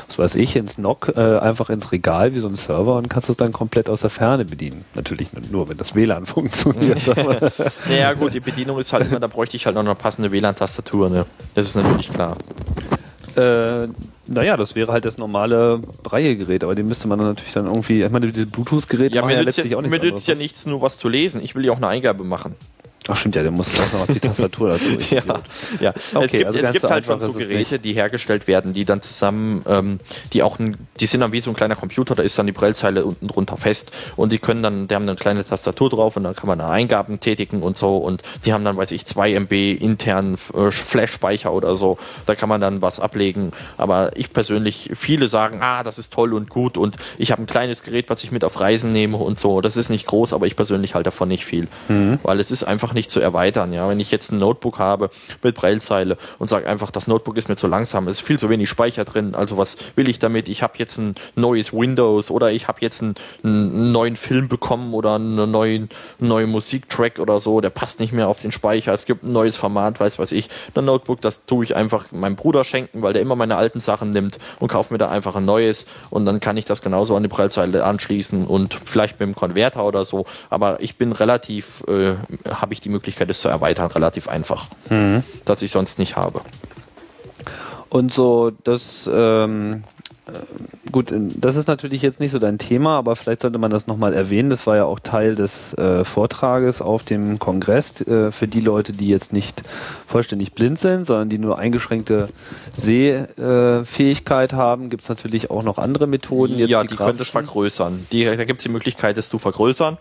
was 0.07 0.17
weiß 0.17 0.35
ich, 0.35 0.55
ins 0.55 0.77
NOC, 0.77 1.13
äh, 1.15 1.37
einfach 1.39 1.69
ins 1.69 1.91
Regal 1.91 2.33
wie 2.33 2.39
so 2.39 2.47
ein 2.47 2.55
Server 2.55 2.95
und 2.95 3.09
kannst 3.09 3.29
es 3.29 3.37
dann 3.37 3.51
komplett 3.51 3.89
aus 3.89 4.01
der 4.01 4.09
Ferne 4.09 4.45
bedienen. 4.45 4.85
Natürlich 4.95 5.29
nur, 5.51 5.69
wenn 5.69 5.77
das 5.77 5.93
WLAN 5.93 6.25
funktioniert. 6.25 6.99
Naja 7.87 8.13
gut, 8.13 8.33
die 8.33 8.39
Bedienung 8.39 8.79
ist 8.79 8.91
halt 8.93 9.07
immer, 9.07 9.19
da 9.19 9.27
bräuchte 9.27 9.57
ich 9.57 9.65
halt 9.65 9.75
noch 9.75 9.83
eine 9.83 9.93
passende 9.95 10.31
WLAN-Tastatur. 10.31 11.09
Ne? 11.09 11.25
Das 11.53 11.65
ist 11.67 11.75
natürlich 11.75 12.11
klar. 12.11 12.35
Äh, 13.35 13.87
naja, 14.29 14.57
das 14.57 14.75
wäre 14.75 14.91
halt 14.91 15.05
das 15.05 15.17
normale 15.17 15.79
Breie-Gerät, 16.03 16.63
aber 16.63 16.75
den 16.75 16.87
müsste 16.87 17.07
man 17.07 17.17
dann 17.19 17.27
natürlich 17.29 17.53
dann 17.53 17.65
irgendwie, 17.65 18.03
ich 18.03 18.11
meine, 18.11 18.31
diese 18.31 18.47
Bluetooth-Geräte 18.47 19.15
Ja, 19.15 19.25
mir 19.25 19.33
ja 19.33 19.39
nützt 19.39 19.57
letztlich 19.57 19.71
ja, 19.71 19.77
auch 19.77 19.81
mir 19.81 19.89
nichts 19.89 20.03
nützt 20.03 20.27
ja 20.27 20.33
anderes. 20.33 20.37
nichts, 20.37 20.65
nur 20.65 20.81
was 20.81 20.97
zu 20.97 21.09
lesen. 21.09 21.41
Ich 21.43 21.55
will 21.55 21.65
ja 21.65 21.71
auch 21.71 21.77
eine 21.77 21.87
Eingabe 21.87 22.23
machen. 22.23 22.55
Ach 23.09 23.15
stimmt 23.15 23.35
ja, 23.35 23.41
der 23.41 23.51
muss 23.51 23.69
auch 23.79 23.99
noch 23.99 24.07
die 24.07 24.19
Tastatur 24.19 24.69
dazu. 24.69 24.85
Ja, 25.09 25.23
ja. 25.79 25.93
Okay, 26.13 26.25
es 26.25 26.31
gibt, 26.31 26.45
also 26.45 26.59
es 26.59 26.71
gibt 26.71 26.83
halt 26.83 27.05
schon 27.05 27.19
so 27.19 27.33
Geräte, 27.33 27.79
die 27.79 27.93
hergestellt 27.93 28.47
werden, 28.47 28.73
die 28.73 28.85
dann 28.85 29.01
zusammen, 29.01 29.63
ähm, 29.67 29.99
die 30.33 30.43
auch, 30.43 30.59
ein, 30.59 30.77
die 30.99 31.07
sind 31.07 31.21
dann 31.21 31.31
wie 31.31 31.41
so 31.41 31.49
ein 31.49 31.55
kleiner 31.55 31.75
Computer, 31.75 32.13
da 32.13 32.21
ist 32.21 32.37
dann 32.37 32.45
die 32.45 32.51
Prellzeile 32.51 33.05
unten 33.05 33.27
drunter 33.27 33.57
fest 33.57 33.91
und 34.15 34.31
die 34.31 34.37
können 34.37 34.61
dann, 34.61 34.87
die 34.87 34.93
haben 34.93 35.07
eine 35.07 35.15
kleine 35.15 35.47
Tastatur 35.47 35.89
drauf 35.89 36.17
und 36.17 36.23
dann 36.23 36.35
kann 36.35 36.47
man 36.47 36.59
da 36.59 36.69
Eingaben 36.69 37.19
tätigen 37.19 37.63
und 37.63 37.77
so 37.77 37.97
und 37.97 38.21
die 38.45 38.53
haben 38.53 38.63
dann, 38.63 38.77
weiß 38.77 38.91
ich, 38.91 39.05
2 39.05 39.33
MB 39.33 39.51
internen 39.81 40.37
äh, 40.53 40.69
Flash-Speicher 40.69 41.51
oder 41.51 41.75
so, 41.75 41.97
da 42.27 42.35
kann 42.35 42.49
man 42.49 42.61
dann 42.61 42.81
was 42.83 42.99
ablegen, 42.99 43.51
aber 43.77 44.11
ich 44.15 44.31
persönlich, 44.31 44.91
viele 44.93 45.27
sagen, 45.27 45.59
ah, 45.61 45.83
das 45.83 45.97
ist 45.97 46.13
toll 46.13 46.33
und 46.33 46.49
gut 46.49 46.77
und 46.77 46.97
ich 47.17 47.31
habe 47.31 47.41
ein 47.41 47.47
kleines 47.47 47.81
Gerät, 47.81 48.09
was 48.09 48.23
ich 48.23 48.31
mit 48.31 48.43
auf 48.43 48.59
Reisen 48.59 48.93
nehme 48.93 49.17
und 49.17 49.39
so, 49.39 49.61
das 49.61 49.77
ist 49.77 49.89
nicht 49.89 50.05
groß, 50.05 50.33
aber 50.33 50.45
ich 50.45 50.55
persönlich 50.55 50.93
halte 50.93 51.05
davon 51.05 51.29
nicht 51.29 51.45
viel, 51.45 51.67
weil 52.23 52.39
es 52.39 52.51
ist 52.51 52.63
einfach 52.63 52.93
nicht 52.93 52.98
zu 53.07 53.19
erweitern, 53.21 53.71
ja, 53.71 53.87
wenn 53.87 53.99
ich 53.99 54.11
jetzt 54.11 54.31
ein 54.31 54.39
Notebook 54.39 54.79
habe 54.79 55.09
mit 55.43 55.55
Braillezeile 55.55 56.17
und 56.39 56.49
sage 56.49 56.67
einfach, 56.67 56.91
das 56.91 57.07
Notebook 57.07 57.37
ist 57.37 57.47
mir 57.47 57.55
zu 57.55 57.67
langsam, 57.67 58.07
es 58.07 58.17
ist 58.17 58.25
viel 58.25 58.39
zu 58.39 58.49
wenig 58.49 58.69
Speicher 58.69 59.05
drin, 59.05 59.35
also 59.35 59.57
was 59.57 59.77
will 59.95 60.09
ich 60.09 60.19
damit? 60.19 60.49
Ich 60.49 60.63
habe 60.63 60.73
jetzt 60.77 60.97
ein 60.97 61.15
neues 61.35 61.71
Windows 61.71 62.31
oder 62.31 62.51
ich 62.51 62.67
habe 62.67 62.79
jetzt 62.81 63.01
einen, 63.01 63.15
einen 63.43 63.91
neuen 63.91 64.15
Film 64.15 64.47
bekommen 64.47 64.93
oder 64.93 65.15
einen 65.15 65.51
neuen, 65.51 65.89
neuen 66.19 66.49
Musiktrack 66.49 67.19
oder 67.19 67.39
so, 67.39 67.61
der 67.61 67.69
passt 67.69 67.99
nicht 67.99 68.11
mehr 68.11 68.27
auf 68.27 68.39
den 68.39 68.51
Speicher, 68.51 68.93
es 68.93 69.05
gibt 69.05 69.23
ein 69.23 69.31
neues 69.31 69.55
Format, 69.55 69.99
weiß 69.99 70.19
was 70.19 70.31
ich. 70.31 70.49
Ein 70.75 70.85
Notebook, 70.85 71.21
das 71.21 71.45
tue 71.45 71.63
ich 71.63 71.75
einfach 71.75 72.11
meinem 72.11 72.35
Bruder 72.35 72.63
schenken, 72.63 73.01
weil 73.01 73.13
der 73.13 73.21
immer 73.21 73.35
meine 73.35 73.57
alten 73.57 73.79
Sachen 73.79 74.11
nimmt 74.11 74.39
und 74.59 74.69
kauft 74.69 74.91
mir 74.91 74.97
da 74.97 75.09
einfach 75.09 75.35
ein 75.35 75.45
neues 75.45 75.85
und 76.09 76.25
dann 76.25 76.39
kann 76.39 76.57
ich 76.57 76.65
das 76.65 76.81
genauso 76.81 77.15
an 77.15 77.23
die 77.23 77.29
Braillezeile 77.29 77.83
anschließen 77.83 78.47
und 78.47 78.79
vielleicht 78.85 79.19
mit 79.19 79.27
dem 79.27 79.35
Konverter 79.35 79.85
oder 79.85 80.05
so, 80.05 80.25
aber 80.49 80.81
ich 80.81 80.97
bin 80.97 81.11
relativ, 81.11 81.83
äh, 81.87 82.15
habe 82.49 82.73
ich 82.73 82.81
die 82.81 82.88
Möglichkeit, 82.89 83.29
das 83.29 83.39
zu 83.39 83.47
erweitern, 83.47 83.91
relativ 83.91 84.27
einfach, 84.27 84.67
dass 85.45 85.61
ich 85.61 85.71
sonst 85.71 85.99
nicht 85.99 86.15
habe. 86.15 86.41
Und 87.89 88.13
so, 88.13 88.51
das, 88.63 89.09
ähm, 89.11 89.83
äh, 89.83 89.98
gut, 90.91 91.11
in- 91.11 91.39
das 91.39 91.55
ist 91.55 91.67
natürlich 91.67 92.01
jetzt 92.01 92.19
nicht 92.19 92.31
so 92.31 92.39
dein 92.39 92.57
Thema, 92.57 92.97
aber 92.97 93.15
vielleicht 93.15 93.41
sollte 93.41 93.57
man 93.59 93.71
das 93.71 93.87
nochmal 93.87 94.13
erwähnen. 94.13 94.49
Das 94.49 94.65
war 94.67 94.75
ja 94.75 94.85
auch 94.85 94.99
Teil 94.99 95.35
des 95.35 95.73
äh, 95.75 96.03
Vortrages 96.03 96.81
auf 96.81 97.03
dem 97.03 97.39
Kongress 97.39 98.01
äh, 98.01 98.31
für 98.31 98.47
die 98.47 98.61
Leute, 98.61 98.91
die 98.93 99.07
jetzt 99.07 99.33
nicht 99.33 99.61
vollständig 100.07 100.53
blind 100.53 100.79
sind, 100.79 101.05
sondern 101.05 101.29
die 101.29 101.37
nur 101.37 101.59
eingeschränkte 101.59 102.29
Sehfähigkeit 102.75 104.53
haben. 104.53 104.89
Gibt 104.89 105.03
es 105.03 105.09
natürlich 105.09 105.49
auch 105.51 105.63
noch 105.63 105.77
andere 105.77 106.07
Methoden. 106.07 106.57
Jetzt 106.57 106.69
ja, 106.69 106.81
die, 106.83 106.89
das 106.89 106.97
grafischen. 106.97 107.31
vergrößern. 107.31 108.07
Die, 108.11 108.25
da 108.25 108.43
gibt 108.45 108.59
es 108.59 108.63
die 108.63 108.69
Möglichkeit, 108.71 109.17
das 109.17 109.29
zu 109.29 109.39
vergrößern. 109.39 109.97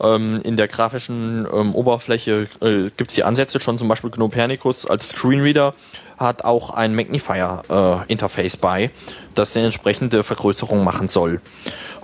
Ähm, 0.00 0.40
in 0.44 0.56
der 0.56 0.68
grafischen 0.68 1.46
ähm, 1.52 1.74
Oberfläche 1.74 2.46
äh, 2.60 2.90
gibt 2.96 3.10
es 3.10 3.14
die 3.14 3.24
Ansätze 3.24 3.58
schon, 3.58 3.78
zum 3.78 3.88
Beispiel 3.88 4.10
Copernicus 4.10 4.86
als 4.86 5.08
Screenreader 5.08 5.74
hat 6.18 6.44
auch 6.44 6.70
ein 6.70 6.94
Magnifier-Interface 6.94 8.56
bei, 8.56 8.90
das 9.34 9.56
eine 9.56 9.66
entsprechende 9.66 10.24
Vergrößerung 10.24 10.84
machen 10.84 11.08
soll. 11.08 11.40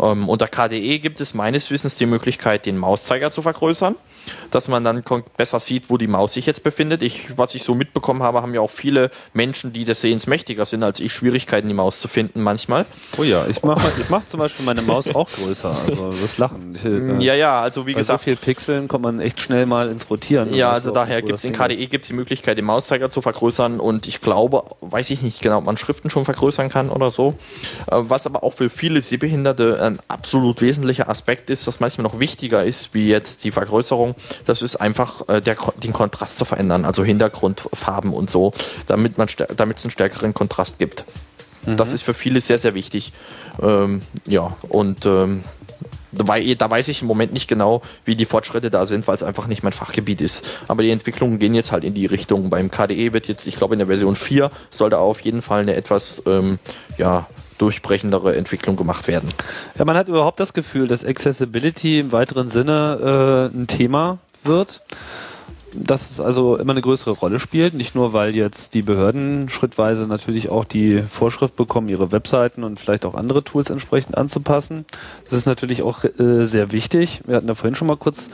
Ähm, 0.00 0.28
unter 0.28 0.48
KDE 0.48 0.98
gibt 0.98 1.20
es 1.20 1.34
meines 1.34 1.70
Wissens 1.70 1.96
die 1.96 2.06
Möglichkeit, 2.06 2.66
den 2.66 2.78
Mauszeiger 2.78 3.30
zu 3.30 3.42
vergrößern. 3.42 3.96
Dass 4.50 4.68
man 4.68 4.84
dann 4.84 5.02
besser 5.36 5.60
sieht, 5.60 5.90
wo 5.90 5.96
die 5.96 6.06
Maus 6.06 6.34
sich 6.34 6.46
jetzt 6.46 6.62
befindet. 6.62 7.02
Ich, 7.02 7.36
was 7.36 7.54
ich 7.54 7.64
so 7.64 7.74
mitbekommen 7.74 8.22
habe, 8.22 8.42
haben 8.42 8.54
ja 8.54 8.60
auch 8.60 8.70
viele 8.70 9.10
Menschen, 9.32 9.72
die 9.72 9.84
des 9.84 10.00
Sehens 10.00 10.26
mächtiger 10.26 10.64
sind 10.64 10.82
als 10.82 11.00
ich, 11.00 11.12
Schwierigkeiten, 11.12 11.68
die 11.68 11.74
Maus 11.74 12.00
zu 12.00 12.08
finden 12.08 12.42
manchmal. 12.42 12.86
Oh 13.18 13.22
ja, 13.22 13.46
ich 13.46 13.62
mache 13.62 13.92
ich 13.98 14.08
mach 14.08 14.26
zum 14.26 14.40
Beispiel 14.40 14.64
meine 14.64 14.82
Maus 14.82 15.12
auch 15.14 15.28
größer. 15.30 15.76
Also 15.86 16.12
das 16.20 16.38
Lachen. 16.38 16.74
Ich, 16.74 16.84
äh, 16.84 17.24
Ja, 17.24 17.34
ja, 17.34 17.60
also 17.60 17.86
wie 17.86 17.92
bei 17.92 18.02
so 18.02 18.12
gesagt, 18.12 18.24
viel 18.24 18.36
Pixeln 18.36 18.88
kommt 18.88 19.04
man 19.04 19.20
echt 19.20 19.40
schnell 19.40 19.66
mal 19.66 19.88
ins 19.88 20.08
Rotieren. 20.10 20.54
Ja, 20.54 20.72
also 20.72 20.90
daher 20.90 21.22
gibt 21.22 21.38
es 21.38 21.44
in 21.44 21.52
KDE 21.52 21.86
gibt's 21.86 22.08
die 22.08 22.14
Möglichkeit, 22.14 22.58
den 22.58 22.64
Mauszeiger 22.64 23.10
zu 23.10 23.22
vergrößern 23.22 23.80
und 23.80 24.06
ich 24.06 24.20
glaube, 24.20 24.64
weiß 24.80 25.10
ich 25.10 25.22
nicht 25.22 25.40
genau, 25.40 25.58
ob 25.58 25.64
man 25.64 25.76
Schriften 25.76 26.10
schon 26.10 26.24
vergrößern 26.24 26.68
kann 26.68 26.88
oder 26.90 27.10
so. 27.10 27.34
Äh, 27.90 27.96
Was 28.02 28.26
aber 28.26 28.42
auch 28.44 28.54
für 28.54 28.70
viele 28.70 29.02
Sehbehinderte 29.02 29.80
ein 29.82 29.98
absolut 30.08 30.60
wesentlicher 30.60 31.08
Aspekt 31.08 31.50
ist, 31.50 31.66
das 31.66 31.80
manchmal 31.80 32.04
noch 32.04 32.20
wichtiger 32.20 32.64
ist, 32.64 32.94
wie 32.94 33.08
jetzt 33.08 33.44
die 33.44 33.50
Vergrößerung, 33.50 34.13
das 34.46 34.62
ist 34.62 34.76
einfach 34.76 35.28
äh, 35.28 35.40
der, 35.40 35.56
den 35.82 35.92
Kontrast 35.92 36.36
zu 36.38 36.44
verändern, 36.44 36.84
also 36.84 37.04
Hintergrundfarben 37.04 38.12
und 38.12 38.30
so, 38.30 38.52
damit 38.86 39.18
man 39.18 39.28
stär- 39.28 39.52
damit 39.54 39.78
es 39.78 39.84
einen 39.84 39.90
stärkeren 39.90 40.34
Kontrast 40.34 40.78
gibt. 40.78 41.04
Das 41.66 41.94
ist 41.94 42.02
für 42.02 42.12
viele 42.12 42.42
sehr, 42.42 42.58
sehr 42.58 42.74
wichtig. 42.74 43.14
Ähm, 43.62 44.02
ja, 44.26 44.54
und 44.68 45.06
ähm, 45.06 45.44
da 46.12 46.28
wei- 46.28 46.54
da 46.54 46.68
weiß 46.68 46.88
ich 46.88 47.00
im 47.00 47.08
Moment 47.08 47.32
nicht 47.32 47.48
genau, 47.48 47.80
wie 48.04 48.16
die 48.16 48.26
Fortschritte 48.26 48.70
da 48.70 48.84
sind, 48.86 49.08
weil 49.08 49.14
es 49.14 49.22
einfach 49.22 49.46
nicht 49.46 49.62
mein 49.62 49.72
Fachgebiet 49.72 50.20
ist. 50.20 50.44
Aber 50.68 50.82
die 50.82 50.90
Entwicklungen 50.90 51.38
gehen 51.38 51.54
jetzt 51.54 51.72
halt 51.72 51.82
in 51.82 51.94
die 51.94 52.04
Richtung. 52.04 52.50
Beim 52.50 52.70
KDE 52.70 53.14
wird 53.14 53.28
jetzt, 53.28 53.46
ich 53.46 53.56
glaube 53.56 53.74
in 53.74 53.78
der 53.78 53.86
Version 53.88 54.14
4, 54.14 54.50
soll 54.70 54.90
da 54.90 54.98
auf 54.98 55.20
jeden 55.20 55.40
Fall 55.40 55.62
eine 55.62 55.74
etwas 55.74 56.22
ähm, 56.26 56.58
ja, 56.98 57.26
durchbrechendere 57.58 58.36
Entwicklung 58.36 58.76
gemacht 58.76 59.08
werden. 59.08 59.28
Ja, 59.78 59.84
man 59.84 59.96
hat 59.96 60.08
überhaupt 60.08 60.40
das 60.40 60.52
Gefühl, 60.52 60.88
dass 60.88 61.04
Accessibility 61.04 62.00
im 62.00 62.12
weiteren 62.12 62.50
Sinne 62.50 63.50
äh, 63.52 63.56
ein 63.56 63.66
Thema 63.66 64.18
wird. 64.42 64.82
Dass 65.76 66.08
es 66.08 66.20
also 66.20 66.56
immer 66.56 66.70
eine 66.70 66.82
größere 66.82 67.10
Rolle 67.10 67.40
spielt, 67.40 67.74
nicht 67.74 67.96
nur 67.96 68.12
weil 68.12 68.36
jetzt 68.36 68.74
die 68.74 68.82
Behörden 68.82 69.48
schrittweise 69.48 70.06
natürlich 70.06 70.48
auch 70.48 70.64
die 70.64 70.98
Vorschrift 70.98 71.56
bekommen, 71.56 71.88
ihre 71.88 72.12
Webseiten 72.12 72.62
und 72.62 72.78
vielleicht 72.78 73.04
auch 73.04 73.14
andere 73.14 73.42
Tools 73.42 73.70
entsprechend 73.70 74.16
anzupassen. 74.16 74.86
Das 75.24 75.32
ist 75.32 75.46
natürlich 75.46 75.82
auch 75.82 76.04
äh, 76.04 76.44
sehr 76.44 76.70
wichtig. 76.70 77.22
Wir 77.26 77.34
hatten 77.34 77.48
da 77.48 77.56
vorhin 77.56 77.74
schon 77.74 77.88
mal 77.88 77.96
kurz 77.96 78.28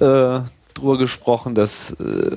äh, 0.00 0.40
drüber 0.72 0.96
gesprochen, 0.96 1.54
dass 1.54 1.90
äh, 1.90 2.36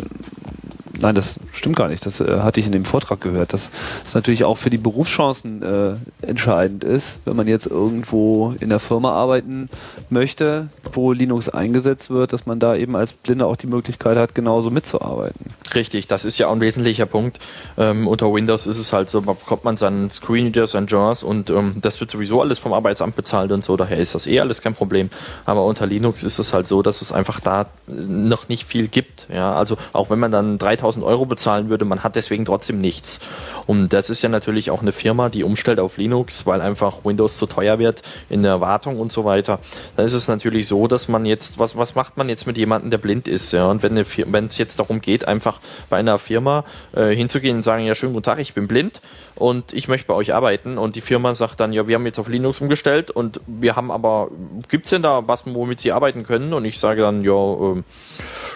Nein, 1.02 1.16
das 1.16 1.40
stimmt 1.52 1.76
gar 1.76 1.88
nicht. 1.88 2.06
Das 2.06 2.20
äh, 2.20 2.40
hatte 2.42 2.60
ich 2.60 2.68
in 2.68 2.72
dem 2.72 2.86
Vortrag 2.86 3.22
gehört, 3.22 3.54
dass 3.54 3.72
es 4.06 4.14
natürlich 4.14 4.44
auch 4.44 4.58
für 4.58 4.70
die 4.70 4.78
Berufschancen 4.78 5.64
äh, 5.64 5.94
entscheidend 6.26 6.84
ist, 6.84 7.18
wenn 7.26 7.36
man 7.36 7.48
jetzt 7.48 7.66
irgendwo 7.66 8.54
in 8.60 8.70
der 8.70 8.80
Firma 8.80 9.12
arbeiten 9.12 9.68
möchte, 10.10 10.70
wo 10.94 11.12
Linux 11.12 11.50
eingesetzt 11.50 12.12
wird, 12.12 12.34
dass 12.34 12.46
man 12.46 12.60
da 12.60 12.76
eben 12.76 12.96
als 12.96 13.14
Blinder 13.14 13.48
auch 13.48 13.56
die 13.56 13.68
Möglichkeit 13.68 14.16
hat, 14.18 14.36
genauso 14.36 14.70
mitzuarbeiten. 14.70 15.48
Richtig, 15.74 16.08
das 16.08 16.24
ist 16.24 16.38
ja 16.38 16.48
auch 16.48 16.54
ein 16.54 16.62
wesentlicher 16.62 17.08
Punkt. 17.08 17.40
Ähm, 17.78 18.08
unter 18.08 18.32
Windows 18.32 18.68
ist 18.68 18.78
es 18.78 18.94
halt 18.94 19.10
so, 19.10 19.22
man 19.22 19.36
bekommt 19.36 19.64
man 19.64 19.78
seinen 19.78 20.12
Screenreader, 20.12 20.68
seinen 20.68 20.88
JAWS 20.88 21.24
und 21.24 21.50
ähm, 21.50 21.78
das 21.82 22.00
wird 22.00 22.12
sowieso 22.12 22.42
alles 22.42 22.60
vom 22.60 22.74
Arbeitsamt 22.74 23.16
bezahlt 23.16 23.52
und 23.52 23.64
so, 23.64 23.76
daher 23.76 23.98
ist 23.98 24.14
das 24.14 24.28
eh 24.28 24.40
alles 24.40 24.62
kein 24.62 24.76
Problem. 24.76 25.10
Aber 25.46 25.66
unter 25.66 25.88
Linux 25.88 26.22
ist 26.22 26.38
es 26.38 26.54
halt 26.54 26.68
so, 26.68 26.84
dass 26.84 27.02
es 27.02 27.12
einfach 27.12 27.40
da 27.40 27.66
noch 27.88 28.50
nicht 28.50 28.66
viel 28.66 28.88
gibt. 28.88 29.28
Ja, 29.34 29.56
also 29.56 29.78
auch 29.94 30.10
wenn 30.12 30.20
man 30.20 30.32
dann 30.32 30.58
3000 30.60 30.91
Euro 30.98 31.26
bezahlen 31.26 31.70
würde, 31.70 31.86
man 31.86 32.04
hat 32.04 32.16
deswegen 32.16 32.46
trotzdem 32.46 32.80
nichts. 32.80 33.20
Und 33.68 33.94
das 33.94 34.10
ist 34.10 34.22
ja 34.22 34.30
natürlich 34.30 34.72
auch 34.72 34.82
eine 34.82 34.92
Firma, 34.92 35.30
die 35.30 35.44
umstellt 35.44 35.80
auf 35.80 35.98
Linux, 35.98 36.46
weil 36.46 36.62
einfach 36.62 37.06
Windows 37.06 37.38
zu 37.38 37.46
teuer 37.46 37.80
wird 37.80 38.02
in 38.30 38.44
der 38.44 38.62
Wartung 38.62 39.00
und 39.00 39.12
so 39.12 39.26
weiter. 39.26 39.60
Dann 39.96 40.06
ist 40.06 40.14
es 40.14 40.28
natürlich 40.28 40.68
so, 40.68 40.88
dass 40.88 41.08
man 41.08 41.26
jetzt, 41.26 41.60
was, 41.60 41.78
was 41.78 41.96
macht 41.96 42.18
man 42.18 42.30
jetzt 42.30 42.48
mit 42.48 42.58
jemandem, 42.58 42.92
der 42.92 42.98
blind 42.98 43.28
ist? 43.28 43.52
Ja, 43.52 43.68
und 43.68 43.84
wenn 43.84 43.98
es 43.98 44.58
jetzt 44.58 44.80
darum 44.80 45.02
geht, 45.02 45.28
einfach 45.28 45.60
bei 45.90 45.98
einer 45.98 46.20
Firma 46.20 46.66
äh, 46.94 47.16
hinzugehen 47.16 47.58
und 47.58 47.64
sagen, 47.64 47.86
ja, 47.86 47.96
schönen 47.96 48.14
guten 48.14 48.26
Tag, 48.26 48.40
ich 48.40 48.54
bin 48.54 48.68
blind 48.68 49.02
und 49.42 49.74
ich 49.74 49.88
möchte 49.88 50.08
bei 50.08 50.14
euch 50.14 50.34
arbeiten 50.34 50.78
und 50.78 50.96
die 50.96 51.02
Firma 51.02 51.34
sagt 51.34 51.60
dann, 51.60 51.74
ja, 51.74 51.88
wir 51.88 51.96
haben 51.96 52.06
jetzt 52.06 52.20
auf 52.20 52.28
Linux 52.28 52.62
umgestellt 52.62 53.10
und 53.10 53.42
wir 53.48 53.76
haben 53.76 53.90
aber, 53.90 54.30
gibt's 54.70 54.92
denn 54.92 55.02
da 55.02 55.24
was, 55.28 55.44
womit 55.46 55.82
sie 55.82 55.92
arbeiten 55.92 56.24
können? 56.24 56.54
Und 56.54 56.64
ich 56.64 56.78
sage 56.78 57.02
dann, 57.02 57.24
ja, 57.24 57.34
ähm, 57.34 57.84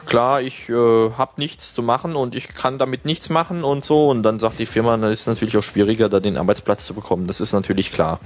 klar, 0.06 0.42
ich 0.42 0.70
äh, 0.70 0.74
habe 0.74 1.32
nichts 1.38 1.74
zu 1.74 1.82
machen 1.82 2.16
und 2.16 2.36
ich 2.36 2.50
kann 2.50 2.78
damit 2.78 3.04
nichts 3.06 3.30
machen 3.30 3.64
und 3.64 3.84
so. 3.84 4.10
Und 4.10 4.24
dann 4.24 4.40
sagt 4.40 4.60
die 4.60 4.66
Firma, 4.66 4.96
dann 4.96 5.12
ist 5.12 5.22
es 5.22 5.28
natürlich 5.28 5.58
auch 5.58 5.64
schwieriger, 5.64 6.08
da 6.08 6.20
den 6.20 6.38
Arbeitsplatz 6.38 6.86
zu 6.86 6.94
bekommen. 6.94 7.26
Das 7.28 7.42
ist 7.42 7.54
natürlich 7.54 7.92
klar. 7.92 8.20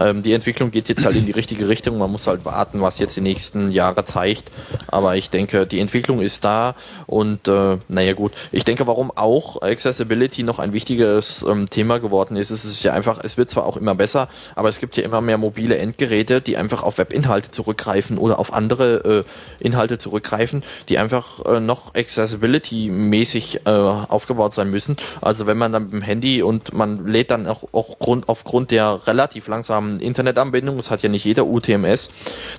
Ähm, 0.00 0.22
die 0.22 0.32
Entwicklung 0.32 0.70
geht 0.70 0.88
jetzt 0.88 1.04
halt 1.04 1.16
in 1.16 1.26
die 1.26 1.32
richtige 1.32 1.68
Richtung. 1.68 1.98
Man 1.98 2.10
muss 2.10 2.26
halt 2.26 2.44
warten, 2.44 2.80
was 2.80 2.98
jetzt 2.98 3.16
die 3.16 3.20
nächsten 3.20 3.70
Jahre 3.70 4.04
zeigt. 4.04 4.50
Aber 4.88 5.16
ich 5.16 5.30
denke, 5.30 5.66
die 5.66 5.78
Entwicklung 5.78 6.20
ist 6.20 6.44
da 6.44 6.74
und 7.06 7.46
äh, 7.46 7.78
naja 7.88 8.14
gut. 8.14 8.32
Ich 8.50 8.64
denke, 8.64 8.86
warum 8.86 9.12
auch 9.14 9.62
Accessibility 9.62 10.42
noch 10.42 10.58
ein 10.58 10.72
wichtiges 10.72 11.44
ähm, 11.52 11.70
Thema 11.70 11.98
geworden 11.98 12.36
ist, 12.36 12.50
es 12.50 12.64
ist 12.64 12.82
ja 12.82 12.92
einfach, 12.92 13.20
es 13.22 13.36
wird 13.36 13.50
zwar 13.50 13.66
auch 13.66 13.76
immer 13.76 13.94
besser, 13.94 14.28
aber 14.54 14.68
es 14.68 14.78
gibt 14.78 14.96
ja 14.96 15.04
immer 15.04 15.20
mehr 15.20 15.38
mobile 15.38 15.76
Endgeräte, 15.76 16.40
die 16.40 16.56
einfach 16.56 16.82
auf 16.82 16.98
Webinhalte 16.98 17.50
zurückgreifen 17.50 18.18
oder 18.18 18.38
auf 18.38 18.52
andere 18.52 19.24
äh, 19.60 19.64
Inhalte 19.64 19.98
zurückgreifen, 19.98 20.62
die 20.88 20.98
einfach 20.98 21.44
äh, 21.44 21.60
noch 21.60 21.94
Accessibility-mäßig 21.94 23.60
äh, 23.64 23.70
aufgebaut 23.70 24.54
sein 24.54 24.70
müssen. 24.70 24.96
Also 25.20 25.46
wenn 25.46 25.58
man 25.58 25.72
dann 25.72 25.84
mit 25.84 25.92
dem 25.92 26.02
Handy 26.02 26.42
und 26.42 26.72
man 26.72 27.06
lädt 27.06 27.30
dann 27.30 27.46
auch, 27.46 27.64
auch 27.72 27.98
Grund, 27.98 28.28
aufgrund 28.28 28.70
der 28.70 29.06
relativ 29.06 29.48
langsamen 29.48 30.00
Internetanbindung, 30.00 30.76
das 30.76 30.90
hat 30.90 31.02
ja 31.02 31.08
nicht 31.08 31.24
jeder 31.24 31.46
UTMS, 31.46 32.10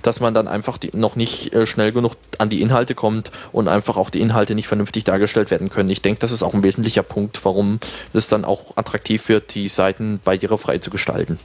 dass 0.02 0.20
man 0.20 0.34
dann 0.34 0.48
einfach 0.48 0.78
die, 0.78 0.90
noch 0.94 1.16
nicht 1.16 1.52
äh, 1.52 1.66
schnell 1.66 1.92
genug 1.92 2.12
an 2.38 2.48
die 2.48 2.62
Inhalte 2.62 2.94
kommt 2.94 3.30
und 3.52 3.68
einfach 3.68 3.96
auch 3.96 4.10
die 4.10 4.20
Inhalte 4.20 4.54
nicht 4.54 4.68
vernünftig 4.68 5.04
dargestellt 5.04 5.50
werden 5.50 5.68
können. 5.68 5.90
Ich 5.90 6.02
denke, 6.02 6.20
das 6.20 6.32
ist 6.32 6.42
auch 6.42 6.54
ein 6.54 6.62
wesentlicher 6.62 7.02
Punkt, 7.02 7.44
warum 7.44 7.80
es 8.12 8.28
dann 8.28 8.44
auch 8.44 8.73
attraktiv 8.76 9.28
wird, 9.28 9.54
die 9.54 9.68
Seiten 9.68 10.20
barrierefrei 10.24 10.78
zu 10.78 10.90
gestalten. 10.90 11.38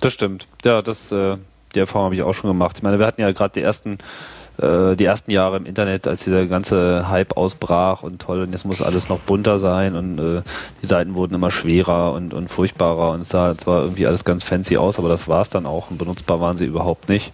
Das 0.00 0.12
stimmt. 0.12 0.46
Ja, 0.64 0.82
das, 0.82 1.12
äh, 1.12 1.36
die 1.74 1.80
Erfahrung 1.80 2.06
habe 2.06 2.14
ich 2.14 2.22
auch 2.22 2.34
schon 2.34 2.48
gemacht. 2.48 2.76
Ich 2.78 2.82
meine, 2.82 2.98
wir 2.98 3.06
hatten 3.06 3.20
ja 3.20 3.32
gerade 3.32 3.54
die 3.54 3.62
ersten 3.62 3.98
äh, 4.58 4.96
die 4.96 5.04
ersten 5.04 5.30
Jahre 5.30 5.56
im 5.56 5.66
Internet, 5.66 6.06
als 6.06 6.24
dieser 6.24 6.46
ganze 6.46 7.08
Hype 7.08 7.36
ausbrach 7.36 8.02
und 8.02 8.20
toll, 8.20 8.42
und 8.42 8.52
jetzt 8.52 8.64
muss 8.64 8.82
alles 8.82 9.08
noch 9.08 9.18
bunter 9.18 9.58
sein 9.58 9.96
und 9.96 10.18
äh, 10.18 10.42
die 10.82 10.86
Seiten 10.86 11.14
wurden 11.14 11.34
immer 11.34 11.50
schwerer 11.50 12.12
und, 12.12 12.34
und 12.34 12.48
furchtbarer 12.50 13.12
und 13.12 13.20
es 13.20 13.30
sah 13.30 13.56
zwar 13.56 13.82
irgendwie 13.82 14.06
alles 14.06 14.24
ganz 14.24 14.44
fancy 14.44 14.76
aus, 14.76 14.98
aber 14.98 15.08
das 15.08 15.28
war 15.28 15.42
es 15.42 15.50
dann 15.50 15.66
auch 15.66 15.90
und 15.90 15.98
benutzbar 15.98 16.40
waren 16.40 16.56
sie 16.56 16.66
überhaupt 16.66 17.08
nicht. 17.08 17.32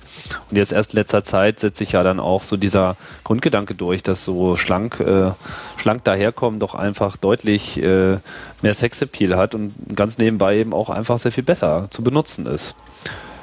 Und 0.51 0.57
jetzt 0.57 0.73
erst 0.73 0.93
in 0.93 0.99
letzter 0.99 1.25
Zeit 1.25 1.61
setzt 1.61 1.79
sich 1.79 1.93
ja 1.93 2.03
dann 2.03 2.21
auch 2.21 2.45
so 2.45 2.57
dieser 2.57 2.97
Grundgedanke 3.25 3.75
durch, 3.75 4.03
dass 4.03 4.25
so 4.25 4.57
schlank, 4.57 5.01
äh, 5.01 5.33
schlank 5.77 6.05
daherkommen 6.05 6.61
doch 6.61 6.75
einfach 6.75 7.17
deutlich 7.17 7.83
äh, 7.83 8.19
mehr 8.63 8.75
Sexappeal 8.75 9.37
hat 9.37 9.55
und 9.55 9.75
ganz 9.95 10.19
nebenbei 10.19 10.59
eben 10.59 10.73
auch 10.73 10.91
einfach 10.91 11.19
sehr 11.19 11.33
viel 11.33 11.45
besser 11.45 11.89
zu 11.91 12.03
benutzen 12.03 12.47
ist. 12.47 12.75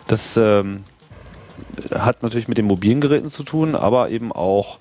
Das 0.07 0.37
ähm, 0.37 0.83
hat 1.91 2.23
natürlich 2.23 2.47
mit 2.47 2.57
den 2.57 2.65
mobilen 2.65 3.01
Geräten 3.01 3.29
zu 3.29 3.43
tun, 3.43 3.75
aber 3.75 4.09
eben 4.09 4.31
auch, 4.31 4.79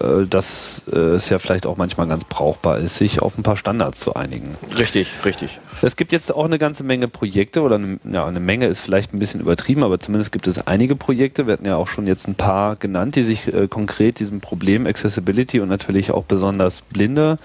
äh, 0.00 0.26
dass 0.26 0.82
äh, 0.92 0.96
es 0.96 1.28
ja 1.28 1.38
vielleicht 1.38 1.66
auch 1.66 1.76
manchmal 1.76 2.06
ganz 2.06 2.24
brauchbar 2.24 2.78
ist, 2.78 2.96
sich 2.98 3.22
auf 3.22 3.38
ein 3.38 3.42
paar 3.42 3.56
Standards 3.56 4.00
zu 4.00 4.14
einigen. 4.14 4.56
Richtig, 4.76 5.08
richtig. 5.24 5.58
Es 5.82 5.96
gibt 5.96 6.12
jetzt 6.12 6.34
auch 6.34 6.44
eine 6.44 6.58
ganze 6.58 6.84
Menge 6.84 7.08
Projekte 7.08 7.62
oder 7.62 7.76
eine, 7.76 7.98
ja, 8.10 8.26
eine 8.26 8.40
Menge 8.40 8.66
ist 8.66 8.80
vielleicht 8.80 9.14
ein 9.14 9.18
bisschen 9.18 9.40
übertrieben, 9.40 9.82
aber 9.82 9.98
zumindest 9.98 10.32
gibt 10.32 10.46
es 10.46 10.66
einige 10.66 10.94
Projekte. 10.96 11.46
Wir 11.46 11.54
hatten 11.54 11.66
ja 11.66 11.76
auch 11.76 11.88
schon 11.88 12.06
jetzt 12.06 12.28
ein 12.28 12.34
paar 12.34 12.76
genannt, 12.76 13.16
die 13.16 13.22
sich 13.22 13.52
äh, 13.52 13.68
konkret 13.68 14.20
diesem 14.20 14.40
Problem 14.40 14.86
Accessibility 14.86 15.60
und 15.60 15.68
natürlich 15.68 16.10
auch 16.10 16.24
besonders 16.24 16.82
Blinde 16.82 17.38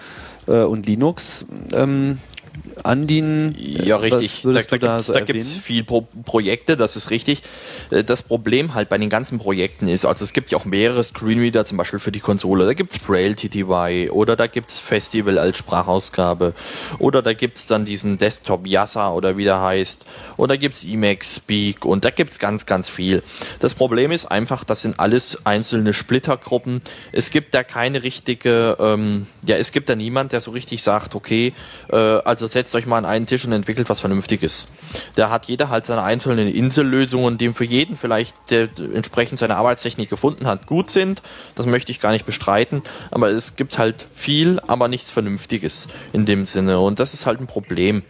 äh, 0.48 0.64
und 0.64 0.86
Linux 0.86 1.46
ähm, 1.74 2.20
andienen. 2.84 3.56
Ja, 3.58 3.96
Was 3.98 4.04
richtig. 4.04 4.42
Da, 4.44 4.52
da, 4.54 4.78
da 4.78 5.14
da 5.14 5.20
gibt's 5.22 5.48
erwähnen? 5.50 5.62
viel 5.64 5.84
Pro 5.84 6.08
Projekte, 6.26 6.78
das 6.78 6.96
ist 6.96 7.10
richtig. 7.10 7.42
Äh, 7.90 8.04
Das 8.04 8.22
Problem 8.24 8.74
halt 8.74 8.90
bei 8.90 8.98
den 8.98 9.10
ganzen 9.10 9.40
Projekten 9.40 9.88
ist, 9.88 10.06
also 10.06 10.24
es 10.24 10.34
gibt 10.34 10.52
ja 10.52 10.58
auch 10.58 10.66
mehrere 10.66 11.04
Screenreader, 11.04 11.66
zum 11.66 11.78
Beispiel 11.78 12.00
für 12.00 12.12
die 12.12 12.20
Konsole. 12.20 12.66
Da 12.66 12.74
gibt's 12.74 12.98
Braille 13.00 13.36
TTY 13.36 14.10
oder 14.12 14.36
da 14.36 14.48
gibt's 14.48 14.80
Festival 14.80 15.38
als 15.38 15.58
Sprachausgabe 15.58 16.54
oder 17.00 17.22
da 17.22 17.34
gibt's 17.34 17.68
dann 17.68 17.86
diesen 17.86 18.18
Desktop 18.18 18.68
Yasa 18.68 19.12
oder 19.14 19.38
wie 19.38 19.44
der 19.46 19.62
heißt 19.62 20.06
oder 20.38 20.58
gibt's 20.58 20.84
Emacs 20.84 21.38
Speak 21.38 21.86
und 21.86 22.04
da 22.06 22.10
gibt's 22.10 22.40
ganz, 22.40 22.66
ganz 22.66 22.90
viel. 22.90 23.24
Das 23.60 23.74
Problem 23.74 24.12
ist 24.12 24.26
einfach, 24.26 24.64
das 24.64 24.82
sind 24.82 25.00
alles 25.00 25.40
einzelne 25.46 25.94
Splittergruppen. 25.94 26.82
Es 27.12 27.30
gibt 27.32 27.54
da 27.54 27.64
keine 27.64 28.04
richtige, 28.04 28.78
ähm, 28.80 29.28
ja, 29.46 29.58
es 29.58 29.72
gibt 29.72 29.90
da 29.90 29.96
niemand, 29.96 30.32
der 30.32 30.42
so 30.42 30.52
richtig 30.52 30.84
sagt, 30.84 31.16
okay, 31.16 31.54
äh, 31.92 31.96
also 31.96 32.48
setzt 32.48 32.73
euch 32.76 32.86
mal 32.86 32.98
an 32.98 33.06
einen 33.06 33.26
Tisch 33.26 33.46
und 33.46 33.52
entwickelt 33.52 33.90
was 33.90 34.00
Vernünftiges. 34.00 34.68
Da 35.16 35.30
hat 35.30 35.46
jeder 35.46 35.70
halt 35.70 35.86
seine 35.86 36.04
einzelnen 36.04 36.48
Insellösungen, 36.48 37.38
die 37.38 37.50
für 37.50 37.66
jeden 37.66 37.98
vielleicht, 37.98 38.36
der 38.50 38.70
entsprechend 38.94 39.40
seine 39.40 39.56
Arbeitstechnik 39.56 40.10
gefunden 40.10 40.48
hat, 40.48 40.68
gut 40.68 40.90
sind. 40.90 41.22
Das 41.56 41.66
möchte 41.66 41.92
ich 41.92 42.00
gar 42.00 42.12
nicht 42.12 42.26
bestreiten. 42.26 42.82
Aber 43.12 43.30
es 43.30 43.56
gibt 43.56 43.78
halt 43.78 44.08
viel, 44.14 44.60
aber 44.68 44.88
nichts 44.88 45.12
Vernünftiges 45.12 45.88
in 46.14 46.26
dem 46.26 46.46
Sinne. 46.46 46.80
Und 46.80 47.00
das 47.00 47.14
ist 47.14 47.26
halt 47.26 47.40
ein 47.40 47.48
Problem. 47.48 48.04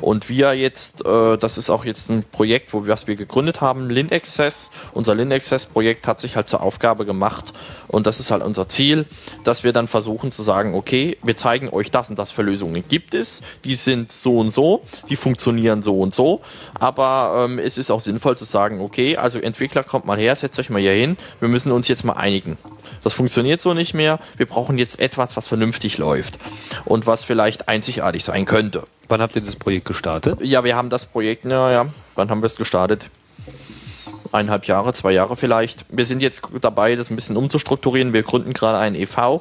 Und 0.00 0.28
wir 0.28 0.54
jetzt, 0.54 1.04
äh, 1.04 1.36
das 1.36 1.58
ist 1.58 1.70
auch 1.70 1.84
jetzt 1.84 2.08
ein 2.10 2.24
Projekt, 2.30 2.72
wo 2.72 2.84
wir, 2.84 2.92
was 2.92 3.06
wir 3.06 3.16
gegründet 3.16 3.60
haben, 3.60 3.90
LinAccess. 3.90 4.70
Unser 4.92 5.14
LinAccess-Projekt 5.14 6.06
hat 6.06 6.20
sich 6.20 6.36
halt 6.36 6.48
zur 6.48 6.62
Aufgabe 6.62 7.04
gemacht, 7.04 7.52
Und 7.88 8.06
das 8.06 8.20
ist 8.20 8.30
halt 8.30 8.44
unser 8.44 8.68
Ziel, 8.68 9.06
dass 9.42 9.64
wir 9.64 9.72
dann 9.72 9.88
versuchen 9.88 10.30
zu 10.30 10.42
sagen, 10.42 10.74
okay, 10.74 11.18
wir 11.22 11.36
zeigen 11.36 11.68
euch 11.70 11.90
das 11.90 12.08
und 12.08 12.18
das 12.18 12.30
für 12.30 12.42
Lösungen 12.42 12.84
gibt 12.88 13.14
es, 13.14 13.42
die 13.64 13.74
sind 13.74 13.99
so 14.08 14.38
und 14.38 14.50
so, 14.50 14.82
die 15.08 15.16
funktionieren 15.16 15.82
so 15.82 15.98
und 16.00 16.14
so, 16.14 16.40
aber 16.78 17.44
ähm, 17.44 17.58
es 17.58 17.78
ist 17.78 17.90
auch 17.90 18.00
sinnvoll 18.00 18.36
zu 18.36 18.44
sagen, 18.44 18.80
okay, 18.80 19.16
also 19.16 19.38
Entwickler 19.38 19.84
kommt 19.84 20.06
mal 20.06 20.18
her, 20.18 20.34
setzt 20.36 20.58
euch 20.58 20.70
mal 20.70 20.80
hier 20.80 20.92
hin, 20.92 21.16
wir 21.40 21.48
müssen 21.48 21.72
uns 21.72 21.88
jetzt 21.88 22.04
mal 22.04 22.14
einigen. 22.14 22.58
Das 23.02 23.14
funktioniert 23.14 23.60
so 23.60 23.74
nicht 23.74 23.94
mehr, 23.94 24.18
wir 24.36 24.46
brauchen 24.46 24.78
jetzt 24.78 25.00
etwas, 25.00 25.36
was 25.36 25.48
vernünftig 25.48 25.98
läuft 25.98 26.38
und 26.84 27.06
was 27.06 27.24
vielleicht 27.24 27.68
einzigartig 27.68 28.24
sein 28.24 28.44
könnte. 28.44 28.84
Wann 29.08 29.20
habt 29.20 29.34
ihr 29.34 29.42
das 29.42 29.56
Projekt 29.56 29.86
gestartet? 29.86 30.40
Ja, 30.40 30.62
wir 30.62 30.76
haben 30.76 30.88
das 30.88 31.06
Projekt, 31.06 31.44
naja, 31.44 31.86
wann 32.14 32.30
haben 32.30 32.42
wir 32.42 32.46
es 32.46 32.56
gestartet? 32.56 33.06
Eineinhalb 34.30 34.66
Jahre, 34.66 34.92
zwei 34.92 35.10
Jahre 35.10 35.36
vielleicht. 35.36 35.84
Wir 35.88 36.06
sind 36.06 36.22
jetzt 36.22 36.42
dabei, 36.60 36.94
das 36.94 37.10
ein 37.10 37.16
bisschen 37.16 37.36
umzustrukturieren. 37.36 38.12
Wir 38.12 38.22
gründen 38.22 38.52
gerade 38.52 38.78
einen 38.78 38.94
EV, 38.94 39.40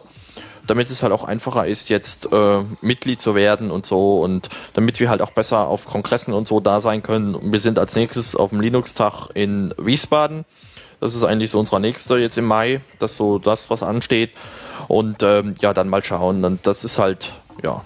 damit 0.69 0.89
es 0.89 1.01
halt 1.01 1.11
auch 1.11 1.23
einfacher 1.23 1.65
ist, 1.65 1.89
jetzt 1.89 2.31
äh, 2.31 2.63
Mitglied 2.81 3.19
zu 3.21 3.33
werden 3.33 3.71
und 3.71 3.85
so 3.85 4.19
und 4.19 4.49
damit 4.73 4.99
wir 4.99 5.09
halt 5.09 5.21
auch 5.21 5.31
besser 5.31 5.67
auf 5.67 5.85
Kongressen 5.85 6.33
und 6.33 6.47
so 6.47 6.59
da 6.59 6.79
sein 6.79 7.01
können. 7.01 7.33
Und 7.35 7.51
wir 7.51 7.59
sind 7.59 7.79
als 7.79 7.95
nächstes 7.95 8.35
auf 8.35 8.51
dem 8.51 8.61
Linux-Tag 8.61 9.29
in 9.33 9.73
Wiesbaden. 9.77 10.45
Das 10.99 11.15
ist 11.15 11.23
eigentlich 11.23 11.51
so 11.51 11.59
unser 11.59 11.79
nächster 11.79 12.17
jetzt 12.17 12.37
im 12.37 12.45
Mai. 12.45 12.81
Das 12.99 13.11
ist 13.11 13.17
so 13.17 13.39
das, 13.39 13.69
was 13.69 13.81
ansteht. 13.81 14.31
Und 14.87 15.23
ähm, 15.23 15.55
ja, 15.59 15.73
dann 15.73 15.89
mal 15.89 16.03
schauen. 16.03 16.45
Und 16.45 16.67
das 16.67 16.83
ist 16.83 16.99
halt, 16.99 17.31
ja, 17.63 17.81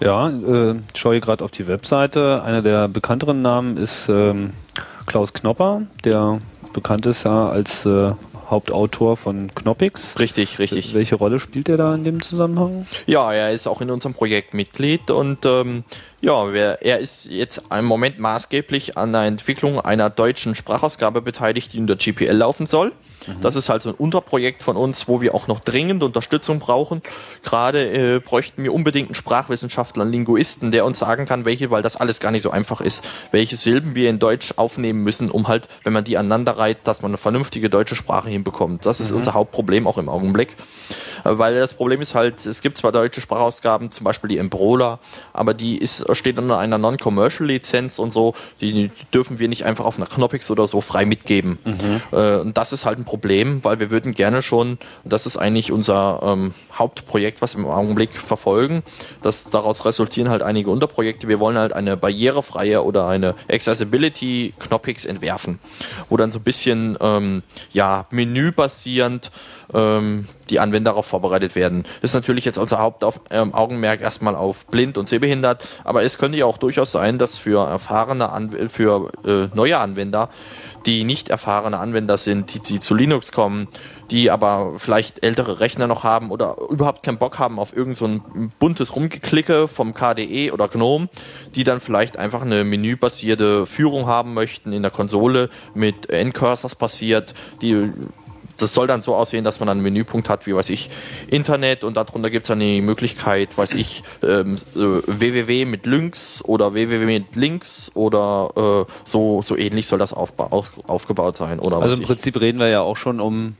Ja, 0.00 0.28
äh, 0.28 0.76
ich 0.92 1.00
schaue 1.00 1.18
gerade 1.20 1.44
auf 1.44 1.50
die 1.50 1.66
Webseite. 1.66 2.42
Einer 2.44 2.62
der 2.62 2.88
bekannteren 2.88 3.42
Namen 3.42 3.76
ist 3.76 4.08
ähm, 4.08 4.52
Klaus 5.06 5.32
Knopper, 5.32 5.82
der 6.04 6.40
bekannt 6.72 7.06
ist 7.06 7.24
ja 7.24 7.48
als 7.48 7.86
äh, 7.86 8.12
Hauptautor 8.50 9.16
von 9.16 9.54
Knoppix. 9.54 10.18
richtig, 10.18 10.58
richtig. 10.58 10.94
Welche 10.94 11.16
Rolle 11.16 11.40
spielt 11.40 11.68
er 11.68 11.76
da 11.76 11.94
in 11.94 12.04
dem 12.04 12.20
Zusammenhang? 12.22 12.86
Ja, 13.06 13.32
er 13.32 13.52
ist 13.52 13.66
auch 13.66 13.80
in 13.80 13.90
unserem 13.90 14.14
Projekt 14.14 14.54
Mitglied 14.54 15.10
und 15.10 15.44
ähm, 15.44 15.84
ja, 16.20 16.52
wer, 16.52 16.82
er 16.82 16.98
ist 16.98 17.26
jetzt 17.26 17.62
im 17.76 17.84
Moment 17.84 18.18
maßgeblich 18.18 18.96
an 18.96 19.12
der 19.12 19.22
Entwicklung 19.22 19.80
einer 19.80 20.10
deutschen 20.10 20.54
Sprachausgabe 20.54 21.22
beteiligt, 21.22 21.72
die 21.72 21.80
unter 21.80 21.96
GPL 21.96 22.32
laufen 22.32 22.66
soll. 22.66 22.92
Das 23.40 23.56
ist 23.56 23.68
halt 23.68 23.82
so 23.82 23.90
ein 23.90 23.94
Unterprojekt 23.94 24.62
von 24.62 24.76
uns, 24.76 25.08
wo 25.08 25.20
wir 25.20 25.34
auch 25.34 25.46
noch 25.46 25.60
dringend 25.60 26.02
Unterstützung 26.02 26.58
brauchen. 26.58 27.02
Gerade 27.42 28.16
äh, 28.16 28.20
bräuchten 28.20 28.62
wir 28.62 28.72
unbedingt 28.72 29.08
einen 29.08 29.14
Sprachwissenschaftler, 29.14 30.02
einen 30.02 30.12
Linguisten, 30.12 30.70
der 30.70 30.84
uns 30.84 30.98
sagen 30.98 31.26
kann, 31.26 31.44
welche, 31.44 31.70
weil 31.70 31.82
das 31.82 31.96
alles 31.96 32.20
gar 32.20 32.30
nicht 32.30 32.42
so 32.42 32.50
einfach 32.50 32.80
ist, 32.80 33.06
welche 33.30 33.56
Silben 33.56 33.94
wir 33.94 34.10
in 34.10 34.18
Deutsch 34.18 34.54
aufnehmen 34.56 35.02
müssen, 35.02 35.30
um 35.30 35.48
halt, 35.48 35.68
wenn 35.84 35.92
man 35.92 36.04
die 36.04 36.16
aneinander 36.18 36.58
reiht, 36.58 36.78
dass 36.84 37.02
man 37.02 37.10
eine 37.10 37.18
vernünftige 37.18 37.70
deutsche 37.70 37.96
Sprache 37.96 38.28
hinbekommt. 38.28 38.84
Das 38.86 39.00
ist 39.00 39.12
unser 39.12 39.34
Hauptproblem 39.34 39.86
auch 39.86 39.98
im 39.98 40.08
Augenblick. 40.08 40.56
Äh, 41.24 41.38
Weil 41.38 41.54
das 41.56 41.74
Problem 41.74 42.00
ist 42.00 42.14
halt, 42.14 42.44
es 42.46 42.60
gibt 42.60 42.76
zwar 42.76 42.92
deutsche 42.92 43.20
Sprachausgaben, 43.20 43.90
zum 43.90 44.04
Beispiel 44.04 44.28
die 44.28 44.38
Embrola, 44.38 44.98
aber 45.32 45.54
die 45.54 45.78
ist, 45.78 46.04
steht 46.16 46.38
unter 46.38 46.58
einer 46.58 46.78
Non-Commercial-Lizenz 46.78 47.98
und 47.98 48.12
so, 48.12 48.34
die, 48.60 48.90
dürfen 49.12 49.38
wir 49.38 49.48
nicht 49.48 49.64
einfach 49.64 49.84
auf 49.84 49.96
einer 49.96 50.06
Knoppix 50.06 50.50
oder 50.50 50.66
so 50.66 50.80
frei 50.80 51.04
mitgeben. 51.04 51.58
Äh, 52.12 52.40
und 52.40 52.56
das 52.56 52.72
ist 52.72 52.84
halt 52.84 52.98
ein 52.98 53.04
Problem, 53.04 53.13
weil 53.62 53.80
wir 53.80 53.90
würden 53.90 54.14
gerne 54.14 54.42
schon, 54.42 54.78
und 55.04 55.12
das 55.12 55.26
ist 55.26 55.36
eigentlich 55.36 55.72
unser 55.72 56.20
ähm, 56.22 56.54
Hauptprojekt, 56.72 57.42
was 57.42 57.56
wir 57.56 57.64
im 57.64 57.70
Augenblick 57.70 58.12
verfolgen, 58.12 58.82
dass 59.22 59.50
daraus 59.50 59.84
resultieren 59.84 60.28
halt 60.28 60.42
einige 60.42 60.70
Unterprojekte. 60.70 61.28
Wir 61.28 61.40
wollen 61.40 61.58
halt 61.58 61.72
eine 61.72 61.96
barrierefreie 61.96 62.82
oder 62.82 63.08
eine 63.08 63.34
Accessibility 63.50 64.54
Knoppix 64.58 65.04
entwerfen, 65.04 65.58
wo 66.08 66.16
dann 66.16 66.32
so 66.32 66.38
ein 66.38 66.44
bisschen 66.44 66.96
ähm, 67.00 67.42
ja 67.72 68.06
menübasierend 68.10 69.30
ähm, 69.72 70.28
die 70.50 70.60
Anwender 70.60 70.90
darauf 70.90 71.06
vorbereitet 71.06 71.54
werden. 71.54 71.84
Das 72.00 72.10
ist 72.10 72.14
natürlich 72.14 72.44
jetzt 72.44 72.58
unser 72.58 72.78
Hauptaugenmerk 72.78 74.00
erstmal 74.00 74.36
auf 74.36 74.66
blind 74.66 74.98
und 74.98 75.08
sehbehindert, 75.08 75.66
aber 75.84 76.02
es 76.02 76.18
könnte 76.18 76.38
ja 76.38 76.46
auch 76.46 76.58
durchaus 76.58 76.92
sein, 76.92 77.18
dass 77.18 77.36
für 77.36 77.66
erfahrene 77.66 78.30
Anw 78.30 78.68
für 78.68 79.10
äh, 79.24 79.48
neue 79.54 79.78
Anwender, 79.78 80.28
die 80.86 81.04
nicht 81.04 81.28
erfahrene 81.28 81.78
Anwender 81.78 82.18
sind, 82.18 82.54
die, 82.54 82.60
die 82.60 82.80
zu 82.80 82.94
Linux 82.94 83.32
kommen, 83.32 83.68
die 84.10 84.30
aber 84.30 84.74
vielleicht 84.78 85.24
ältere 85.24 85.60
Rechner 85.60 85.86
noch 85.86 86.04
haben 86.04 86.30
oder 86.30 86.56
überhaupt 86.68 87.02
keinen 87.02 87.18
Bock 87.18 87.38
haben 87.38 87.58
auf 87.58 87.74
irgend 87.74 87.96
so 87.96 88.06
ein 88.06 88.52
buntes 88.58 88.94
Rumgeklicke 88.94 89.68
vom 89.68 89.94
KDE 89.94 90.52
oder 90.52 90.68
GNOME, 90.68 91.08
die 91.54 91.64
dann 91.64 91.80
vielleicht 91.80 92.16
einfach 92.16 92.42
eine 92.42 92.64
menübasierte 92.64 93.66
Führung 93.66 94.06
haben 94.06 94.34
möchten 94.34 94.72
in 94.72 94.82
der 94.82 94.90
Konsole 94.90 95.48
mit 95.74 96.10
Endcursors 96.10 96.74
passiert, 96.74 97.34
die 97.62 97.90
das 98.56 98.74
soll 98.74 98.86
dann 98.86 99.02
so 99.02 99.14
aussehen, 99.14 99.44
dass 99.44 99.60
man 99.60 99.66
dann 99.66 99.78
einen 99.78 99.84
Menüpunkt 99.84 100.28
hat, 100.28 100.46
wie 100.46 100.54
weiß 100.54 100.70
ich, 100.70 100.90
Internet 101.28 101.84
und 101.84 101.96
darunter 101.96 102.30
gibt 102.30 102.44
es 102.44 102.48
dann 102.48 102.60
die 102.60 102.80
Möglichkeit, 102.80 103.56
weiß 103.56 103.74
ich, 103.74 104.02
ähm, 104.22 104.56
äh, 104.74 104.78
www 104.78 105.64
mit 105.64 105.86
Links 105.86 106.44
oder 106.44 106.74
www 106.74 107.04
mit 107.06 107.36
Links 107.36 107.90
oder 107.94 108.86
äh, 108.88 108.92
so, 109.04 109.42
so 109.42 109.56
ähnlich 109.56 109.86
soll 109.86 109.98
das 109.98 110.12
aufba 110.12 110.48
auf, 110.50 110.72
aufgebaut 110.86 111.36
sein. 111.36 111.58
Oder 111.60 111.78
Also 111.78 111.94
im 111.94 112.00
ich. 112.00 112.06
Prinzip 112.06 112.40
reden 112.40 112.58
wir 112.58 112.68
ja 112.68 112.80
auch 112.80 112.96
schon 112.96 113.20
um 113.20 113.56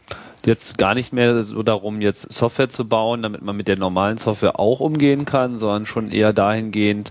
jetzt 0.46 0.78
gar 0.78 0.94
nicht 0.94 1.12
mehr 1.12 1.42
so 1.42 1.62
darum, 1.62 2.00
jetzt 2.00 2.32
Software 2.32 2.68
zu 2.68 2.86
bauen, 2.86 3.22
damit 3.22 3.42
man 3.42 3.56
mit 3.56 3.68
der 3.68 3.76
normalen 3.76 4.18
Software 4.18 4.60
auch 4.60 4.80
umgehen 4.80 5.24
kann, 5.24 5.56
sondern 5.56 5.86
schon 5.86 6.10
eher 6.10 6.32
dahingehend 6.32 7.10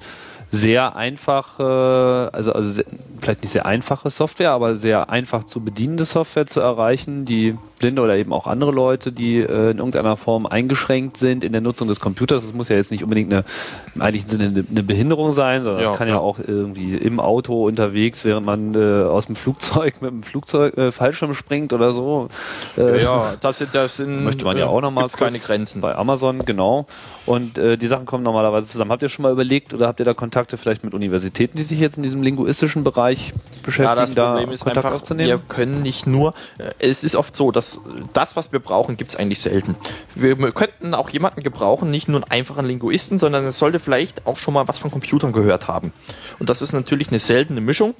sehr 0.53 0.95
einfach, 0.95 1.59
äh, 1.59 1.63
also, 1.63 2.53
also 2.53 2.69
sehr, 2.69 2.85
vielleicht 3.23 3.41
nicht 3.41 3.51
sehr 3.51 3.65
einfache 3.65 4.09
Software, 4.09 4.51
aber 4.51 4.75
sehr 4.75 5.09
einfach 5.09 5.45
zu 5.45 5.61
bedienende 5.61 6.05
Software 6.05 6.45
zu 6.45 6.59
erreichen, 6.59 7.25
die 7.25 7.57
Blinde 7.79 8.01
oder 8.01 8.15
eben 8.15 8.31
auch 8.31 8.47
andere 8.47 8.71
Leute, 8.71 9.11
die 9.11 9.39
äh, 9.39 9.71
in 9.71 9.77
irgendeiner 9.77 10.15
Form 10.15 10.45
eingeschränkt 10.45 11.17
sind 11.17 11.43
in 11.43 11.51
der 11.51 11.61
Nutzung 11.61 11.87
des 11.87 11.99
Computers. 11.99 12.41
Das 12.41 12.53
muss 12.53 12.69
ja 12.69 12.75
jetzt 12.75 12.91
nicht 12.91 13.03
unbedingt 13.03 13.33
eine, 13.33 13.43
im 13.93 14.01
eigentlichen 14.01 14.29
Sinne 14.29 14.45
eine, 14.45 14.65
eine 14.69 14.83
Behinderung 14.83 15.31
sein, 15.31 15.63
sondern 15.63 15.83
Ja, 15.83 15.89
das 15.89 15.97
kann 15.97 16.07
ja, 16.07 16.15
ja. 16.15 16.19
auch 16.19 16.39
irgendwie 16.39 16.95
im 16.95 17.19
Auto 17.19 17.65
unterwegs, 17.65 18.23
während 18.23 18.45
man 18.45 18.73
äh, 18.75 19.03
aus 19.03 19.25
dem 19.25 19.35
Flugzeug 19.35 19.95
mit 20.01 20.11
dem 20.11 20.23
Flugzeug 20.23 20.77
äh, 20.77 20.91
Fallschirm 20.91 21.33
springt 21.33 21.73
oder 21.73 21.91
so. 21.91 22.29
Äh, 22.77 23.03
ja, 23.03 23.33
das 23.41 23.57
sind, 23.57 23.73
das 23.73 23.97
sind 23.97 24.23
Möchte 24.23 24.45
man 24.45 24.57
ja 24.57 24.67
auch 24.67 24.81
nochmal 24.81 25.07
keine 25.09 25.39
Grenzen. 25.39 25.81
bei 25.81 25.95
Amazon, 25.95 26.45
genau. 26.45 26.87
Und 27.25 27.57
äh, 27.57 27.77
die 27.77 27.87
Sachen 27.87 28.05
kommen 28.05 28.23
normalerweise 28.23 28.67
zusammen. 28.67 28.91
Habt 28.91 29.01
ihr 29.01 29.09
schon 29.09 29.23
mal 29.23 29.31
überlegt 29.31 29.73
oder 29.73 29.87
habt 29.87 29.99
ihr 29.99 30.05
da 30.05 30.13
Kontakte 30.13 30.57
vielleicht 30.57 30.83
mit 30.83 30.93
Universitäten, 30.93 31.57
die 31.57 31.63
sich 31.63 31.79
jetzt 31.79 31.97
in 31.97 32.03
diesem 32.03 32.23
linguistischen 32.23 32.83
Bereich 32.83 33.12
beschäftigen, 33.63 33.83
Ja, 33.89 33.95
das 33.95 34.13
da 34.13 34.31
Problem 34.33 34.51
ist 34.51 34.63
Kontakt 34.63 34.85
einfach, 34.85 34.97
aufzunehmen? 34.99 35.29
wir 35.29 35.37
können 35.37 35.81
nicht 35.81 36.05
nur, 36.05 36.33
äh, 36.57 36.71
es 36.79 37.03
ist 37.03 37.15
oft 37.15 37.35
so, 37.35 37.51
dass 37.51 37.79
das, 38.13 38.35
was 38.35 38.51
wir 38.51 38.59
brauchen, 38.59 38.97
gibt 38.97 39.11
es 39.11 39.15
eigentlich 39.15 39.41
selten. 39.41 39.75
Wir 40.15 40.35
könnten 40.51 40.93
auch 40.93 41.09
jemanden 41.09 41.43
gebrauchen, 41.43 41.89
nicht 41.91 42.07
nur 42.07 42.17
einen 42.17 42.31
einfachen 42.31 42.65
Linguisten, 42.65 43.17
sondern 43.19 43.45
es 43.45 43.57
sollte 43.59 43.79
vielleicht 43.79 44.27
auch 44.27 44.37
schon 44.37 44.53
mal 44.53 44.67
was 44.67 44.77
von 44.79 44.91
Computern 44.91 45.31
gehört 45.31 45.67
haben. 45.67 45.93
Und 46.39 46.49
das 46.49 46.61
ist 46.61 46.73
natürlich 46.73 47.09
eine 47.09 47.19
seltene 47.19 47.61
Mischung. 47.61 47.95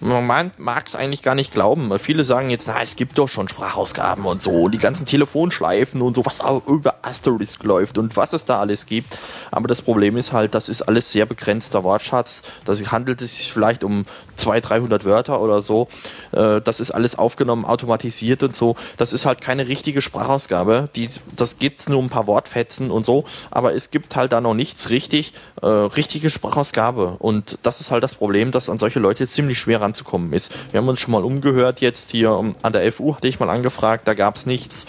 Man 0.00 0.52
mag 0.58 0.86
es 0.86 0.94
eigentlich 0.94 1.22
gar 1.22 1.34
nicht 1.34 1.52
glauben. 1.52 1.98
Viele 1.98 2.24
sagen 2.24 2.50
jetzt, 2.50 2.68
na, 2.68 2.80
es 2.80 2.94
gibt 2.94 3.18
doch 3.18 3.28
schon 3.28 3.48
Sprachausgaben 3.48 4.26
und 4.26 4.40
so, 4.40 4.50
und 4.52 4.72
die 4.72 4.78
ganzen 4.78 5.06
Telefonschleifen 5.06 6.02
und 6.02 6.14
so, 6.14 6.24
was 6.24 6.40
auch 6.40 6.64
über 6.68 6.96
Asterisk 7.02 7.64
läuft 7.64 7.98
und 7.98 8.16
was 8.16 8.32
es 8.32 8.44
da 8.44 8.60
alles 8.60 8.86
gibt. 8.86 9.18
Aber 9.50 9.66
das 9.66 9.82
Problem 9.82 10.16
ist 10.16 10.32
halt, 10.32 10.54
das 10.54 10.68
ist 10.68 10.82
alles 10.82 11.10
sehr 11.10 11.26
begrenzter 11.26 11.82
Wortschatz. 11.82 12.44
Das 12.64 12.80
handelt 12.92 13.22
es 13.22 13.36
sich 13.38 13.52
vielleicht 13.52 13.82
um 13.82 14.04
200, 14.36 14.70
300 14.70 15.04
Wörter 15.04 15.40
oder 15.40 15.62
so. 15.62 15.88
Äh, 16.30 16.60
Das 16.60 16.78
ist 16.78 16.92
alles 16.92 17.18
aufgenommen, 17.18 17.64
automatisiert 17.64 18.44
und 18.44 18.54
so. 18.54 18.76
Das 18.98 19.12
ist 19.12 19.26
halt 19.26 19.40
keine 19.40 19.66
richtige 19.66 20.00
Sprachausgabe. 20.00 20.90
Die, 20.94 21.08
das 21.34 21.58
gibt's 21.58 21.88
nur 21.88 22.00
ein 22.00 22.08
paar 22.08 22.28
Wortfetzen 22.28 22.92
und 22.92 23.04
so. 23.04 23.24
Aber 23.50 23.74
es 23.74 23.90
gibt 23.90 24.14
halt 24.14 24.32
da 24.32 24.40
noch 24.40 24.54
nichts 24.54 24.90
richtig, 24.90 25.32
äh, 25.62 25.66
richtige 25.66 26.30
Sprachausgabe. 26.30 27.16
Und 27.18 27.58
das 27.62 27.80
ist 27.80 27.90
halt 27.90 28.02
das 28.02 28.14
Problem, 28.14 28.52
dass 28.52 28.70
an 28.70 28.78
solche 28.78 29.00
Leute 29.00 29.28
ziemlich 29.28 29.58
schwer 29.58 29.80
ranzukommen 29.80 30.32
ist. 30.32 30.52
Wir 30.70 30.80
haben 30.80 30.88
uns 30.88 31.00
schon 31.00 31.12
mal 31.12 31.24
umgehört 31.24 31.80
jetzt 31.80 32.10
hier 32.10 32.32
um, 32.32 32.54
an 32.62 32.72
der 32.72 32.90
FU, 32.92 33.14
hatte 33.14 33.28
ich 33.28 33.40
mal 33.40 33.50
angefragt, 33.50 34.06
da 34.06 34.14
gab's 34.14 34.46
nichts. 34.46 34.86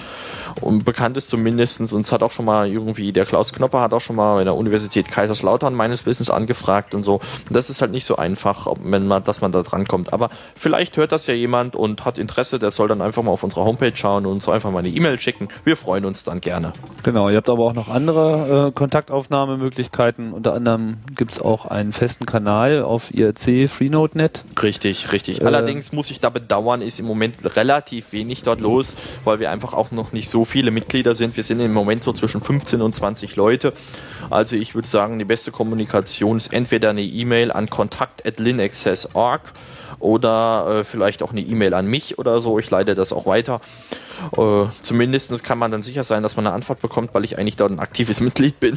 Und 0.61 0.83
bekannt 0.83 1.17
ist 1.17 1.29
zumindest, 1.29 1.79
und 1.93 2.05
es 2.05 2.11
hat 2.11 2.23
auch 2.23 2.31
schon 2.31 2.45
mal 2.45 2.67
irgendwie, 2.67 3.11
der 3.11 3.25
Klaus 3.25 3.53
Knopper 3.53 3.81
hat 3.81 3.93
auch 3.93 4.01
schon 4.01 4.15
mal 4.15 4.39
in 4.39 4.45
der 4.45 4.55
Universität 4.55 5.09
Kaiserslautern 5.09 5.73
meines 5.73 6.05
Wissens 6.05 6.29
angefragt 6.29 6.93
und 6.93 7.03
so. 7.03 7.19
Das 7.49 7.69
ist 7.69 7.81
halt 7.81 7.91
nicht 7.91 8.05
so 8.05 8.17
einfach, 8.17 8.67
wenn 8.83 9.07
man, 9.07 9.23
dass 9.23 9.41
man 9.41 9.51
da 9.51 9.61
dran 9.61 9.87
kommt. 9.87 10.13
Aber 10.13 10.29
vielleicht 10.55 10.97
hört 10.97 11.11
das 11.11 11.27
ja 11.27 11.33
jemand 11.33 11.75
und 11.75 12.05
hat 12.05 12.17
Interesse, 12.17 12.59
der 12.59 12.71
soll 12.71 12.87
dann 12.87 13.01
einfach 13.01 13.23
mal 13.23 13.31
auf 13.31 13.43
unserer 13.43 13.65
Homepage 13.65 13.95
schauen 13.95 14.25
und 14.25 14.33
uns 14.33 14.49
einfach 14.49 14.71
mal 14.71 14.79
eine 14.79 14.89
E-Mail 14.89 15.19
schicken. 15.19 15.47
Wir 15.63 15.77
freuen 15.77 16.05
uns 16.05 16.23
dann 16.23 16.41
gerne. 16.41 16.73
Genau, 17.03 17.29
ihr 17.29 17.37
habt 17.37 17.49
aber 17.49 17.63
auch 17.63 17.73
noch 17.73 17.89
andere 17.89 18.67
äh, 18.67 18.71
Kontaktaufnahmemöglichkeiten. 18.71 20.33
Unter 20.33 20.53
anderem 20.59 20.97
gibt's 21.15 21.41
auch 21.41 21.65
einen 21.65 21.93
festen 21.93 22.25
Kanal 22.25 22.83
auf 22.83 23.13
IRC 23.13 23.69
Freenode.net. 23.69 24.43
Richtig, 24.61 25.11
richtig. 25.11 25.41
Äh, 25.41 25.45
Allerdings 25.45 25.91
muss 25.91 26.11
ich 26.11 26.19
da 26.19 26.29
bedauern, 26.29 26.81
ist 26.81 26.99
im 26.99 27.05
Moment 27.05 27.37
relativ 27.55 28.11
wenig 28.11 28.43
dort 28.43 28.59
los, 28.59 28.95
weil 29.23 29.39
wir 29.39 29.51
einfach 29.51 29.73
auch 29.73 29.91
noch 29.91 30.11
nicht 30.11 30.29
so 30.29 30.45
viele 30.45 30.71
Mitglieder 30.71 31.15
sind. 31.15 31.35
Wir 31.37 31.43
sind 31.43 31.59
im 31.59 31.73
Moment 31.73 32.03
so 32.03 32.13
zwischen 32.13 32.41
15 32.41 32.81
und 32.81 32.95
20 32.95 33.35
Leute. 33.35 33.73
Also 34.29 34.55
ich 34.55 34.75
würde 34.75 34.87
sagen, 34.87 35.17
die 35.17 35.25
beste 35.25 35.51
Kommunikation 35.51 36.37
ist 36.37 36.53
entweder 36.53 36.91
eine 36.91 37.01
E-Mail 37.01 37.51
an 37.51 37.69
kontakt.linaccess.org 37.69 39.41
oder 39.99 40.79
äh, 40.79 40.83
vielleicht 40.83 41.23
auch 41.23 41.31
eine 41.31 41.41
E-Mail 41.41 41.73
an 41.73 41.85
mich 41.85 42.17
oder 42.17 42.39
so. 42.39 42.59
Ich 42.59 42.69
leite 42.69 42.95
das 42.95 43.11
auch 43.11 43.25
weiter. 43.25 43.61
Äh, 44.37 44.65
zumindest 44.81 45.43
kann 45.43 45.57
man 45.57 45.71
dann 45.71 45.83
sicher 45.83 46.03
sein, 46.03 46.23
dass 46.23 46.35
man 46.35 46.47
eine 46.47 46.55
Antwort 46.55 46.81
bekommt, 46.81 47.13
weil 47.13 47.23
ich 47.23 47.37
eigentlich 47.37 47.55
dort 47.55 47.71
ein 47.71 47.79
aktives 47.79 48.19
Mitglied 48.19 48.59
bin. 48.59 48.75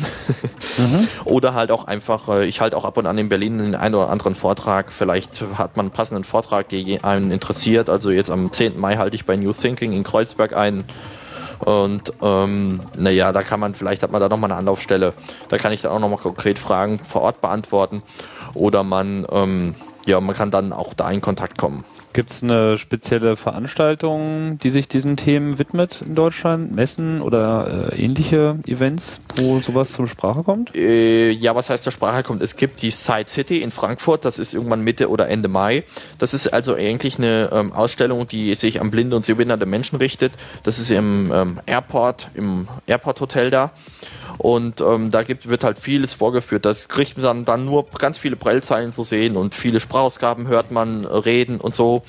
mhm. 0.78 1.08
Oder 1.24 1.54
halt 1.54 1.70
auch 1.70 1.84
einfach, 1.84 2.28
äh, 2.28 2.46
ich 2.46 2.60
halte 2.60 2.76
auch 2.76 2.84
ab 2.84 2.96
und 2.96 3.06
an 3.06 3.18
in 3.18 3.28
Berlin 3.28 3.58
den 3.58 3.74
einen 3.74 3.94
oder 3.94 4.10
anderen 4.10 4.34
Vortrag. 4.34 4.92
Vielleicht 4.92 5.44
hat 5.54 5.76
man 5.76 5.86
einen 5.86 5.92
passenden 5.92 6.24
Vortrag, 6.24 6.68
der 6.68 7.04
einen 7.04 7.30
interessiert. 7.30 7.88
Also 7.88 8.10
jetzt 8.10 8.30
am 8.30 8.50
10. 8.50 8.78
Mai 8.78 8.96
halte 8.96 9.14
ich 9.14 9.24
bei 9.24 9.36
New 9.36 9.52
Thinking 9.52 9.92
in 9.92 10.04
Kreuzberg 10.04 10.56
ein. 10.56 10.84
Und 11.64 12.12
ähm, 12.20 12.80
naja, 12.98 13.30
da 13.30 13.42
kann 13.42 13.60
man, 13.60 13.74
vielleicht 13.74 14.02
hat 14.02 14.10
man 14.10 14.20
da 14.20 14.28
nochmal 14.28 14.50
eine 14.50 14.58
Anlaufstelle. 14.58 15.14
Da 15.48 15.58
kann 15.58 15.72
ich 15.72 15.82
dann 15.82 15.92
auch 15.92 16.00
nochmal 16.00 16.18
konkret 16.18 16.58
Fragen 16.58 16.98
vor 17.04 17.22
Ort 17.22 17.40
beantworten. 17.40 18.02
Oder 18.54 18.82
man, 18.82 19.26
ähm, 19.30 19.76
ja, 20.06 20.20
man 20.20 20.34
kann 20.34 20.50
dann 20.50 20.72
auch 20.72 20.94
da 20.94 21.10
in 21.10 21.20
Kontakt 21.20 21.58
kommen. 21.58 21.84
Gibt 22.12 22.30
es 22.30 22.42
eine 22.42 22.76
spezielle 22.76 23.36
Veranstaltung, 23.36 24.58
die 24.58 24.68
sich 24.68 24.86
diesen 24.86 25.16
Themen 25.16 25.58
widmet 25.58 26.02
in 26.02 26.14
Deutschland? 26.14 26.74
Messen 26.74 27.22
oder 27.22 27.90
äh, 27.92 28.04
ähnliche 28.04 28.58
Events, 28.66 29.18
wo 29.36 29.60
sowas 29.60 29.92
zur 29.92 30.06
Sprache 30.06 30.42
kommt? 30.42 30.74
Äh, 30.74 31.30
ja, 31.30 31.54
was 31.54 31.70
heißt 31.70 31.82
zur 31.82 31.92
Sprache 31.92 32.22
kommt? 32.22 32.42
Es 32.42 32.56
gibt 32.56 32.82
die 32.82 32.90
Side 32.90 33.28
City 33.28 33.62
in 33.62 33.70
Frankfurt, 33.70 34.26
das 34.26 34.38
ist 34.38 34.52
irgendwann 34.52 34.82
Mitte 34.82 35.08
oder 35.08 35.28
Ende 35.28 35.48
Mai. 35.48 35.84
Das 36.18 36.34
ist 36.34 36.48
also 36.48 36.74
eigentlich 36.74 37.16
eine 37.16 37.48
ähm, 37.50 37.72
Ausstellung, 37.72 38.28
die 38.28 38.54
sich 38.56 38.82
an 38.82 38.90
blinde 38.90 39.16
und 39.16 39.24
sehbehinderte 39.24 39.64
Menschen 39.64 39.96
richtet. 39.96 40.32
Das 40.64 40.78
ist 40.78 40.90
im 40.90 41.32
ähm, 41.32 41.60
Airport, 41.64 42.28
im 42.34 42.68
Airport 42.86 43.20
Hotel 43.22 43.50
da. 43.50 43.70
Und 44.42 44.80
ähm, 44.80 45.12
da 45.12 45.22
gibt, 45.22 45.48
wird 45.48 45.62
halt 45.62 45.78
vieles 45.78 46.14
vorgeführt. 46.14 46.64
Das 46.64 46.88
kriegt 46.88 47.16
man 47.16 47.22
dann, 47.22 47.44
dann 47.44 47.64
nur 47.64 47.86
ganz 47.90 48.18
viele 48.18 48.34
Prellzeilen 48.34 48.92
zu 48.92 49.04
sehen 49.04 49.36
und 49.36 49.54
viele 49.54 49.78
Sprachausgaben 49.78 50.48
hört 50.48 50.72
man 50.72 51.04
äh, 51.04 51.06
reden 51.06 51.60
und 51.60 51.76
so. 51.76 52.02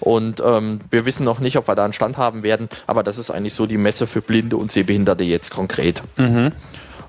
Und 0.00 0.42
ähm, 0.42 0.80
wir 0.90 1.04
wissen 1.04 1.24
noch 1.24 1.40
nicht, 1.40 1.58
ob 1.58 1.68
wir 1.68 1.74
da 1.74 1.84
einen 1.84 1.92
Stand 1.92 2.16
haben 2.16 2.42
werden, 2.42 2.70
aber 2.86 3.02
das 3.02 3.18
ist 3.18 3.30
eigentlich 3.30 3.52
so 3.52 3.66
die 3.66 3.76
Messe 3.76 4.06
für 4.06 4.22
Blinde 4.22 4.56
und 4.56 4.72
Sehbehinderte 4.72 5.24
jetzt 5.24 5.50
konkret. 5.50 6.02
Mhm. 6.16 6.52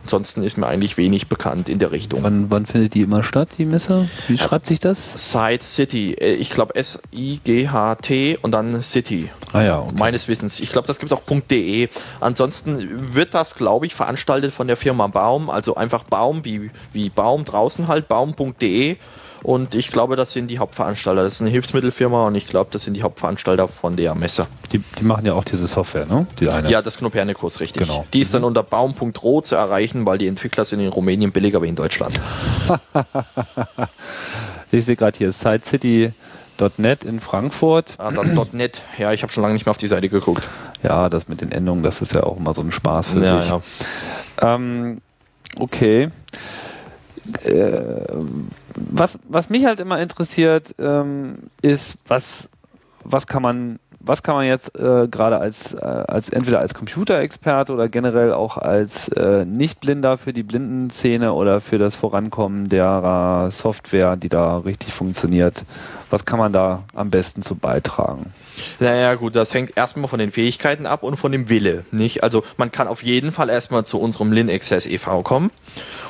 Ansonsten 0.06 0.44
ist 0.44 0.56
mir 0.56 0.68
eigentlich 0.68 0.98
wenig 0.98 1.30
bekannt 1.30 1.68
in 1.68 1.80
der 1.80 1.92
Richtung. 1.92 2.22
Wann, 2.22 2.52
wann 2.52 2.68
findet 2.68 2.94
die 2.94 3.02
immer 3.02 3.24
statt, 3.24 3.50
die 3.58 3.66
Messe? 3.66 4.08
Wie 4.28 4.38
schreibt 4.38 4.68
sich 4.68 4.80
das? 4.80 5.32
Side 5.32 5.64
City. 5.64 6.14
Äh, 6.14 6.36
ich 6.36 6.52
glaube 6.52 6.76
S-I-G-H-T 6.76 8.38
und 8.44 8.52
dann 8.52 8.84
City. 8.84 9.32
Ah 9.52 9.64
ja. 9.64 9.80
Okay. 9.80 9.94
Meines 9.98 10.28
Wissens. 10.28 10.60
Ich 10.60 10.72
glaube, 10.72 10.86
das 10.86 11.00
gibt 11.00 11.12
es 11.12 11.18
auch 11.18 11.24
.de. 11.50 11.90
Ansonsten 12.20 13.16
wird 13.16 13.34
das, 13.34 13.56
glaube 13.56 13.88
ich, 13.88 13.96
veranstaltet 13.96 14.54
von 14.54 14.68
der 14.68 14.78
Firma 14.78 15.08
Baum. 15.08 15.50
Also 15.50 15.74
einfach 15.74 16.04
Baum 16.04 16.46
wie, 16.46 16.70
wie 16.94 17.10
Baum 17.10 17.44
draußen 17.44 17.88
halt, 17.88 18.08
baum.de. 18.08 18.98
Und 19.46 19.76
ich 19.76 19.92
glaube, 19.92 20.16
das 20.16 20.34
sind 20.34 20.48
die 20.48 20.58
Hauptveranstalter. 20.58 21.22
Das 21.22 21.36
ist 21.36 21.42
eine 21.42 21.52
Hilfsmittelfirma 21.52 22.26
und 22.26 22.34
ich 22.34 22.48
glaube, 22.48 22.72
das 22.74 22.84
sind 22.84 22.96
die 22.96 23.04
Hauptveranstalter 23.04 23.68
von 23.68 23.96
der 23.96 24.16
Messe. 24.16 24.48
Die, 24.72 24.80
die 24.80 25.04
machen 25.04 25.24
ja 25.24 25.34
auch 25.34 25.44
diese 25.44 25.68
Software, 25.68 26.08
ne? 26.08 26.26
Die 26.40 26.50
eine. 26.50 26.68
Ja, 26.68 26.82
das 26.82 26.98
Knopernikus, 26.98 27.60
richtig. 27.60 27.88
Genau. 27.88 28.08
Die 28.12 28.22
ist 28.22 28.34
dann 28.34 28.42
mhm. 28.42 28.48
unter 28.48 28.64
baum.ro 28.64 29.42
zu 29.42 29.56
erreichen, 29.56 30.04
weil 30.08 30.18
die 30.18 30.26
Entwickler 30.26 30.66
sind 30.66 30.80
in 30.80 30.88
Rumänien 30.88 31.32
billiger 31.32 31.62
wie 31.62 31.68
in 31.68 31.76
Deutschland. 31.76 32.20
ich 34.72 34.84
sehe 34.84 34.96
gerade 34.96 35.16
hier 35.16 35.32
SiteCity.net 35.32 37.04
in 37.04 37.20
Frankfurt. 37.20 37.94
Ah, 38.00 38.10
dann 38.10 38.36
.net. 38.54 38.82
Ja, 38.98 39.14
ich 39.14 39.22
habe 39.22 39.32
schon 39.32 39.44
lange 39.44 39.54
nicht 39.54 39.68
mehr 39.68 39.72
auf 39.72 39.78
die 39.78 39.88
Seite 39.88 40.10
geguckt. 40.10 40.50
Ja, 40.82 41.08
das 41.08 41.28
mit 41.28 41.42
den 41.42 41.52
Endungen, 41.52 41.84
das 41.84 42.02
ist 42.02 42.16
ja 42.16 42.24
auch 42.24 42.38
immer 42.38 42.56
so 42.56 42.62
ein 42.62 42.72
Spaß 42.72 43.10
für 43.10 43.24
ja, 43.24 43.40
sich. 43.40 43.52
Ja. 43.52 44.56
Ähm, 44.56 45.02
okay. 45.60 46.10
Äh, 47.44 48.08
was, 48.76 49.20
was 49.28 49.50
mich 49.50 49.66
halt 49.66 49.80
immer 49.80 50.00
interessiert, 50.02 50.76
ähm, 50.80 51.38
ist, 51.62 51.98
was, 52.08 52.50
was 53.04 53.28
kann 53.28 53.42
man 53.42 53.80
was 54.08 54.24
kann 54.24 54.36
man 54.36 54.46
jetzt 54.46 54.78
äh, 54.78 55.08
gerade 55.08 55.40
als, 55.40 55.74
äh, 55.74 55.80
als 55.80 56.30
entweder 56.30 56.60
als 56.60 56.74
Computerexperte 56.74 57.74
oder 57.74 57.90
generell 57.90 58.34
auch 58.34 58.58
als 58.58 59.08
äh, 59.10 59.46
Nichtblinder 59.46 60.18
für 60.18 60.34
die 60.34 60.44
Blindenszene 60.44 61.34
oder 61.34 61.62
für 61.62 61.78
das 61.78 61.96
Vorankommen 61.96 62.70
der 62.70 63.50
Software, 63.52 64.16
die 64.16 64.30
da 64.30 64.58
richtig 64.58 64.94
funktioniert, 64.94 65.64
was 66.16 66.24
kann 66.24 66.40
man 66.40 66.54
da 66.54 66.84
am 66.94 67.10
besten 67.10 67.42
zu 67.42 67.56
beitragen? 67.56 68.32
Naja, 68.80 69.16
gut, 69.16 69.36
das 69.36 69.54
hängt 69.54 69.76
erstmal 69.76 70.08
von 70.08 70.18
den 70.18 70.32
Fähigkeiten 70.32 70.86
ab 70.86 71.04
und 71.04 71.18
von 71.18 71.30
dem 71.30 71.50
Wille, 71.50 71.84
nicht? 71.92 72.24
Also 72.24 72.42
man 72.56 72.72
kann 72.72 72.88
auf 72.88 73.04
jeden 73.04 73.34
Fall 73.34 73.50
erstmal 73.50 73.86
zu 73.86 74.00
unserem 74.00 74.32
LinAccess 74.32 74.86
e.V. 74.86 75.24
kommen 75.24 75.52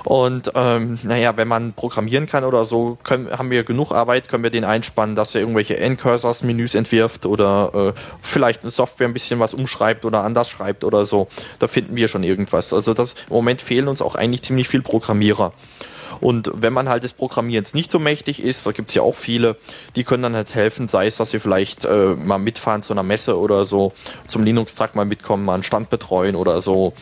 und 0.04 0.52
ähm, 0.54 1.00
naja, 1.02 1.36
wenn 1.38 1.48
man 1.48 1.74
programmieren 1.74 2.28
kann 2.28 2.44
oder 2.44 2.66
so, 2.66 3.00
können, 3.04 3.32
haben 3.32 3.50
wir 3.50 3.64
genug 3.64 3.92
Arbeit, 3.92 4.28
können 4.28 4.44
wir 4.44 4.52
den 4.52 4.64
einspannen, 4.64 5.16
dass 5.16 5.34
er 5.34 5.42
irgendwelche 5.42 5.78
Endcursors, 5.78 6.44
Menüs 6.44 6.76
entwirft 6.76 7.26
oder 7.26 7.94
äh, 7.96 8.00
vielleicht 8.22 8.62
eine 8.62 8.70
Software 8.70 9.08
ein 9.08 9.14
bisschen 9.14 9.40
was 9.40 9.56
umschreibt 9.56 10.06
oder 10.06 10.24
anders 10.24 10.48
schreibt 10.48 10.84
oder 10.84 11.06
so. 11.06 11.30
Da 11.58 11.68
finden 11.68 11.96
wir 11.96 12.10
schon 12.10 12.22
irgendwas. 12.24 12.74
Also 12.74 12.94
das, 12.94 13.14
im 13.28 13.34
Moment 13.34 13.60
fehlen 13.60 13.88
uns 13.88 14.04
auch 14.04 14.14
eigentlich 14.14 14.44
ziemlich 14.44 14.68
viel 14.68 14.84
Programmierer. 14.84 15.52
Und 16.22 16.52
wenn 16.54 16.74
man 16.74 16.90
halt 16.90 17.04
des 17.04 17.14
Programmierens 17.14 17.74
nicht 17.74 17.92
so 17.92 18.00
mächtig 18.00 18.42
ist, 18.42 18.66
da 18.66 18.72
gibt 18.72 18.90
es 18.90 18.96
ja 18.96 19.02
auch 19.02 19.16
viele, 19.16 19.58
die 19.96 20.04
können 20.04 20.24
dann 20.24 20.36
halt 20.36 20.54
helfen, 20.56 20.88
sei 20.88 21.08
es, 21.08 21.18
dass 21.18 21.32
sie 21.32 21.40
vielleicht 21.40 21.86
äh, 21.86 22.16
mal 22.16 22.38
mitfahren 22.38 22.82
zu 22.82 22.94
einer 22.94 23.04
Messe 23.04 23.38
oder 23.38 23.66
so, 23.66 23.94
zum 24.28 24.44
Linux-Tag 24.44 24.96
mal 24.96 25.06
mitkommen, 25.06 25.46
mal 25.46 25.56
einen 25.56 25.64
Stand 25.64 25.90
betreuen 25.90 26.36
oder 26.36 26.62
so. 26.62 26.94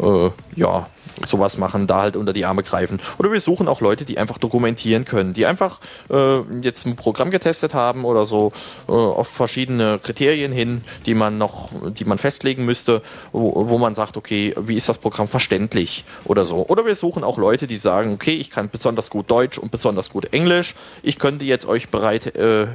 Äh, 0.00 0.30
ja, 0.56 0.88
sowas 1.26 1.58
machen, 1.58 1.86
da 1.86 2.02
halt 2.02 2.16
unter 2.16 2.32
die 2.32 2.44
Arme 2.44 2.62
greifen. 2.62 3.00
Oder 3.18 3.32
wir 3.32 3.40
suchen 3.40 3.68
auch 3.68 3.80
Leute, 3.80 4.04
die 4.04 4.18
einfach 4.18 4.38
dokumentieren 4.38 5.04
können, 5.04 5.34
die 5.34 5.46
einfach 5.46 5.80
äh, 6.10 6.40
jetzt 6.62 6.86
ein 6.86 6.96
Programm 6.96 7.30
getestet 7.30 7.74
haben 7.74 8.04
oder 8.04 8.26
so 8.26 8.52
äh, 8.88 8.92
auf 8.92 9.28
verschiedene 9.28 9.98
Kriterien 9.98 10.52
hin, 10.52 10.84
die 11.06 11.14
man 11.14 11.38
noch, 11.38 11.70
die 11.98 12.04
man 12.04 12.18
festlegen 12.18 12.64
müsste, 12.64 13.02
wo, 13.32 13.68
wo 13.68 13.78
man 13.78 13.94
sagt, 13.94 14.16
okay, 14.16 14.54
wie 14.58 14.76
ist 14.76 14.88
das 14.88 14.98
Programm 14.98 15.28
verständlich 15.28 16.04
oder 16.24 16.44
so. 16.44 16.66
Oder 16.66 16.86
wir 16.86 16.94
suchen 16.94 17.24
auch 17.24 17.38
Leute, 17.38 17.66
die 17.66 17.76
sagen, 17.76 18.12
okay, 18.14 18.34
ich 18.34 18.50
kann 18.50 18.68
besonders 18.70 19.10
gut 19.10 19.30
Deutsch 19.30 19.58
und 19.58 19.70
besonders 19.70 20.10
gut 20.10 20.32
Englisch. 20.32 20.74
Ich 21.02 21.18
könnte 21.18 21.44
jetzt 21.44 21.66
euch 21.66 21.88
bereit 21.88 22.34
äh, 22.36 22.66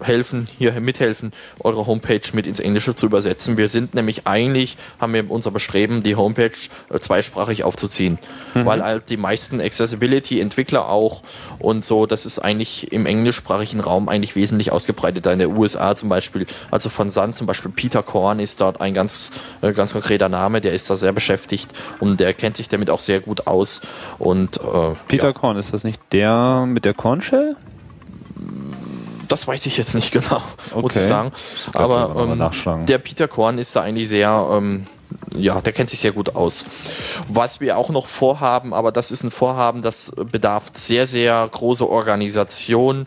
helfen, 0.00 0.48
hier 0.58 0.72
mithelfen, 0.80 1.32
eure 1.60 1.86
Homepage 1.86 2.20
mit 2.32 2.46
ins 2.46 2.60
Englische 2.60 2.94
zu 2.94 3.06
übersetzen. 3.06 3.56
Wir 3.56 3.68
sind 3.68 3.94
nämlich 3.94 4.26
eigentlich, 4.26 4.76
haben 5.00 5.14
wir 5.14 5.30
unser 5.30 5.50
Bestreben, 5.50 6.02
die 6.02 6.16
Homepage 6.16 6.52
äh, 6.90 6.98
zweisprachig 6.98 7.63
aufzuziehen, 7.64 8.18
mhm. 8.54 8.66
weil 8.66 8.82
halt 8.82 9.10
die 9.10 9.16
meisten 9.16 9.60
Accessibility-Entwickler 9.60 10.88
auch 10.88 11.22
und 11.58 11.84
so, 11.84 12.06
das 12.06 12.26
ist 12.26 12.38
eigentlich 12.38 12.92
im 12.92 13.06
englischsprachigen 13.06 13.80
Raum 13.80 14.08
eigentlich 14.08 14.36
wesentlich 14.36 14.72
ausgebreiteter. 14.72 15.32
In 15.32 15.38
der 15.38 15.50
USA 15.50 15.96
zum 15.96 16.08
Beispiel, 16.08 16.46
also 16.70 16.88
von 16.88 17.10
Sun 17.10 17.32
zum 17.32 17.46
Beispiel 17.46 17.70
Peter 17.70 18.02
Korn 18.02 18.40
ist 18.40 18.60
dort 18.60 18.80
ein 18.80 18.94
ganz, 18.94 19.30
äh, 19.62 19.72
ganz 19.72 19.92
konkreter 19.92 20.28
Name, 20.28 20.60
der 20.60 20.72
ist 20.72 20.88
da 20.90 20.96
sehr 20.96 21.12
beschäftigt 21.12 21.70
und 22.00 22.20
der 22.20 22.34
kennt 22.34 22.56
sich 22.56 22.68
damit 22.68 22.90
auch 22.90 23.00
sehr 23.00 23.20
gut 23.20 23.46
aus. 23.46 23.80
Und 24.18 24.58
äh, 24.58 24.94
Peter 25.08 25.28
ja. 25.28 25.32
Korn, 25.32 25.56
ist 25.56 25.72
das 25.72 25.84
nicht 25.84 26.00
der 26.12 26.66
mit 26.66 26.84
der 26.84 26.94
Kornshell? 26.94 27.56
das 29.28 29.46
weiß 29.46 29.66
ich 29.66 29.76
jetzt 29.76 29.94
nicht 29.94 30.12
genau, 30.12 30.42
okay. 30.70 30.80
muss 30.80 30.96
ich 30.96 31.06
sagen. 31.06 31.32
Aber 31.72 32.14
ähm, 32.16 32.86
der 32.86 32.98
Peter 32.98 33.28
Korn 33.28 33.58
ist 33.58 33.74
da 33.76 33.82
eigentlich 33.82 34.08
sehr, 34.08 34.48
ähm, 34.52 34.86
ja, 35.36 35.60
der 35.60 35.72
kennt 35.72 35.90
sich 35.90 36.00
sehr 36.00 36.12
gut 36.12 36.34
aus. 36.36 36.64
Was 37.28 37.60
wir 37.60 37.76
auch 37.76 37.90
noch 37.90 38.06
vorhaben, 38.06 38.72
aber 38.74 38.92
das 38.92 39.10
ist 39.10 39.22
ein 39.22 39.30
Vorhaben, 39.30 39.82
das 39.82 40.12
bedarf 40.16 40.70
sehr, 40.74 41.06
sehr 41.06 41.48
große 41.50 41.88
Organisation 41.88 43.06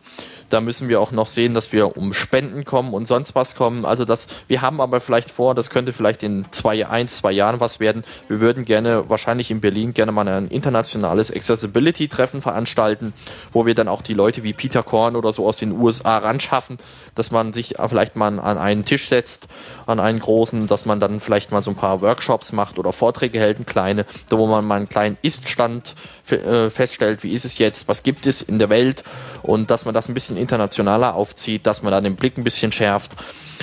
da 0.50 0.62
müssen 0.62 0.90
wir 0.90 1.02
auch 1.02 1.12
noch 1.12 1.28
sehen, 1.28 1.54
dass 1.54 1.72
wir 1.74 1.98
um 1.98 2.14
Spenden 2.14 2.66
kommen 2.66 2.94
und 2.94 3.06
sonst 3.06 3.36
was 3.36 3.56
kommen. 3.56 3.86
Also 3.86 4.06
das, 4.06 4.28
wir 4.48 4.62
haben 4.62 4.82
aber 4.82 5.00
vielleicht 5.00 5.30
vor, 5.30 5.56
das 5.56 5.70
könnte 5.70 5.94
vielleicht 5.94 6.24
in 6.24 6.46
zwei, 6.52 6.88
eins, 6.88 7.18
zwei 7.18 7.32
Jahren 7.32 7.60
was 7.60 7.80
werden. 7.80 8.04
Wir 8.28 8.40
würden 8.40 8.66
gerne, 8.66 9.10
wahrscheinlich 9.10 9.52
in 9.52 9.62
Berlin, 9.62 9.94
gerne 9.94 10.12
mal 10.12 10.28
ein 10.28 10.48
internationales 10.48 11.32
Accessibility-Treffen 11.32 12.42
veranstalten, 12.42 13.14
wo 13.52 13.66
wir 13.66 13.76
dann 13.76 13.88
auch 13.88 14.02
die 14.02 14.14
Leute 14.14 14.44
wie 14.44 14.54
Peter 14.54 14.84
Korn 14.84 15.16
oder 15.16 15.34
so 15.34 15.46
aus 15.46 15.58
den 15.58 15.74
USA 15.74 16.18
ran 16.20 16.40
schaffen, 16.40 16.78
dass 17.16 17.32
man 17.32 17.54
sich 17.54 17.76
vielleicht 17.88 18.16
mal 18.16 18.40
an 18.40 18.58
einen 18.58 18.86
Tisch 18.86 19.08
setzt, 19.08 19.48
an 19.86 20.00
einen 20.00 20.20
großen, 20.20 20.68
dass 20.68 20.86
man 20.86 21.00
dann 21.00 21.20
vielleicht 21.20 21.52
mal 21.52 21.62
so 21.62 21.72
ein 21.72 21.76
paar 21.76 22.02
Workshops 22.02 22.52
macht 22.52 22.80
oder 22.80 22.94
Vorträge 22.94 23.40
hält, 23.40 23.58
kleine, 23.66 24.06
da 24.30 24.38
wo 24.38 24.48
man 24.48 24.66
mal 24.66 24.76
einen 24.76 24.90
kleinen 24.90 25.18
Ist-Stand 25.22 25.96
äh, 26.32 26.70
feststellt, 26.70 27.24
wie 27.24 27.34
ist 27.34 27.46
es 27.46 27.58
jetzt, 27.58 27.88
was 27.88 28.04
gibt 28.04 28.28
es 28.28 28.42
in 28.42 28.60
der 28.60 28.70
Welt 28.70 29.04
und 29.44 29.72
dass 29.72 29.86
man 29.86 29.94
das 29.94 30.08
ein 30.08 30.14
bisschen 30.14 30.38
internationaler 30.38 31.16
aufzieht, 31.16 31.66
dass 31.66 31.82
man 31.82 31.92
da 31.92 32.02
den 32.02 32.16
Blick 32.16 32.38
ein 32.38 32.44
bisschen 32.44 32.72
schärft 32.72 33.12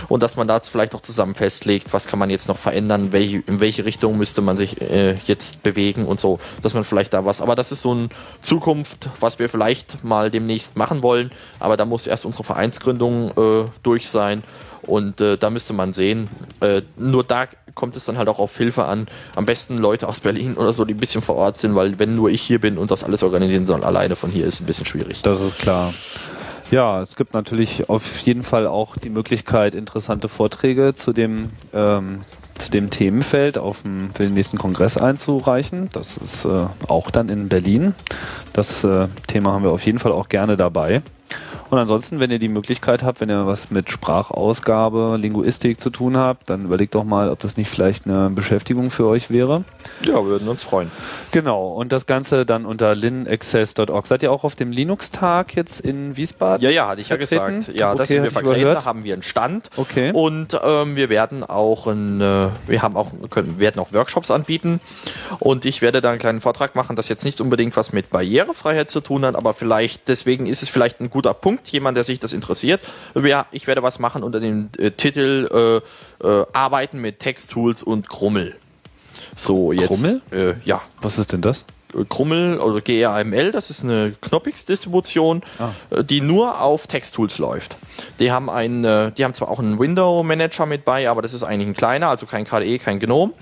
und 0.09 0.23
dass 0.23 0.37
man 0.37 0.49
da 0.49 0.61
vielleicht 0.61 0.95
auch 0.95 1.01
zusammen 1.01 1.35
festlegt, 1.35 1.93
was 1.93 2.07
kann 2.07 2.19
man 2.19 2.31
jetzt 2.31 2.49
noch 2.49 2.59
verändern, 2.59 3.12
welche, 3.12 3.39
in 3.47 3.61
welche 3.61 3.85
Richtung 3.85 4.19
müsste 4.19 4.41
man 4.41 4.57
sich 4.57 4.81
äh, 4.81 5.17
jetzt 5.27 5.62
bewegen 5.62 6.07
und 6.07 6.21
so, 6.21 6.39
dass 6.62 6.75
man 6.75 6.85
vielleicht 6.85 7.12
da 7.12 7.25
was, 7.25 7.41
aber 7.41 7.57
das 7.57 7.73
ist 7.73 7.83
so 7.83 7.93
eine 7.93 8.09
Zukunft, 8.41 9.09
was 9.21 9.39
wir 9.39 9.49
vielleicht 9.49 10.05
mal 10.05 10.31
demnächst 10.31 10.77
machen 10.77 11.03
wollen, 11.03 11.31
aber 11.59 11.77
da 11.77 11.85
muss 11.85 12.07
erst 12.07 12.25
unsere 12.25 12.45
Vereinsgründung 12.45 13.31
äh, 13.31 13.69
durch 13.83 14.09
sein 14.09 14.43
und 14.87 15.20
äh, 15.20 15.37
da 15.37 15.51
müsste 15.51 15.72
man 15.72 15.93
sehen, 15.93 16.28
äh, 16.61 16.82
nur 16.97 17.24
da 17.24 17.47
kommt 17.74 17.97
es 17.97 18.05
dann 18.05 18.18
halt 18.18 18.28
auch 18.28 18.39
auf 18.39 18.57
Hilfe 18.57 18.85
an. 18.85 19.07
Am 19.35 19.47
besten 19.47 19.78
Leute 19.78 20.09
aus 20.09 20.20
Berlin 20.20 20.57
oder 20.57 20.72
so, 20.72 20.85
die 20.85 20.95
ein 20.95 21.01
bisschen 21.01 21.22
vor 21.22 21.37
Ort 21.37 21.57
sind, 21.57 21.74
weil 21.74 21.99
wenn 21.99 22.14
nur 22.14 22.30
ich 22.30 22.43
hier 22.43 22.61
bin 22.61 22.78
und 22.78 22.91
das 22.91 23.05
alles 23.05 23.22
organisieren 23.22 23.66
soll, 23.66 23.85
alleine 23.85 24.16
von 24.16 24.30
hier 24.30 24.47
ist 24.47 24.61
ein 24.61 24.66
bisschen 24.66 24.87
schwierig. 24.87 25.22
Das 25.22 25.41
ist 25.41 25.59
klar. 25.59 25.93
Ja, 26.70 27.03
es 27.03 27.16
gibt 27.16 27.35
natürlich 27.35 27.89
auf 27.89 28.18
jeden 28.20 28.43
Fall 28.43 28.66
auch 28.66 28.97
die 28.97 29.11
Möglichkeit, 29.11 29.74
interessante 29.74 30.28
Vorträge 30.28 30.95
zu 30.95 31.12
dem, 31.12 31.51
ähm, 31.72 32.22
zu 32.57 32.70
dem 32.70 32.91
Themenfeld 32.91 33.59
auf 33.59 33.82
dem, 33.82 34.12
für 34.14 34.22
den 34.22 34.35
nächsten 34.35 34.59
Kongress 34.59 34.97
einzureichen. 34.97 35.91
Das 35.93 36.16
ist 36.16 36.45
äh, 36.45 36.66
auch 36.89 37.11
dann 37.11 37.28
in 37.28 37.49
Berlin. 37.49 37.95
Das 38.55 38.82
äh, 38.82 39.09
Thema 39.26 39.53
haben 39.53 39.64
wir 39.64 39.72
auf 39.72 39.85
jeden 39.85 39.99
Fall 39.99 40.12
auch 40.12 40.28
gerne 40.28 40.57
dabei. 40.57 41.03
Und 41.75 41.81
ansonsten, 41.81 42.20
wenn 42.20 42.31
ihr 42.31 42.39
die 42.39 42.47
Möglichkeit 42.47 43.03
habt, 43.03 43.20
wenn 43.20 43.29
ihr 43.29 43.49
was 43.49 43.72
mit 43.72 43.91
Sprachausgabe, 43.91 45.16
Linguistik 45.20 45.81
zu 45.81 45.91
tun 45.91 46.16
habt, 46.16 46.49
dann 46.49 46.66
überlegt 46.66 46.95
doch 46.95 47.03
mal, 47.03 47.29
ob 47.29 47.41
das 47.41 47.57
nicht 47.57 47.68
vielleicht 47.68 48.07
eine 48.07 48.31
Beschäftigung 48.31 48.93
für 48.93 49.09
euch 49.09 49.29
wäre. 49.29 49.64
Ja, 50.05 50.14
wir 50.14 50.27
würden 50.27 50.47
uns 50.47 50.62
freuen. 50.62 50.93
Genau, 51.33 51.72
und 51.72 51.91
das 51.91 52.07
Ganze 52.07 52.47
dann 52.47 52.64
unter 52.64 52.95
linaccess.org. 52.95 54.07
Seid 54.07 54.22
ihr 54.22 54.31
auch 54.31 54.45
auf 54.45 54.55
dem 54.55 54.70
Linux-Tag 54.70 55.57
jetzt 55.57 55.81
in 55.81 56.16
Wiesbaden? 56.16 56.62
Ja, 56.62 56.70
ja, 56.70 56.87
hatte 56.87 57.01
ich 57.01 57.09
ja 57.09 57.16
vertreten? 57.16 57.59
gesagt. 57.59 57.77
Ja, 57.77 57.97
das 57.97 58.05
Okay, 58.05 58.14
sind 58.14 58.22
wir 58.22 58.31
vertreten, 58.31 58.75
da 58.75 58.85
haben 58.85 59.03
wir 59.03 59.14
einen 59.14 59.25
Stand. 59.25 59.68
Okay. 59.77 60.12
Und 60.14 60.57
ähm, 60.62 60.95
wir 60.95 61.09
werden 61.09 61.43
auch 61.43 61.89
ein, 61.89 62.20
äh, 62.20 62.51
wir 62.68 62.83
haben 62.83 62.97
auch, 62.97 63.11
können, 63.31 63.59
werden 63.59 63.81
auch 63.81 63.93
Workshops 63.93 64.31
anbieten. 64.31 64.79
Und 65.41 65.64
ich 65.64 65.83
werde 65.83 66.01
da 66.01 66.11
einen 66.11 66.20
kleinen 66.20 66.41
Vortrag 66.41 66.77
machen, 66.77 66.95
das 66.95 67.09
jetzt 67.09 67.25
nicht 67.25 67.41
unbedingt 67.41 67.77
was 67.77 67.93
mit 67.93 68.11
Barrierefreiheit 68.11 68.93
zu 68.93 69.01
tun 69.01 69.25
hat, 69.25 69.35
aber 69.35 69.55
vielleicht, 69.55 70.07
deswegen 70.07 70.47
ist 70.47 70.62
es 70.62 70.68
vielleicht 70.68 71.01
ein 71.01 71.11
guter 71.11 71.35
Punkt, 71.35 71.64
jemand, 71.69 71.97
der 71.97 72.05
sich 72.05 72.21
das 72.21 72.33
interessiert. 72.33 72.83
Ja, 73.15 73.47
ich 73.51 73.67
werde 73.67 73.83
was 73.83 73.99
machen 73.99 74.23
unter 74.23 74.41
dem 74.41 74.71
äh, 74.79 74.91
Titel 74.91 75.83
äh, 76.23 76.27
äh, 76.27 76.47
Arbeiten 76.53 77.01
mit 77.01 77.21
Texttools 77.21 77.83
und 77.83 78.09
Krummel. 78.09 78.57
So, 79.37 79.73
jetzt. 79.73 79.89
Krummel? 79.89 80.23
Äh, 80.31 80.55
ja. 80.65 80.83
Was 81.01 81.19
ist 81.19 81.33
denn 81.33 81.41
das? 81.41 81.65
Krummel 82.09 82.59
oder 82.59 82.80
GRML, 82.80 83.53
das 83.53 83.70
ist 83.70 83.82
eine 83.84 84.14
Knoppix-Distribution, 84.20 85.42
Ah. 85.59 85.70
äh, 85.90 86.05
die 86.05 86.20
nur 86.20 86.61
auf 86.61 86.86
Texttools 86.86 87.38
läuft. 87.38 87.76
Die 88.18 88.32
haben 88.32 88.51
einen, 88.51 88.84
äh, 88.84 89.12
die 89.12 89.24
haben 89.24 89.34
zwar 89.34 89.49
auch 89.51 89.59
einen 89.59 89.78
Window-Manager 89.78 90.66
mit 90.66 90.84
bei, 90.84 91.09
aber 91.09 91.22
das 91.22 91.34
ist 91.34 91.42
eigentlich 91.42 91.68
ein 91.68 91.74
kleiner, 91.76 92.09
also 92.09 92.26
kein 92.26 92.45
KDE, 92.45 92.78
kein 92.78 92.99
GNOME. 92.99 93.32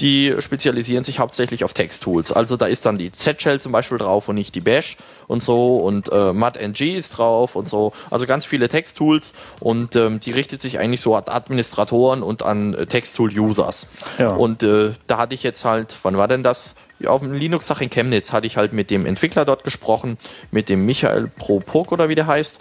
Die 0.00 0.34
spezialisieren 0.38 1.04
sich 1.04 1.18
hauptsächlich 1.18 1.62
auf 1.62 1.74
Texttools. 1.74 2.32
Also 2.32 2.56
da 2.56 2.66
ist 2.66 2.86
dann 2.86 2.96
die 2.96 3.12
Z-Shell 3.12 3.60
zum 3.60 3.70
Beispiel 3.72 3.98
drauf 3.98 4.28
und 4.28 4.34
nicht 4.36 4.54
die 4.54 4.62
Bash 4.62 4.96
und 5.26 5.42
so 5.42 5.76
und 5.76 6.10
äh, 6.10 6.32
MudNG 6.32 6.96
ist 6.96 7.10
drauf 7.18 7.54
und 7.54 7.68
so. 7.68 7.92
Also 8.10 8.26
ganz 8.26 8.46
viele 8.46 8.70
Texttools 8.70 9.34
und 9.60 9.96
ähm, 9.96 10.18
die 10.18 10.30
richtet 10.30 10.62
sich 10.62 10.78
eigentlich 10.78 11.02
so 11.02 11.14
an 11.14 11.24
Administratoren 11.26 12.22
und 12.22 12.42
an 12.42 12.72
äh, 12.72 12.86
Texttool-Users. 12.86 13.86
Ja. 14.18 14.30
Und 14.30 14.62
äh, 14.62 14.92
da 15.06 15.18
hatte 15.18 15.34
ich 15.34 15.42
jetzt 15.42 15.66
halt, 15.66 15.96
wann 16.02 16.16
war 16.16 16.28
denn 16.28 16.42
das? 16.42 16.74
Auf 17.06 17.22
dem 17.22 17.32
Linux-Tag 17.32 17.80
in 17.80 17.90
Chemnitz 17.90 18.32
hatte 18.32 18.46
ich 18.46 18.56
halt 18.56 18.72
mit 18.72 18.90
dem 18.90 19.06
Entwickler 19.06 19.44
dort 19.44 19.64
gesprochen, 19.64 20.18
mit 20.50 20.68
dem 20.68 20.84
Michael 20.86 21.28
Propok 21.28 21.92
oder 21.92 22.08
wie 22.08 22.14
der 22.14 22.26
heißt. 22.26 22.58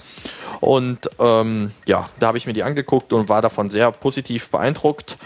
Und 0.61 1.09
ähm, 1.19 1.71
ja, 1.87 2.09
da 2.19 2.27
habe 2.27 2.37
ich 2.37 2.45
mir 2.45 2.53
die 2.53 2.63
angeguckt 2.63 3.13
und 3.13 3.29
war 3.29 3.41
davon 3.41 3.69
sehr 3.69 3.91
positiv 3.91 4.49
beeindruckt. 4.49 5.17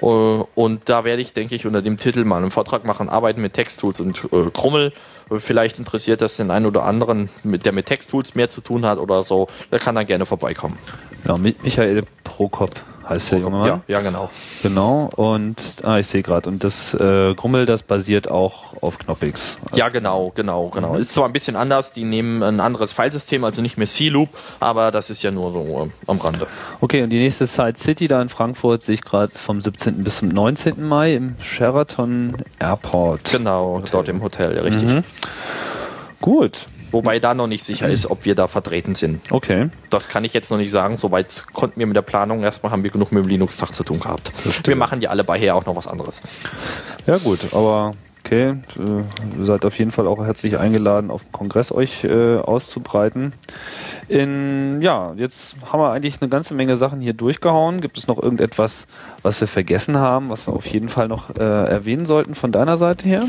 Äh, 0.00 0.04
Und 0.04 0.82
da 0.88 1.04
werde 1.04 1.20
ich, 1.22 1.32
denke 1.32 1.54
ich, 1.54 1.66
unter 1.66 1.82
dem 1.82 1.98
Titel 1.98 2.24
mal 2.24 2.36
einen 2.38 2.50
Vortrag 2.50 2.84
machen, 2.84 3.08
Arbeiten 3.08 3.40
mit 3.42 3.52
Texttools 3.54 4.00
und 4.00 4.18
äh, 4.32 4.50
Krummel. 4.52 4.92
Vielleicht 5.38 5.78
interessiert 5.78 6.22
das 6.22 6.36
den 6.36 6.50
einen 6.50 6.64
oder 6.64 6.84
anderen, 6.84 7.28
mit, 7.42 7.66
der 7.66 7.72
mit 7.72 7.84
Texttools 7.86 8.34
mehr 8.34 8.48
zu 8.48 8.62
tun 8.62 8.86
hat 8.86 8.98
oder 8.98 9.22
so. 9.22 9.48
Der 9.70 9.78
kann 9.78 9.94
dann 9.94 10.06
gerne 10.06 10.24
vorbeikommen. 10.24 10.78
Ja, 11.26 11.34
Mi- 11.34 11.54
Michael 11.62 12.04
Prokop 12.24 12.70
heißt 13.08 13.32
der 13.32 13.38
junge 13.40 13.56
Mann. 13.56 13.66
Ja, 13.66 13.80
ja, 13.88 14.00
genau. 14.00 14.30
Genau, 14.62 15.10
und 15.16 15.56
ah, 15.82 15.98
ich 15.98 16.06
sehe 16.06 16.22
gerade, 16.22 16.48
und 16.48 16.64
das 16.64 16.94
äh, 16.94 17.34
Grummel, 17.34 17.66
das 17.66 17.82
basiert 17.82 18.30
auch 18.30 18.80
auf 18.82 18.98
Knoppix. 18.98 19.58
Ja, 19.74 19.88
genau, 19.88 20.32
genau, 20.34 20.68
genau. 20.68 20.96
Ist 20.96 21.12
zwar 21.12 21.26
ein 21.26 21.32
bisschen 21.32 21.56
anders, 21.56 21.92
die 21.92 22.04
nehmen 22.04 22.42
ein 22.42 22.60
anderes 22.60 22.92
Filesystem, 22.92 23.44
also 23.44 23.62
nicht 23.62 23.78
mehr 23.78 23.86
C-Loop, 23.86 24.28
aber 24.60 24.90
das 24.90 25.10
ist 25.10 25.22
ja 25.22 25.30
nur 25.30 25.52
so 25.52 25.82
ähm, 25.82 25.92
am 26.06 26.18
Rande. 26.18 26.46
Okay, 26.80 27.02
und 27.02 27.10
die 27.10 27.18
nächste 27.18 27.46
Site 27.46 27.78
City 27.78 28.08
da 28.08 28.20
in 28.20 28.28
Frankfurt 28.28 28.82
sehe 28.82 28.94
ich 28.94 29.02
gerade 29.02 29.32
vom 29.32 29.60
17. 29.60 30.04
bis 30.04 30.18
zum 30.18 30.28
19. 30.28 30.86
Mai 30.86 31.14
im 31.14 31.36
Sheraton 31.42 32.36
Airport. 32.58 33.32
Genau, 33.32 33.82
dort 33.90 34.08
im 34.08 34.22
Hotel, 34.22 34.56
ja, 34.56 34.62
richtig. 34.62 34.88
Mhm. 34.88 35.04
Gut, 36.20 36.66
Wobei 36.90 37.18
da 37.18 37.34
noch 37.34 37.46
nicht 37.46 37.64
sicher 37.64 37.88
ist, 37.88 38.10
ob 38.10 38.24
wir 38.24 38.34
da 38.34 38.46
vertreten 38.46 38.94
sind. 38.94 39.20
okay. 39.30 39.70
Das 39.90 40.08
kann 40.08 40.24
ich 40.24 40.34
jetzt 40.34 40.50
noch 40.50 40.58
nicht 40.58 40.70
sagen. 40.70 40.96
Soweit 40.98 41.44
konnten 41.52 41.80
wir 41.80 41.86
mit 41.86 41.96
der 41.96 42.02
Planung 42.02 42.42
erstmal 42.42 42.72
haben 42.72 42.82
wir 42.82 42.90
genug 42.90 43.12
mit 43.12 43.24
dem 43.24 43.28
Linux-Tag 43.28 43.74
zu 43.74 43.84
tun 43.84 44.00
gehabt. 44.00 44.30
Wir 44.66 44.76
machen 44.76 45.00
ja 45.00 45.10
alle 45.10 45.24
bei 45.24 45.38
auch 45.52 45.66
noch 45.66 45.76
was 45.76 45.86
anderes. 45.86 46.20
Ja 47.06 47.16
gut, 47.18 47.40
aber 47.52 47.94
okay, 48.24 48.56
äh, 48.78 49.38
ihr 49.38 49.44
seid 49.44 49.64
auf 49.64 49.78
jeden 49.78 49.90
Fall 49.90 50.06
auch 50.06 50.24
herzlich 50.24 50.58
eingeladen, 50.58 51.10
auf 51.10 51.22
dem 51.22 51.32
Kongress 51.32 51.72
euch 51.72 52.04
äh, 52.04 52.36
auszubreiten. 52.36 53.32
In, 54.08 54.80
ja, 54.82 55.14
jetzt 55.16 55.56
haben 55.64 55.80
wir 55.80 55.92
eigentlich 55.92 56.20
eine 56.20 56.28
ganze 56.28 56.54
Menge 56.54 56.76
Sachen 56.76 57.00
hier 57.00 57.14
durchgehauen. 57.14 57.80
Gibt 57.80 57.96
es 57.96 58.06
noch 58.06 58.22
irgendetwas, 58.22 58.86
was 59.22 59.40
wir 59.40 59.48
vergessen 59.48 59.98
haben, 59.98 60.28
was 60.28 60.46
wir 60.46 60.54
auf 60.54 60.66
jeden 60.66 60.88
Fall 60.88 61.08
noch 61.08 61.34
äh, 61.36 61.42
erwähnen 61.42 62.06
sollten 62.06 62.34
von 62.34 62.52
deiner 62.52 62.76
Seite 62.76 63.08
her? 63.08 63.24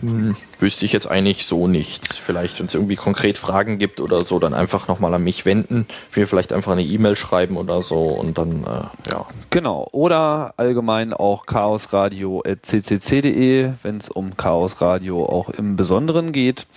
Hm, 0.00 0.36
wüsste 0.60 0.84
ich 0.84 0.92
jetzt 0.92 1.10
eigentlich 1.10 1.44
so 1.44 1.66
nichts. 1.66 2.14
Vielleicht, 2.14 2.56
wenn 2.58 2.66
es 2.66 2.74
irgendwie 2.74 2.94
konkret 2.94 3.36
Fragen 3.36 3.78
gibt 3.78 4.00
oder 4.00 4.22
so, 4.22 4.38
dann 4.38 4.54
einfach 4.54 4.86
nochmal 4.86 5.12
an 5.14 5.24
mich 5.24 5.44
wenden. 5.44 5.88
Wir 6.12 6.28
vielleicht 6.28 6.52
einfach 6.52 6.70
eine 6.72 6.84
E-Mail 6.84 7.16
schreiben 7.16 7.56
oder 7.56 7.82
so 7.82 8.04
und 8.04 8.38
dann, 8.38 8.62
äh, 8.62 9.10
ja. 9.10 9.26
Genau. 9.50 9.88
Oder 9.90 10.54
allgemein 10.56 11.12
auch 11.12 11.46
chaosradio.ccc.de, 11.46 13.72
wenn 13.82 13.96
es 13.96 14.08
um 14.08 14.36
Chaos 14.36 14.80
Radio 14.80 15.26
auch 15.26 15.50
im 15.50 15.74
Besonderen 15.74 16.30
geht. 16.30 16.68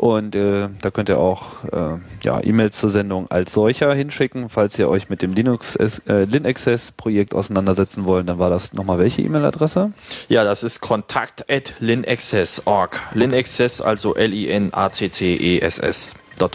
Und 0.00 0.34
äh, 0.34 0.70
da 0.80 0.90
könnt 0.90 1.10
ihr 1.10 1.18
auch 1.18 1.62
äh, 1.64 1.98
ja, 2.22 2.42
E-Mails 2.42 2.78
zur 2.78 2.88
Sendung 2.88 3.30
als 3.30 3.52
solcher 3.52 3.92
hinschicken. 3.92 4.48
Falls 4.48 4.78
ihr 4.78 4.88
euch 4.88 5.10
mit 5.10 5.20
dem 5.20 5.34
Linux 5.34 5.76
äh, 5.76 6.24
LinAccess-Projekt 6.24 7.34
auseinandersetzen 7.34 8.06
wollt, 8.06 8.26
dann 8.26 8.38
war 8.38 8.48
das 8.48 8.72
nochmal 8.72 8.98
welche 8.98 9.20
E-Mail-Adresse? 9.20 9.92
Ja, 10.30 10.42
das 10.42 10.62
ist 10.62 10.80
kontakt 10.80 11.50
at 11.52 11.74
linaccess.org. 11.80 12.98
Linaccess, 13.12 13.82
also 13.82 14.14
L-I-N-A-C-C-E-S-S. 14.14 14.54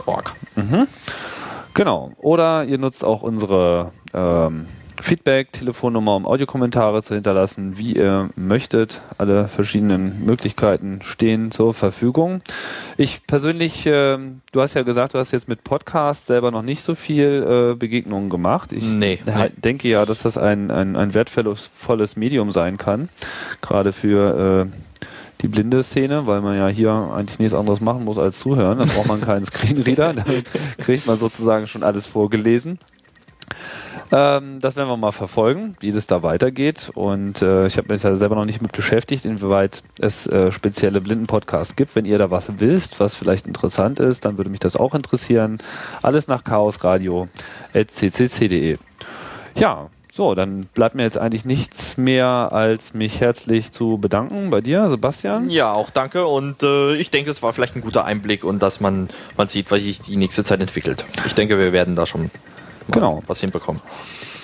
.org. 0.08 0.34
Genau. 1.76 2.14
Oder 2.18 2.64
ihr 2.64 2.80
nutzt 2.80 3.04
auch 3.04 3.22
unsere 3.22 3.92
ähm, 4.16 4.66
Feedback-Telefonnummer, 5.02 6.16
um 6.16 6.26
Audiokommentare 6.26 7.04
zu 7.04 7.14
hinterlassen, 7.16 7.78
wie 7.78 7.94
ihr 7.94 8.30
möchtet. 8.36 9.02
Alle 9.18 9.48
verschiedenen 9.48 10.26
Möglichkeiten 10.26 11.00
stehen 11.02 11.52
zur 11.52 11.74
Verfügung. 11.74 12.42
Ich 12.98 13.26
persönlich, 13.28 13.84
ähm, 13.86 14.42
du 14.52 14.62
hast 14.62 14.74
ja 14.74 14.84
gesagt, 14.84 15.14
du 15.14 15.20
hast 15.20 15.32
jetzt 15.32 15.48
mit 15.48 15.64
Podcast 15.64 16.28
selber 16.28 16.52
noch 16.52 16.62
nicht 16.62 16.82
so 16.84 16.96
viel 16.96 17.72
äh, 17.74 17.76
Begegnungen 17.76 18.30
gemacht. 18.30 18.72
Ich 18.74 18.84
Nee, 18.84 19.20
nee. 19.26 19.50
denke 19.58 19.88
ja, 19.88 20.06
dass 20.06 20.22
das 20.24 20.38
ein, 20.38 20.72
ein, 20.72 20.96
ein 20.96 21.14
wertvolles 21.14 21.70
volles 21.76 22.16
Medium 22.16 22.52
sein 22.52 22.78
kann, 22.78 23.10
gerade 23.62 23.94
für 23.94 24.70
äh, 24.72 25.06
die 25.42 25.48
blinde 25.48 25.84
Szene, 25.84 26.28
weil 26.28 26.42
man 26.42 26.58
ja 26.58 26.68
hier 26.68 26.92
eigentlich 27.16 27.40
nichts 27.40 27.54
anderes 27.54 27.82
machen 27.82 28.06
muss 28.06 28.18
als 28.18 28.40
zuhören. 28.40 28.80
Da 28.80 28.86
braucht 28.86 29.08
man 29.08 29.22
keinen 29.22 29.46
Screenreader, 29.46 30.14
da 30.14 30.24
kriegt 30.78 31.06
man 31.06 31.18
sozusagen 31.18 31.68
schon 31.68 31.84
alles 31.84 32.06
vorgelesen. 32.08 32.80
Ähm, 34.12 34.60
das 34.62 34.76
werden 34.76 34.90
wir 34.90 34.98
mal 34.98 35.12
verfolgen, 35.12 35.76
wie 35.80 35.92
das 35.92 36.08
da 36.08 36.24
weitergeht. 36.24 36.90
Und 36.94 37.42
äh, 37.42 37.68
ich 37.68 37.78
habe 37.78 37.94
mich 37.94 38.02
da 38.02 38.16
selber 38.16 38.36
noch 38.36 38.46
nicht 38.46 38.62
mit 38.62 38.72
beschäftigt, 38.72 39.26
inwieweit 39.26 39.84
es 40.00 40.26
äh, 40.28 40.52
spezielle 40.52 41.02
Blindenpodcasts 41.02 41.76
gibt. 41.76 41.96
Wenn 41.96 42.06
ihr 42.06 42.18
da 42.18 42.32
was 42.32 42.60
wisst, 42.60 43.00
was 43.00 43.14
vielleicht 43.16 43.46
interessant 43.48 44.00
ist, 44.00 44.26
dann 44.26 44.38
würde 44.38 44.50
mich 44.50 44.60
das 44.60 44.76
auch 44.76 44.96
interessieren. 44.96 45.60
Alles 46.02 46.28
nach 46.28 46.44
chaosradio.ccc.de. 46.44 48.78
Ja, 49.56 49.90
so, 50.16 50.34
dann 50.34 50.62
bleibt 50.74 50.96
mir 50.96 51.04
jetzt 51.04 51.18
eigentlich 51.18 51.44
nichts 51.44 51.98
mehr, 51.98 52.54
als 52.54 52.94
mich 52.94 53.20
herzlich 53.20 53.72
zu 53.72 53.98
bedanken 53.98 54.50
bei 54.50 54.62
dir, 54.62 54.88
Sebastian. 54.88 55.50
Ja, 55.50 55.74
auch 55.74 55.90
danke 55.90 56.26
und 56.26 56.64
äh, 56.64 56.96
ich 56.96 57.12
denke, 57.12 57.32
es 57.32 57.44
war 57.44 57.52
vielleicht 57.52 57.76
ein 57.76 57.82
guter 57.82 58.06
Einblick 58.06 58.46
und 58.46 58.64
dass 58.64 58.80
man, 58.80 59.10
man 59.36 59.50
sieht, 59.50 59.72
was 59.72 59.82
sich 59.82 60.00
die 60.00 60.16
nächste 60.16 60.46
Zeit 60.46 60.62
entwickelt. 60.62 61.04
Ich 61.26 61.36
denke, 61.36 61.60
wir 61.60 61.74
werden 61.74 61.96
da 61.96 62.06
schon 62.06 62.32
Genau. 62.92 63.24
was 63.28 63.40
hinbekommen. 63.40 63.82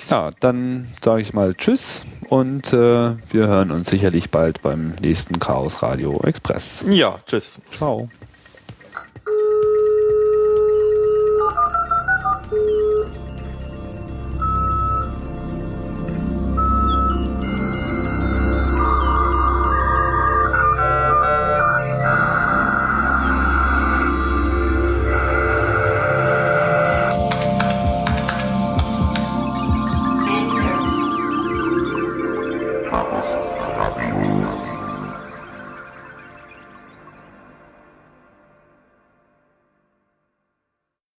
Ja, 0.10 0.32
dann 0.40 0.88
sage 1.04 1.22
ich 1.22 1.34
mal 1.34 1.54
Tschüss 1.54 2.04
und 2.30 2.74
äh, 2.74 3.16
wir 3.30 3.48
hören 3.48 3.72
uns 3.72 3.90
sicherlich 3.90 4.30
bald 4.30 4.62
beim 4.62 4.94
nächsten 5.02 5.40
Chaos 5.40 5.82
Radio 5.82 6.20
Express. 6.24 6.84
Ja, 6.88 7.20
tschüss. 7.26 7.62
Ciao. 7.78 8.10